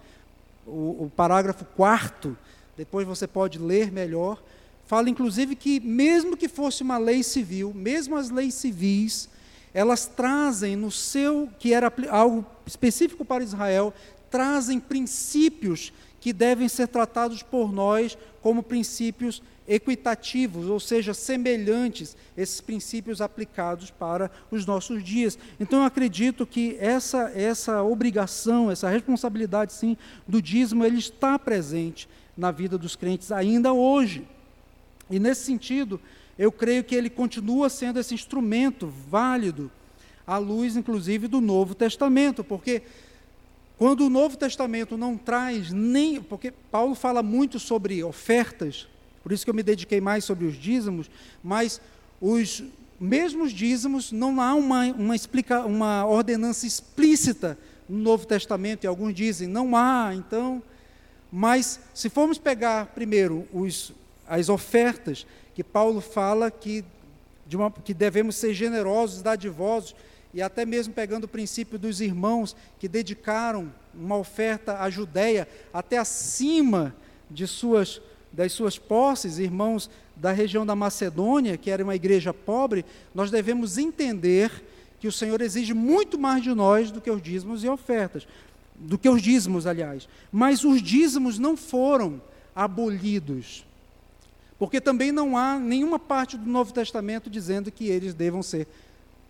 o, 0.66 1.04
o 1.04 1.12
parágrafo 1.16 1.64
4, 1.74 2.36
depois 2.76 3.06
você 3.06 3.26
pode 3.26 3.58
ler 3.58 3.90
melhor, 3.90 4.42
fala 4.84 5.08
inclusive 5.08 5.56
que, 5.56 5.80
mesmo 5.80 6.36
que 6.36 6.50
fosse 6.50 6.82
uma 6.82 6.98
lei 6.98 7.22
civil, 7.22 7.72
mesmo 7.74 8.14
as 8.14 8.28
leis 8.28 8.52
civis, 8.52 9.26
elas 9.74 10.06
trazem 10.06 10.76
no 10.76 10.90
seu, 10.90 11.48
que 11.58 11.72
era 11.72 11.92
algo 12.10 12.44
específico 12.66 13.24
para 13.24 13.44
Israel, 13.44 13.92
trazem 14.30 14.78
princípios 14.78 15.92
que 16.20 16.32
devem 16.32 16.68
ser 16.68 16.88
tratados 16.88 17.42
por 17.42 17.72
nós 17.72 18.16
como 18.40 18.62
princípios 18.62 19.42
equitativos, 19.66 20.66
ou 20.66 20.80
seja, 20.80 21.14
semelhantes 21.14 22.16
esses 22.36 22.60
princípios 22.60 23.20
aplicados 23.20 23.90
para 23.90 24.30
os 24.50 24.66
nossos 24.66 25.02
dias. 25.02 25.38
Então 25.58 25.80
eu 25.80 25.84
acredito 25.84 26.46
que 26.46 26.76
essa 26.80 27.30
essa 27.34 27.82
obrigação, 27.82 28.70
essa 28.70 28.88
responsabilidade 28.88 29.72
sim 29.72 29.96
do 30.26 30.42
dízimo, 30.42 30.84
ele 30.84 30.98
está 30.98 31.38
presente 31.38 32.08
na 32.36 32.50
vida 32.50 32.76
dos 32.76 32.96
crentes 32.96 33.30
ainda 33.30 33.72
hoje. 33.72 34.26
E 35.10 35.18
nesse 35.18 35.44
sentido, 35.44 36.00
eu 36.42 36.50
creio 36.50 36.82
que 36.82 36.96
ele 36.96 37.08
continua 37.08 37.70
sendo 37.70 38.00
esse 38.00 38.12
instrumento 38.12 38.92
válido 39.08 39.70
à 40.26 40.38
luz 40.38 40.76
inclusive 40.76 41.28
do 41.28 41.40
Novo 41.40 41.72
Testamento, 41.72 42.42
porque 42.42 42.82
quando 43.78 44.06
o 44.06 44.10
Novo 44.10 44.36
Testamento 44.36 44.96
não 44.96 45.16
traz 45.16 45.70
nem, 45.70 46.20
porque 46.20 46.50
Paulo 46.50 46.96
fala 46.96 47.22
muito 47.22 47.60
sobre 47.60 48.02
ofertas, 48.02 48.88
por 49.22 49.30
isso 49.30 49.44
que 49.44 49.50
eu 49.50 49.54
me 49.54 49.62
dediquei 49.62 50.00
mais 50.00 50.24
sobre 50.24 50.44
os 50.44 50.56
dízimos, 50.56 51.08
mas 51.44 51.80
os 52.20 52.64
mesmos 52.98 53.52
dízimos 53.52 54.10
não 54.10 54.40
há 54.40 54.52
uma, 54.52 54.86
uma, 54.86 55.14
explica, 55.14 55.64
uma 55.64 56.04
ordenança 56.04 56.66
explícita 56.66 57.56
no 57.88 57.98
Novo 57.98 58.26
Testamento, 58.26 58.82
e 58.82 58.88
alguns 58.88 59.14
dizem 59.14 59.46
não 59.46 59.76
há, 59.76 60.12
então. 60.12 60.60
Mas 61.30 61.78
se 61.94 62.10
formos 62.10 62.36
pegar 62.36 62.86
primeiro 62.86 63.46
os, 63.52 63.92
as 64.26 64.48
ofertas 64.48 65.24
que 65.54 65.64
Paulo 65.64 66.00
fala 66.00 66.50
que, 66.50 66.84
de 67.46 67.56
uma, 67.56 67.70
que 67.70 67.94
devemos 67.94 68.36
ser 68.36 68.54
generosos, 68.54 69.22
dadivosos, 69.22 69.94
e 70.34 70.40
até 70.40 70.64
mesmo 70.64 70.94
pegando 70.94 71.24
o 71.24 71.28
princípio 71.28 71.78
dos 71.78 72.00
irmãos 72.00 72.56
que 72.78 72.88
dedicaram 72.88 73.72
uma 73.94 74.16
oferta 74.16 74.78
à 74.80 74.88
Judéia 74.88 75.46
até 75.72 75.98
acima 75.98 76.94
de 77.30 77.46
suas 77.46 78.00
das 78.32 78.52
suas 78.52 78.78
posses, 78.78 79.38
irmãos 79.38 79.90
da 80.16 80.32
região 80.32 80.64
da 80.64 80.74
Macedônia, 80.74 81.58
que 81.58 81.70
era 81.70 81.84
uma 81.84 81.94
igreja 81.94 82.32
pobre, 82.32 82.84
nós 83.14 83.30
devemos 83.30 83.76
entender 83.76 84.50
que 84.98 85.06
o 85.06 85.12
Senhor 85.12 85.40
exige 85.42 85.74
muito 85.74 86.18
mais 86.18 86.42
de 86.42 86.54
nós 86.54 86.90
do 86.90 87.00
que 87.00 87.10
os 87.10 87.20
dízimos 87.20 87.62
e 87.62 87.68
ofertas, 87.68 88.26
do 88.74 88.96
que 88.96 89.08
os 89.08 89.20
dízimos, 89.20 89.66
aliás. 89.66 90.08
Mas 90.30 90.64
os 90.64 90.80
dízimos 90.80 91.38
não 91.38 91.56
foram 91.56 92.22
abolidos, 92.54 93.66
porque 94.62 94.80
também 94.80 95.10
não 95.10 95.36
há 95.36 95.58
nenhuma 95.58 95.98
parte 95.98 96.38
do 96.38 96.48
Novo 96.48 96.72
Testamento 96.72 97.28
dizendo 97.28 97.68
que 97.68 97.88
eles 97.88 98.14
devam 98.14 98.44
ser 98.44 98.68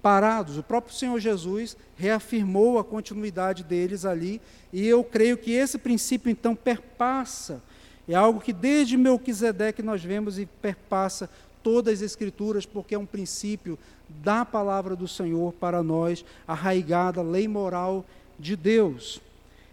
parados. 0.03 0.59
O 0.59 0.63
próprio 0.63 0.95
Senhor 0.95 1.19
Jesus 1.19 1.75
reafirmou 1.97 2.79
a 2.79 2.85
continuidade 2.85 3.65
deles 3.65 4.05
ali, 4.05 4.43
e 4.71 4.87
eu 4.87 5.03
creio 5.03 5.39
que 5.39 5.51
esse 5.51 5.79
princípio 5.79 6.31
então 6.31 6.55
perpassa 6.55 7.63
é 8.07 8.15
algo 8.15 8.41
que 8.41 8.53
desde 8.53 8.99
Melquisedeque 8.99 9.83
nós 9.83 10.05
vemos 10.05 10.39
e 10.39 10.45
perpassa 10.45 11.31
todas 11.63 11.95
as 11.95 12.03
escrituras, 12.03 12.67
porque 12.67 12.95
é 12.95 12.99
um 12.99 13.07
princípio 13.07 13.79
da 14.23 14.45
palavra 14.45 14.95
do 14.95 15.09
Senhor 15.09 15.55
para 15.55 15.83
nós, 15.83 16.23
arraigada, 16.47 17.23
lei 17.23 17.49
moral 17.49 18.05
de 18.39 18.55
Deus. 18.55 19.19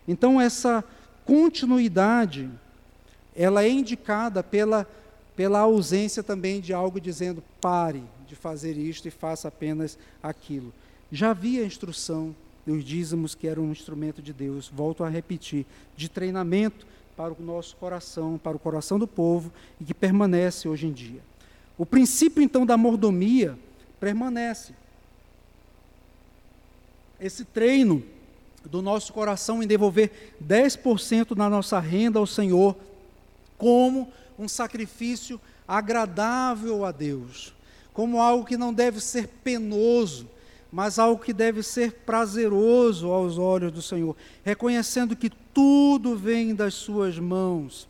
Então 0.08 0.40
essa 0.40 0.86
continuidade, 1.26 2.50
ela 3.36 3.62
é 3.62 3.70
indicada 3.70 4.42
pela, 4.42 4.88
pela 5.40 5.60
ausência 5.60 6.22
também 6.22 6.60
de 6.60 6.74
algo 6.74 7.00
dizendo 7.00 7.42
pare 7.62 8.04
de 8.28 8.36
fazer 8.36 8.76
isto 8.76 9.08
e 9.08 9.12
faça 9.12 9.48
apenas 9.48 9.98
aquilo. 10.22 10.74
Já 11.10 11.30
havia 11.30 11.64
instrução 11.64 12.36
dos 12.68 12.84
dízimos 12.84 13.36
que 13.36 13.48
era 13.48 13.62
um 13.62 13.72
instrumento 13.72 14.22
de 14.22 14.34
Deus, 14.34 14.68
volto 14.68 15.02
a 15.02 15.08
repetir, 15.08 15.66
de 15.96 16.10
treinamento 16.10 16.86
para 17.16 17.32
o 17.32 17.42
nosso 17.42 17.78
coração, 17.78 18.38
para 18.38 18.58
o 18.58 18.60
coração 18.60 19.00
do 19.00 19.08
povo 19.08 19.50
e 19.80 19.86
que 19.86 19.94
permanece 19.94 20.68
hoje 20.68 20.88
em 20.88 20.92
dia. 20.92 21.22
O 21.78 21.86
princípio, 21.86 22.44
então, 22.44 22.66
da 22.66 22.76
mordomia 22.76 23.58
permanece. 23.98 24.74
Esse 27.18 27.46
treino 27.46 28.04
do 28.66 28.82
nosso 28.82 29.14
coração 29.14 29.64
em 29.64 29.68
devolver 29.68 30.36
10% 30.46 31.34
da 31.34 31.50
nossa 31.50 31.80
renda 31.80 32.20
ao 32.20 32.28
Senhor 32.28 32.76
como 33.58 34.12
um 34.40 34.48
sacrifício 34.48 35.40
agradável 35.68 36.86
a 36.86 36.92
Deus, 36.92 37.54
como 37.94 38.22
algo 38.22 38.46
que 38.46 38.56
não 38.58 38.74
deve 38.74 39.02
ser 39.02 39.28
penoso, 39.44 40.28
mas 40.72 40.98
algo 40.98 41.22
que 41.22 41.34
deve 41.34 41.62
ser 41.62 41.92
prazeroso 42.06 43.12
aos 43.12 43.38
olhos 43.38 43.72
do 43.72 43.82
Senhor, 43.82 44.16
reconhecendo 44.44 45.16
que 45.16 45.30
tudo 45.30 46.16
vem 46.16 46.56
das 46.56 46.74
Suas 46.74 47.20
mãos. 47.20 47.88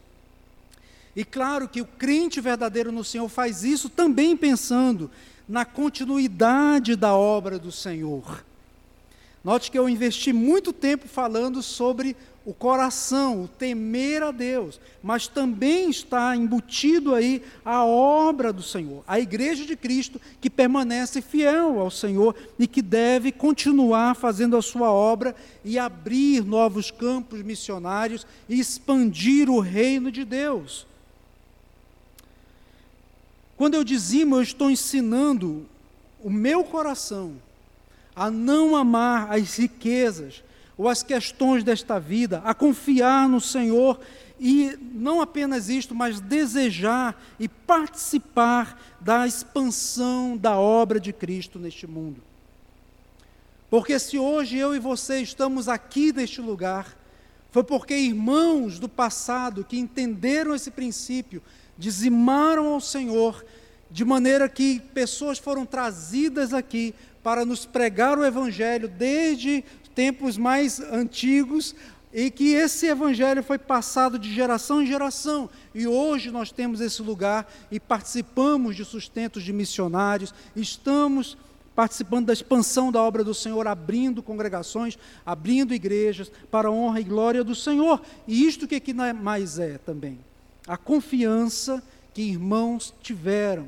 E 1.16 1.24
claro 1.24 1.68
que 1.68 1.82
o 1.82 1.86
crente 1.86 2.42
verdadeiro 2.42 2.92
no 2.92 3.04
Senhor 3.04 3.30
faz 3.30 3.64
isso 3.64 3.90
também 3.90 4.36
pensando 4.36 5.12
na 5.48 5.66
continuidade 5.66 6.96
da 6.96 7.14
obra 7.14 7.60
do 7.60 7.72
Senhor. 7.72 8.44
Note 9.44 9.72
que 9.72 9.80
eu 9.80 9.88
investi 9.88 10.34
muito 10.34 10.74
tempo 10.74 11.08
falando 11.08 11.62
sobre 11.62 12.16
o 12.50 12.54
coração, 12.56 13.44
o 13.44 13.48
temer 13.48 14.24
a 14.24 14.32
Deus, 14.32 14.82
mas 15.04 15.28
também 15.28 15.88
está 15.88 16.36
embutido 16.36 17.14
aí 17.14 17.44
a 17.64 17.86
obra 17.86 18.52
do 18.52 18.64
Senhor, 18.64 19.04
a 19.08 19.20
igreja 19.20 19.68
de 19.68 19.76
Cristo 19.76 20.20
que 20.42 20.50
permanece 20.50 21.22
fiel 21.22 21.80
ao 21.80 21.92
Senhor 21.92 22.36
e 22.58 22.66
que 22.66 22.82
deve 22.82 23.32
continuar 23.32 24.16
fazendo 24.16 24.58
a 24.58 24.64
sua 24.64 24.92
obra 24.92 25.36
e 25.64 25.78
abrir 25.78 26.44
novos 26.44 26.90
campos 26.90 27.44
missionários 27.44 28.26
e 28.50 28.60
expandir 28.60 29.48
o 29.48 29.60
reino 29.60 30.12
de 30.12 30.26
Deus. 30.26 30.88
Quando 33.56 33.76
eu 33.76 33.84
dizimo, 33.84 34.38
eu 34.38 34.42
estou 34.42 34.72
ensinando 34.72 35.68
o 36.20 36.32
meu 36.32 36.64
coração 36.64 37.34
a 38.16 38.32
não 38.32 38.76
amar 38.76 39.32
as 39.32 39.56
riquezas, 39.56 40.42
ou 40.80 40.88
as 40.88 41.04
questões 41.04 41.62
desta 41.62 42.00
vida, 42.00 42.42
a 42.46 42.54
confiar 42.54 43.28
no 43.28 43.42
Senhor 43.42 44.00
e 44.40 44.80
não 44.94 45.20
apenas 45.20 45.68
isto, 45.68 45.94
mas 45.94 46.22
desejar 46.22 47.22
e 47.38 47.50
participar 47.50 48.82
da 48.98 49.28
expansão 49.28 50.38
da 50.38 50.58
obra 50.58 50.98
de 50.98 51.12
Cristo 51.12 51.60
neste 51.60 51.86
mundo. 51.86 52.24
Porque 53.70 54.00
se 54.00 54.18
hoje 54.18 54.58
eu 54.58 54.74
e 54.74 54.80
você 54.80 55.20
estamos 55.20 55.68
aqui 55.68 56.14
neste 56.14 56.40
lugar, 56.40 56.98
foi 57.52 57.66
porque 57.66 57.94
irmãos 57.94 58.80
do 58.80 58.88
passado 58.88 59.66
que 59.66 59.78
entenderam 59.78 60.56
esse 60.56 60.72
princípio, 60.72 61.44
dizimaram 61.78 62.68
ao 62.68 62.80
Senhor 62.80 63.46
de 63.92 64.06
maneira 64.06 64.48
que 64.48 64.80
pessoas 64.94 65.38
foram 65.38 65.66
trazidas 65.66 66.54
aqui 66.54 66.96
para 67.22 67.44
nos 67.44 67.66
pregar 67.66 68.18
o 68.18 68.26
Evangelho 68.26 68.88
desde 68.88 69.64
tempos 70.00 70.38
mais 70.38 70.80
antigos 70.80 71.76
e 72.14 72.32
que 72.32 72.54
esse 72.54 72.88
Evangelho 72.88 73.44
foi 73.44 73.58
passado 73.58 74.18
de 74.18 74.34
geração 74.34 74.82
em 74.82 74.86
geração. 74.86 75.50
E 75.76 75.86
hoje 75.86 76.32
nós 76.32 76.54
temos 76.54 76.80
esse 76.80 77.02
lugar 77.02 77.52
e 77.70 77.82
participamos 77.82 78.78
de 78.78 78.86
sustentos 78.86 79.44
de 79.44 79.52
missionários, 79.52 80.34
estamos 80.56 81.38
participando 81.76 82.28
da 82.28 82.32
expansão 82.32 82.94
da 82.94 83.04
obra 83.04 83.26
do 83.26 83.34
Senhor, 83.34 83.68
abrindo 83.68 84.24
congregações, 84.24 84.98
abrindo 85.26 85.74
igrejas 85.74 86.32
para 86.50 86.70
a 86.70 86.72
honra 86.72 87.02
e 87.02 87.04
glória 87.04 87.44
do 87.44 87.54
Senhor. 87.54 88.02
E 88.26 88.48
isto 88.48 88.70
que 88.70 88.76
aqui 88.76 88.94
mais 88.94 89.60
é 89.60 89.78
também? 89.80 90.18
A 90.66 90.78
confiança 90.78 91.84
que 92.14 92.22
irmãos 92.22 92.94
tiveram 93.02 93.68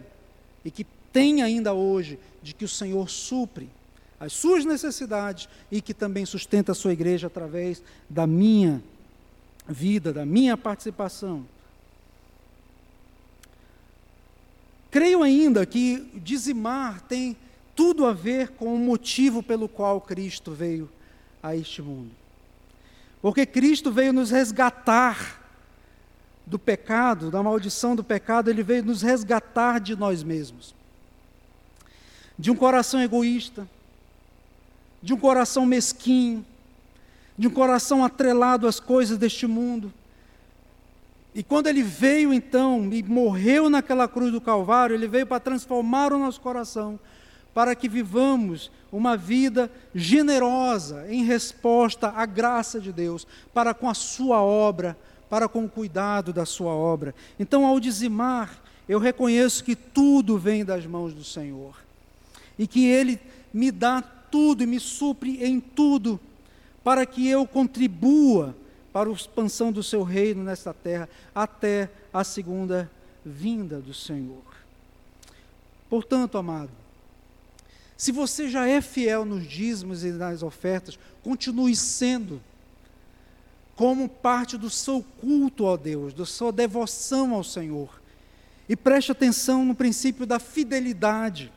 e 0.64 0.72
que 0.72 0.86
têm 1.12 1.42
ainda 1.42 1.74
hoje 1.74 2.18
de 2.42 2.54
que 2.54 2.64
o 2.64 2.70
Senhor 2.70 3.10
supre 3.10 3.70
as 4.22 4.34
suas 4.34 4.64
necessidades 4.64 5.50
e 5.72 5.82
que 5.82 5.96
também 5.96 6.28
sustenta 6.28 6.74
a 6.74 6.76
sua 6.76 6.94
igreja 6.94 7.26
através 7.26 7.82
da 8.08 8.28
minha 8.28 8.84
vida, 9.68 10.14
da 10.14 10.24
minha 10.24 10.56
participação. 10.56 11.44
Creio 14.92 15.24
ainda 15.24 15.66
que 15.66 16.12
dizimar 16.24 17.02
tem 17.02 17.36
tudo 17.76 18.06
a 18.06 18.14
ver 18.14 18.50
com 18.50 18.76
o 18.76 18.78
motivo 18.78 19.42
pelo 19.42 19.68
qual 19.68 20.00
Cristo 20.00 20.52
veio 20.52 20.88
a 21.42 21.56
este 21.56 21.82
mundo. 21.82 22.12
Porque 23.24 23.44
Cristo 23.44 23.92
veio 23.92 24.14
nos 24.14 24.30
resgatar 24.30 25.42
do 26.46 26.60
pecado, 26.60 27.32
da 27.32 27.42
maldição 27.42 27.96
do 27.96 28.04
pecado, 28.04 28.52
ele 28.52 28.62
veio 28.62 28.84
nos 28.84 29.02
resgatar 29.02 29.80
de 29.80 29.96
nós 29.96 30.22
mesmos. 30.22 30.76
De 32.38 32.52
um 32.52 32.56
coração 32.56 33.02
egoísta, 33.02 33.68
de 35.02 35.14
um 35.14 35.18
coração 35.18 35.66
mesquinho, 35.66 36.46
de 37.38 37.48
um 37.48 37.52
coração 37.52 38.04
atrelado 38.04 38.68
às 38.68 38.80
coisas 38.80 39.18
deste 39.18 39.48
mundo. 39.48 39.92
E 41.34 41.44
quando 41.44 41.68
ele 41.68 41.82
veio 41.82 42.34
então 42.34 42.90
e 42.92 43.02
morreu 43.02 43.70
naquela 43.70 44.08
cruz 44.08 44.32
do 44.32 44.42
Calvário, 44.42 44.96
ele 44.96 45.08
veio 45.08 45.26
para 45.26 45.40
transformar 45.40 46.12
o 46.12 46.20
nosso 46.20 46.42
coração 46.42 47.00
para 47.54 47.76
que 47.76 47.90
vivamos 47.90 48.72
uma 48.92 49.16
vida 49.16 49.72
generosa 49.94 51.06
em 51.10 51.24
resposta 51.24 52.10
à 52.10 52.26
graça 52.26 52.80
de 52.80 52.92
Deus, 52.92 53.28
para 53.54 53.74
com 53.74 53.90
a 53.90 53.94
sua 53.94 54.42
obra, 54.42 54.98
para 55.30 55.48
com 55.48 55.66
o 55.66 55.70
cuidado 55.70 56.34
da 56.34 56.46
sua 56.46 56.74
obra. 56.74 57.14
Então, 57.40 57.66
ao 57.66 57.80
dizimar, 57.80 58.62
eu 58.88 59.00
reconheço 59.00 59.64
que 59.64 59.76
tudo 59.76 60.38
vem 60.38 60.66
das 60.66 60.86
mãos 60.86 61.14
do 61.14 61.24
Senhor 61.24 61.76
e 62.58 62.68
que 62.68 62.86
Ele 62.86 63.20
me 63.54 63.72
dá 63.72 64.04
tudo 64.32 64.64
e 64.64 64.66
me 64.66 64.80
supre 64.80 65.44
em 65.44 65.60
tudo, 65.60 66.20
para 66.84 67.06
que 67.06 67.28
eu 67.28 67.46
contribua 67.46 68.56
para 68.92 69.10
a 69.10 69.14
expansão 69.14 69.72
do 69.72 69.84
seu 69.84 70.04
reino 70.04 70.44
nesta 70.44 70.74
terra 70.74 71.08
até 71.34 71.90
a 72.14 72.24
segunda 72.24 72.90
vinda 73.26 73.80
do 73.80 73.94
Senhor. 73.94 74.42
Portanto, 75.90 76.38
amado, 76.38 76.72
se 77.98 78.12
você 78.12 78.50
já 78.50 78.68
é 78.68 78.82
fiel 78.82 79.26
nos 79.26 79.48
dízimos 79.48 80.04
e 80.04 80.12
nas 80.12 80.42
ofertas, 80.42 80.98
continue 81.24 81.76
sendo, 81.76 82.42
como 83.76 84.10
parte 84.10 84.58
do 84.58 84.70
seu 84.70 85.04
culto 85.20 85.68
a 85.68 85.78
Deus, 85.78 86.14
da 86.14 86.26
sua 86.26 86.52
devoção 86.52 87.34
ao 87.36 87.44
Senhor. 87.44 88.02
E 88.68 88.76
preste 88.76 89.12
atenção 89.12 89.64
no 89.66 89.76
princípio 89.76 90.26
da 90.26 90.40
fidelidade. 90.40 91.52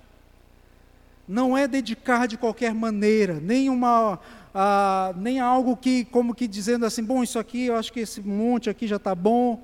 Não 1.27 1.57
é 1.57 1.67
dedicar 1.67 2.27
de 2.27 2.37
qualquer 2.37 2.75
maneira, 2.75 3.41
nem 3.41 3.71
uma, 3.71 4.19
ah, 4.55 5.15
nem 5.17 5.41
algo 5.41 5.77
que, 5.77 6.05
como 6.07 6.35
que 6.35 6.47
dizendo 6.47 6.85
assim, 6.85 7.03
bom, 7.03 7.23
isso 7.23 7.39
aqui, 7.39 7.67
eu 7.67 7.77
acho 7.77 7.93
que 7.93 8.01
esse 8.01 8.21
monte 8.21 8.69
aqui 8.69 8.87
já 8.87 8.97
está 8.97 9.15
bom. 9.15 9.63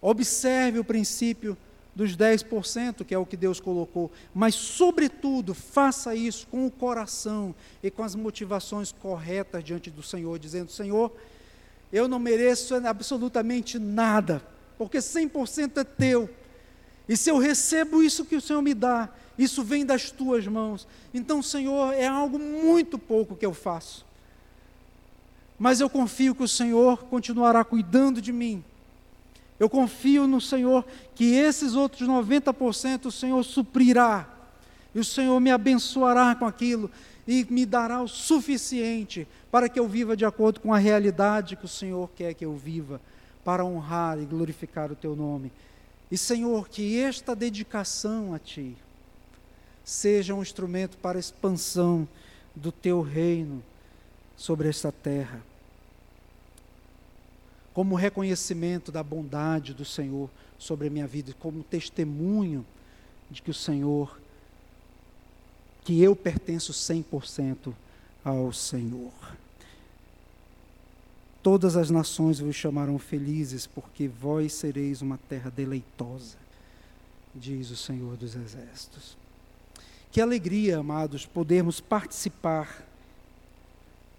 Observe 0.00 0.80
o 0.80 0.84
princípio 0.84 1.56
dos 1.94 2.16
10%, 2.16 3.04
que 3.04 3.14
é 3.14 3.18
o 3.18 3.26
que 3.26 3.36
Deus 3.36 3.60
colocou, 3.60 4.10
mas, 4.34 4.54
sobretudo, 4.54 5.54
faça 5.54 6.14
isso 6.14 6.46
com 6.48 6.66
o 6.66 6.70
coração 6.70 7.54
e 7.82 7.90
com 7.90 8.02
as 8.02 8.14
motivações 8.14 8.90
corretas 8.92 9.62
diante 9.62 9.90
do 9.90 10.02
Senhor, 10.02 10.38
dizendo: 10.38 10.70
Senhor, 10.70 11.12
eu 11.92 12.08
não 12.08 12.18
mereço 12.18 12.74
absolutamente 12.74 13.78
nada, 13.78 14.42
porque 14.78 14.98
100% 14.98 15.78
é 15.78 15.84
teu, 15.84 16.30
e 17.08 17.16
se 17.16 17.30
eu 17.30 17.38
recebo 17.38 18.02
isso 18.02 18.24
que 18.24 18.36
o 18.36 18.40
Senhor 18.40 18.62
me 18.62 18.74
dá, 18.74 19.10
isso 19.42 19.62
vem 19.62 19.84
das 19.84 20.10
tuas 20.10 20.46
mãos, 20.46 20.86
então, 21.12 21.42
Senhor, 21.42 21.92
é 21.92 22.06
algo 22.06 22.38
muito 22.38 22.98
pouco 22.98 23.36
que 23.36 23.46
eu 23.46 23.54
faço, 23.54 24.04
mas 25.58 25.80
eu 25.80 25.88
confio 25.88 26.34
que 26.34 26.42
o 26.42 26.48
Senhor 26.48 27.04
continuará 27.04 27.64
cuidando 27.64 28.20
de 28.20 28.32
mim 28.32 28.64
eu 29.62 29.70
confio 29.70 30.26
no 30.26 30.40
Senhor 30.40 30.84
que 31.14 31.36
esses 31.36 31.76
outros 31.76 32.08
90% 32.08 33.06
o 33.06 33.12
Senhor 33.12 33.40
suprirá. 33.44 34.28
E 34.92 34.98
o 34.98 35.04
Senhor 35.04 35.38
me 35.38 35.52
abençoará 35.52 36.34
com 36.34 36.44
aquilo 36.44 36.90
e 37.28 37.46
me 37.48 37.64
dará 37.64 38.02
o 38.02 38.08
suficiente 38.08 39.24
para 39.52 39.68
que 39.68 39.78
eu 39.78 39.86
viva 39.86 40.16
de 40.16 40.24
acordo 40.24 40.58
com 40.58 40.74
a 40.74 40.78
realidade 40.78 41.54
que 41.54 41.64
o 41.64 41.68
Senhor 41.68 42.10
quer 42.16 42.34
que 42.34 42.44
eu 42.44 42.56
viva, 42.56 43.00
para 43.44 43.64
honrar 43.64 44.18
e 44.18 44.24
glorificar 44.24 44.90
o 44.90 44.96
teu 44.96 45.14
nome. 45.14 45.52
E 46.10 46.18
Senhor, 46.18 46.68
que 46.68 46.98
esta 46.98 47.32
dedicação 47.32 48.34
a 48.34 48.40
ti 48.40 48.76
seja 49.84 50.34
um 50.34 50.42
instrumento 50.42 50.96
para 50.98 51.18
a 51.18 51.20
expansão 51.20 52.06
do 52.54 52.70
teu 52.70 53.00
reino 53.00 53.62
sobre 54.36 54.68
esta 54.68 54.92
terra 54.92 55.42
como 57.74 57.94
reconhecimento 57.94 58.92
da 58.92 59.02
bondade 59.02 59.72
do 59.72 59.84
Senhor 59.84 60.28
sobre 60.58 60.88
a 60.88 60.90
minha 60.90 61.06
vida, 61.06 61.34
como 61.38 61.64
testemunho 61.64 62.64
de 63.30 63.40
que 63.40 63.50
o 63.50 63.54
Senhor, 63.54 64.20
que 65.84 66.00
eu 66.00 66.14
pertenço 66.14 66.72
100% 66.72 67.72
ao 68.24 68.52
Senhor. 68.52 69.12
Todas 71.42 71.76
as 71.76 71.90
nações 71.90 72.38
vos 72.38 72.54
chamarão 72.54 72.98
felizes, 72.98 73.66
porque 73.66 74.06
vós 74.06 74.52
sereis 74.52 75.02
uma 75.02 75.18
terra 75.28 75.50
deleitosa, 75.50 76.36
diz 77.34 77.70
o 77.70 77.76
Senhor 77.76 78.16
dos 78.16 78.36
Exércitos. 78.36 79.16
Que 80.12 80.20
alegria, 80.20 80.76
amados, 80.76 81.24
podermos 81.24 81.80
participar 81.80 82.86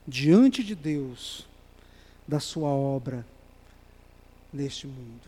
diante 0.07 0.63
de 0.63 0.73
Deus 0.73 1.47
da 2.27 2.39
Sua 2.39 2.69
obra 2.69 3.23
neste 4.51 4.87
mundo, 4.87 5.21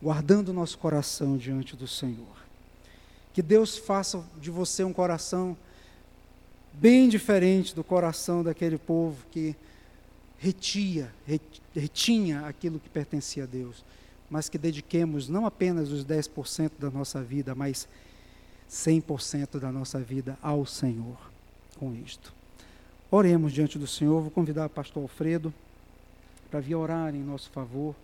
guardando 0.00 0.50
nosso 0.50 0.78
coração 0.78 1.36
diante 1.36 1.76
do 1.76 1.86
Senhor. 1.86 2.42
Que 3.34 3.42
Deus 3.42 3.76
faça 3.76 4.24
de 4.40 4.50
você 4.50 4.82
um 4.82 4.94
coração 4.94 5.54
bem 6.72 7.10
diferente 7.10 7.74
do 7.74 7.84
coração 7.84 8.42
daquele 8.42 8.78
povo 8.78 9.26
que 9.30 9.54
retia, 10.38 11.12
retinha 11.74 12.46
aquilo 12.46 12.80
que 12.80 12.88
pertencia 12.88 13.42
a 13.42 13.46
Deus, 13.46 13.84
mas 14.30 14.48
que 14.48 14.56
dediquemos 14.56 15.28
não 15.28 15.44
apenas 15.44 15.90
os 15.90 16.02
10% 16.02 16.72
da 16.78 16.88
nossa 16.88 17.22
vida, 17.22 17.54
mas 17.54 17.86
100% 18.70 19.58
da 19.58 19.70
nossa 19.70 20.00
vida 20.00 20.38
ao 20.42 20.64
Senhor 20.66 21.18
com 21.78 21.94
isto. 21.94 22.32
Oremos 23.10 23.52
diante 23.52 23.78
do 23.78 23.86
Senhor. 23.86 24.20
Vou 24.20 24.30
convidar 24.30 24.66
o 24.66 24.70
pastor 24.70 25.02
Alfredo 25.02 25.52
para 26.50 26.60
vir 26.60 26.74
orar 26.74 27.14
em 27.14 27.22
nosso 27.22 27.50
favor. 27.50 27.94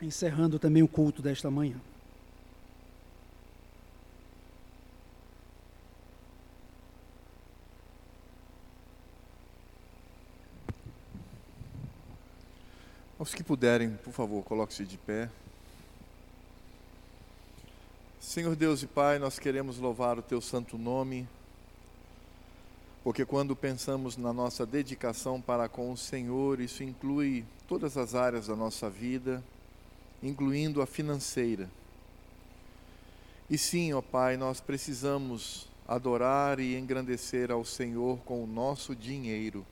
Encerrando 0.00 0.58
também 0.58 0.82
o 0.82 0.88
culto 0.88 1.22
desta 1.22 1.48
manhã. 1.50 1.76
Aos 13.22 13.32
que 13.32 13.44
puderem, 13.44 13.90
por 14.02 14.12
favor, 14.12 14.42
coloque-se 14.42 14.84
de 14.84 14.98
pé. 14.98 15.30
Senhor 18.20 18.56
Deus 18.56 18.82
e 18.82 18.88
Pai, 18.88 19.20
nós 19.20 19.38
queremos 19.38 19.78
louvar 19.78 20.18
o 20.18 20.22
Teu 20.22 20.40
santo 20.40 20.76
nome, 20.76 21.28
porque 23.04 23.24
quando 23.24 23.54
pensamos 23.54 24.16
na 24.16 24.32
nossa 24.32 24.66
dedicação 24.66 25.40
para 25.40 25.68
com 25.68 25.92
o 25.92 25.96
Senhor, 25.96 26.58
isso 26.58 26.82
inclui 26.82 27.44
todas 27.68 27.96
as 27.96 28.16
áreas 28.16 28.48
da 28.48 28.56
nossa 28.56 28.90
vida, 28.90 29.40
incluindo 30.20 30.82
a 30.82 30.86
financeira. 30.86 31.70
E 33.48 33.56
sim, 33.56 33.92
ó 33.92 34.02
Pai, 34.02 34.36
nós 34.36 34.60
precisamos 34.60 35.68
adorar 35.86 36.58
e 36.58 36.76
engrandecer 36.76 37.52
ao 37.52 37.64
Senhor 37.64 38.18
com 38.24 38.42
o 38.42 38.48
nosso 38.48 38.96
dinheiro, 38.96 39.64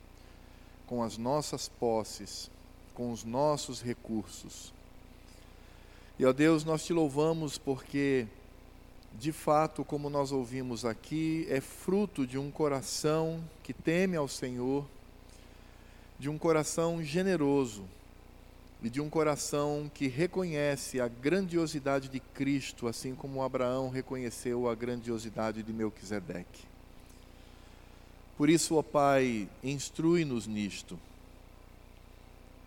com 0.87 1.03
as 1.03 1.19
nossas 1.19 1.69
posses, 1.69 2.49
com 2.95 3.13
os 3.13 3.25
nossos 3.25 3.83
recursos. 3.83 4.73
E 6.19 6.25
ó 6.27 6.33
Deus, 6.33 6.65
nós 6.65 6.85
te 6.85 6.93
louvamos 6.93 7.57
porque, 7.57 8.27
de 9.19 9.33
fato, 9.33 9.85
como 9.85 10.11
nós 10.11 10.33
ouvimos 10.33 10.85
aqui, 10.85 11.47
é 11.49 11.61
fruto 11.61 12.27
de 12.27 12.37
um 12.37 12.51
coração 12.51 13.43
que 13.63 13.73
teme 13.73 14.17
ao 14.17 14.29
Senhor, 14.29 14.85
de 16.19 16.29
um 16.29 16.37
coração 16.37 17.03
generoso 17.03 17.85
e 18.83 18.91
de 18.91 19.01
um 19.01 19.09
coração 19.09 19.91
que 19.95 20.09
reconhece 20.09 21.01
a 21.01 21.09
grandiosidade 21.09 22.09
de 22.09 22.21
Cristo, 22.21 22.87
assim 22.87 23.15
como 23.15 23.43
Abraão 23.43 23.89
reconheceu 23.89 24.69
a 24.69 24.75
grandiosidade 24.75 25.63
de 25.63 25.73
Melquisedeque. 25.73 26.65
Por 28.37 28.51
isso, 28.51 28.77
ó 28.77 28.83
Pai, 28.83 29.49
instrui-nos 29.65 30.47
nisto 30.47 30.99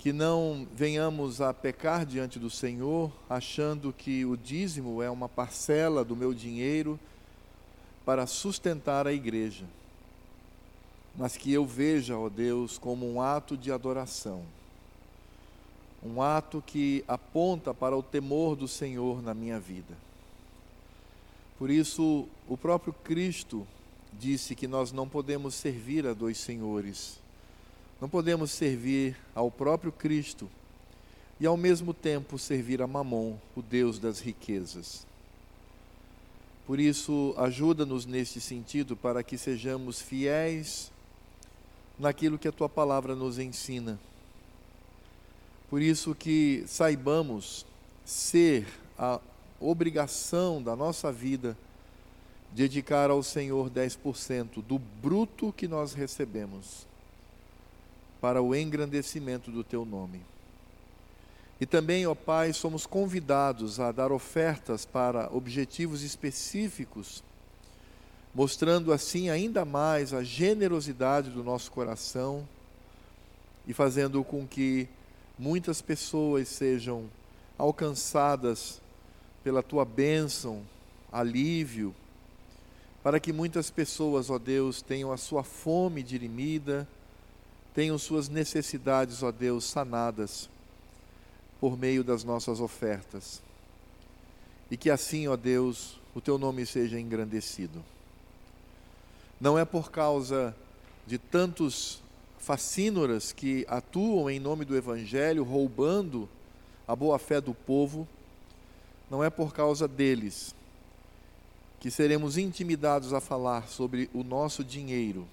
que 0.04 0.12
não 0.12 0.68
venhamos 0.76 1.40
a 1.40 1.54
pecar 1.54 2.06
diante 2.06 2.38
do 2.38 2.50
Senhor, 2.50 3.10
achando 3.30 3.94
que 3.94 4.26
o 4.26 4.36
dízimo 4.36 5.02
é 5.02 5.10
uma 5.10 5.30
parcela 5.30 6.04
do 6.04 6.14
meu 6.14 6.34
dinheiro 6.34 7.00
para 8.04 8.28
sustentar 8.28 9.08
a 9.08 9.14
igreja, 9.14 9.64
mas 11.16 11.38
que 11.38 11.54
eu 11.54 11.66
veja, 11.66 12.18
ó 12.18 12.28
Deus, 12.28 12.78
como 12.78 13.10
um 13.10 13.22
ato 13.22 13.56
de 13.56 13.72
adoração, 13.72 14.44
um 16.06 16.22
ato 16.22 16.62
que 16.68 17.06
aponta 17.08 17.74
para 17.74 17.96
o 17.96 18.04
temor 18.04 18.58
do 18.58 18.68
Senhor 18.68 19.24
na 19.24 19.34
minha 19.34 19.58
vida. 19.58 19.96
Por 21.58 21.70
isso, 21.70 22.28
o 22.46 22.58
próprio 22.58 22.92
Cristo 22.92 23.66
disse 24.20 24.54
que 24.54 24.68
nós 24.68 24.92
não 24.92 25.08
podemos 25.08 25.56
servir 25.56 26.06
a 26.06 26.12
dois 26.14 26.38
senhores 26.40 27.23
não 28.04 28.10
podemos 28.10 28.52
servir 28.52 29.16
ao 29.34 29.50
próprio 29.50 29.90
Cristo 29.90 30.50
e 31.40 31.46
ao 31.46 31.56
mesmo 31.56 31.94
tempo 31.94 32.38
servir 32.38 32.82
a 32.82 32.86
Mamon, 32.86 33.38
o 33.56 33.62
Deus 33.62 33.98
das 33.98 34.20
riquezas. 34.20 35.08
Por 36.68 36.82
isso, 36.82 37.34
ajuda-nos 37.38 38.06
neste 38.06 38.42
sentido 38.42 38.98
para 38.98 39.24
que 39.24 39.38
sejamos 39.38 40.02
fiéis 40.02 40.92
naquilo 41.98 42.38
que 42.38 42.50
a 42.50 42.52
tua 42.52 42.68
palavra 42.68 43.16
nos 43.16 43.40
ensina. 43.40 43.98
Por 45.70 45.82
isso 45.82 46.14
que 46.14 46.66
saibamos 46.68 47.66
ser 48.04 48.68
a 49.00 49.22
obrigação 49.62 50.62
da 50.62 50.76
nossa 50.76 51.10
vida 51.10 51.58
dedicar 52.52 53.10
ao 53.10 53.24
Senhor 53.24 53.70
10% 53.70 54.62
do 54.62 54.78
bruto 54.78 55.54
que 55.56 55.70
nós 55.70 55.94
recebemos 55.94 56.92
para 58.24 58.42
o 58.42 58.56
engrandecimento 58.56 59.52
do 59.52 59.66
teu 59.66 59.84
nome. 59.84 60.22
E 61.60 61.66
também, 61.66 62.08
ó 62.08 62.16
Pai, 62.16 62.54
somos 62.54 62.86
convidados 62.86 63.82
a 63.82 63.92
dar 63.92 64.14
ofertas 64.14 64.86
para 64.86 65.30
objetivos 65.30 66.04
específicos, 66.04 67.22
mostrando 68.34 68.94
assim 68.94 69.30
ainda 69.30 69.66
mais 69.66 70.14
a 70.14 70.24
generosidade 70.24 71.32
do 71.32 71.44
nosso 71.44 71.70
coração 71.70 72.48
e 73.68 73.74
fazendo 73.74 74.24
com 74.24 74.48
que 74.48 74.88
muitas 75.38 75.82
pessoas 75.82 76.48
sejam 76.48 77.10
alcançadas 77.58 78.80
pela 79.44 79.62
tua 79.62 79.84
bênção, 79.84 80.62
alívio, 81.12 81.94
para 83.04 83.20
que 83.20 83.34
muitas 83.34 83.70
pessoas, 83.70 84.30
ó 84.30 84.40
Deus, 84.40 84.82
tenham 84.82 85.12
a 85.12 85.18
sua 85.18 85.44
fome 85.44 86.02
dirimida 86.02 86.88
tenham 87.74 87.98
suas 87.98 88.30
necessidades, 88.30 89.24
ó 89.24 89.32
Deus, 89.32 89.66
sanadas 89.66 90.50
por 91.60 91.78
meio 91.78 92.04
das 92.04 92.24
nossas 92.24 92.60
ofertas. 92.60 93.42
E 94.70 94.78
que 94.78 94.90
assim, 94.90 95.28
ó 95.28 95.36
Deus, 95.36 96.00
o 96.14 96.22
teu 96.22 96.38
nome 96.38 96.66
seja 96.66 97.00
engrandecido. 97.00 97.84
Não 99.40 99.58
é 99.58 99.66
por 99.66 99.92
causa 99.92 100.56
de 101.08 101.18
tantos 101.18 102.02
facínoras 102.38 103.32
que 103.32 103.66
atuam 103.68 104.30
em 104.30 104.40
nome 104.40 104.66
do 104.66 104.76
Evangelho, 104.76 105.44
roubando 105.44 106.30
a 106.88 106.96
boa-fé 106.96 107.40
do 107.40 107.54
povo, 107.54 108.08
não 109.10 109.24
é 109.24 109.30
por 109.30 109.54
causa 109.54 109.88
deles 109.88 110.56
que 111.80 111.92
seremos 111.92 112.38
intimidados 112.38 113.14
a 113.14 113.20
falar 113.20 113.68
sobre 113.68 114.10
o 114.14 114.24
nosso 114.24 114.64
dinheiro 114.64 115.28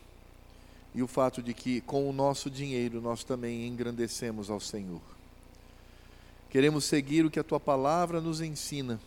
e 0.95 1.03
o 1.03 1.07
fato 1.07 1.43
de 1.43 1.55
que 1.55 1.81
com 1.81 2.09
o 2.09 2.13
nosso 2.13 2.51
dinheiro 2.51 3.01
nós 3.01 3.23
também 3.23 3.67
engrandecemos 3.67 4.51
ao 4.51 4.61
Senhor. 4.61 5.01
Queremos 6.51 6.85
seguir 6.85 7.25
o 7.25 7.31
que 7.31 7.39
a 7.39 7.45
tua 7.45 7.61
palavra 7.61 8.21
nos 8.21 8.41
ensina. 8.41 9.01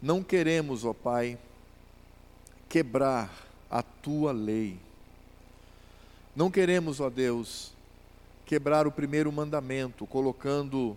Não 0.00 0.22
queremos, 0.22 0.84
ó 0.84 0.94
Pai, 0.94 1.38
quebrar 2.68 3.30
a 3.70 3.82
tua 3.82 4.32
lei. 4.32 4.78
Não 6.34 6.50
queremos, 6.50 7.00
ó 7.00 7.10
Deus, 7.10 7.72
quebrar 8.46 8.86
o 8.86 8.92
primeiro 8.92 9.30
mandamento, 9.30 10.06
colocando 10.06 10.96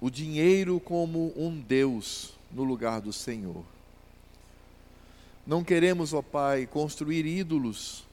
o 0.00 0.08
dinheiro 0.08 0.80
como 0.80 1.32
um 1.36 1.60
Deus 1.60 2.32
no 2.50 2.64
lugar 2.64 3.02
do 3.02 3.12
Senhor. 3.12 3.62
Não 5.46 5.62
queremos, 5.62 6.14
ó 6.14 6.22
Pai, 6.22 6.66
construir 6.66 7.26
ídolos 7.26 8.04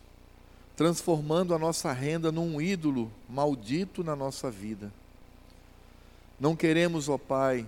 transformando 0.80 1.54
a 1.54 1.60
nossa 1.60 1.92
renda 1.92 2.32
num 2.32 2.62
ídolo 2.62 3.12
maldito 3.28 4.02
na 4.02 4.16
nossa 4.16 4.50
vida. 4.50 4.90
Não 6.40 6.56
queremos, 6.56 7.10
ó 7.10 7.18
Pai, 7.18 7.68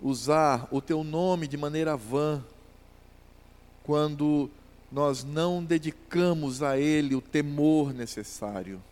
usar 0.00 0.66
o 0.70 0.80
teu 0.80 1.04
nome 1.04 1.46
de 1.46 1.58
maneira 1.58 1.94
vã, 1.94 2.42
quando 3.82 4.48
nós 4.90 5.22
não 5.22 5.62
dedicamos 5.62 6.62
a 6.62 6.78
Ele 6.78 7.14
o 7.14 7.20
temor 7.20 7.92
necessário. 7.92 8.82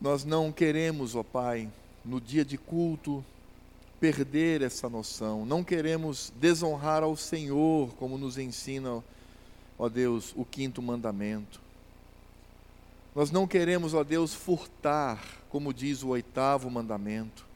Nós 0.00 0.24
não 0.24 0.50
queremos, 0.50 1.14
ó 1.14 1.22
Pai, 1.22 1.68
no 2.02 2.18
dia 2.18 2.46
de 2.46 2.56
culto, 2.56 3.22
perder 4.00 4.62
essa 4.62 4.88
noção. 4.88 5.44
Não 5.44 5.62
queremos 5.62 6.32
desonrar 6.40 7.02
ao 7.02 7.14
Senhor, 7.14 7.90
como 7.96 8.16
nos 8.16 8.38
ensina 8.38 9.04
ó 9.78 9.88
Deus, 9.88 10.32
o 10.36 10.44
quinto 10.44 10.80
mandamento. 10.80 11.60
Nós 13.14 13.30
não 13.30 13.46
queremos, 13.46 13.94
ó 13.94 14.02
Deus, 14.02 14.34
furtar, 14.34 15.22
como 15.48 15.72
diz 15.72 16.02
o 16.02 16.08
oitavo 16.08 16.70
mandamento. 16.70 17.46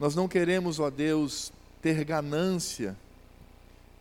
Nós 0.00 0.14
não 0.14 0.26
queremos, 0.26 0.80
ó 0.80 0.90
Deus, 0.90 1.52
ter 1.80 2.04
ganância 2.04 2.96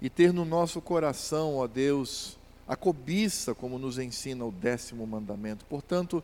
e 0.01 0.09
ter 0.09 0.33
no 0.33 0.45
nosso 0.45 0.81
coração, 0.81 1.57
ó 1.57 1.67
Deus, 1.67 2.37
a 2.67 2.75
cobiça, 2.75 3.55
como 3.55 3.79
nos 3.79 3.97
ensina 3.97 4.45
o 4.45 4.51
décimo 4.51 5.05
mandamento. 5.05 5.65
Portanto, 5.65 6.23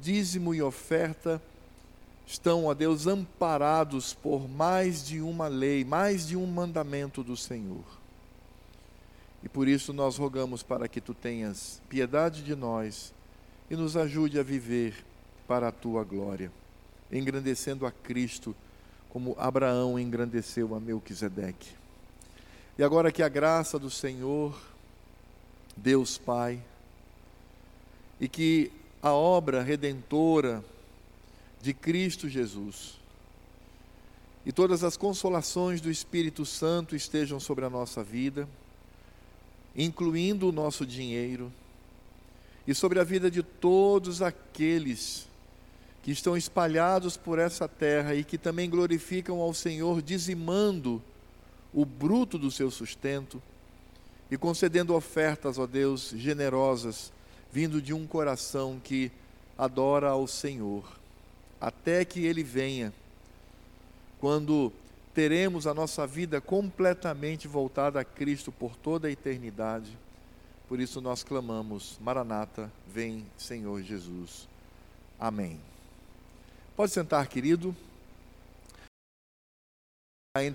dízimo 0.00 0.54
e 0.54 0.62
oferta 0.62 1.40
estão, 2.26 2.66
ó 2.66 2.74
Deus, 2.74 3.06
amparados 3.06 4.14
por 4.14 4.48
mais 4.48 5.04
de 5.04 5.20
uma 5.20 5.48
lei, 5.48 5.84
mais 5.84 6.26
de 6.26 6.36
um 6.36 6.46
mandamento 6.46 7.22
do 7.22 7.36
Senhor. 7.36 8.03
E 9.44 9.48
por 9.48 9.68
isso 9.68 9.92
nós 9.92 10.16
rogamos 10.16 10.62
para 10.62 10.88
que 10.88 11.02
tu 11.02 11.12
tenhas 11.12 11.82
piedade 11.88 12.42
de 12.42 12.56
nós 12.56 13.12
e 13.70 13.76
nos 13.76 13.94
ajude 13.94 14.40
a 14.40 14.42
viver 14.42 15.04
para 15.46 15.68
a 15.68 15.72
tua 15.72 16.02
glória, 16.02 16.50
engrandecendo 17.12 17.84
a 17.84 17.92
Cristo 17.92 18.56
como 19.10 19.36
Abraão 19.38 19.98
engrandeceu 19.98 20.74
a 20.74 20.80
Melquisedeque. 20.80 21.70
E 22.76 22.82
agora 22.82 23.12
que 23.12 23.22
a 23.22 23.28
graça 23.28 23.78
do 23.78 23.88
Senhor, 23.88 24.58
Deus 25.76 26.18
Pai, 26.18 26.60
e 28.18 28.26
que 28.26 28.72
a 29.02 29.12
obra 29.12 29.62
redentora 29.62 30.64
de 31.62 31.72
Cristo 31.74 32.28
Jesus 32.28 32.98
e 34.44 34.52
todas 34.52 34.82
as 34.82 34.96
consolações 34.96 35.80
do 35.80 35.90
Espírito 35.90 36.44
Santo 36.44 36.96
estejam 36.96 37.38
sobre 37.38 37.64
a 37.64 37.70
nossa 37.70 38.02
vida 38.02 38.48
incluindo 39.76 40.48
o 40.48 40.52
nosso 40.52 40.86
dinheiro, 40.86 41.52
e 42.66 42.74
sobre 42.74 42.98
a 42.98 43.04
vida 43.04 43.30
de 43.30 43.42
todos 43.42 44.22
aqueles 44.22 45.26
que 46.02 46.10
estão 46.10 46.36
espalhados 46.36 47.16
por 47.16 47.38
essa 47.38 47.66
terra 47.66 48.14
e 48.14 48.24
que 48.24 48.38
também 48.38 48.68
glorificam 48.68 49.40
ao 49.40 49.52
Senhor, 49.54 50.02
dizimando 50.02 51.02
o 51.72 51.84
bruto 51.84 52.38
do 52.38 52.50
seu 52.50 52.70
sustento 52.70 53.42
e 54.30 54.36
concedendo 54.36 54.94
ofertas, 54.94 55.58
ó 55.58 55.66
Deus, 55.66 56.12
generosas, 56.16 57.12
vindo 57.52 57.80
de 57.80 57.92
um 57.92 58.06
coração 58.06 58.80
que 58.82 59.10
adora 59.56 60.08
ao 60.08 60.26
Senhor, 60.26 60.84
até 61.60 62.04
que 62.04 62.24
Ele 62.24 62.42
venha, 62.42 62.92
quando 64.18 64.72
teremos 65.14 65.66
a 65.66 65.72
nossa 65.72 66.06
vida 66.06 66.40
completamente 66.40 67.46
voltada 67.46 68.00
a 68.00 68.04
Cristo 68.04 68.50
por 68.50 68.74
toda 68.76 69.06
a 69.06 69.10
eternidade. 69.10 69.96
Por 70.68 70.80
isso 70.80 71.00
nós 71.00 71.22
clamamos: 71.22 71.98
Maranata, 72.00 72.70
vem, 72.86 73.24
Senhor 73.38 73.80
Jesus. 73.82 74.48
Amém. 75.18 75.60
Pode 76.76 76.92
sentar, 76.92 77.26
querido. 77.28 77.74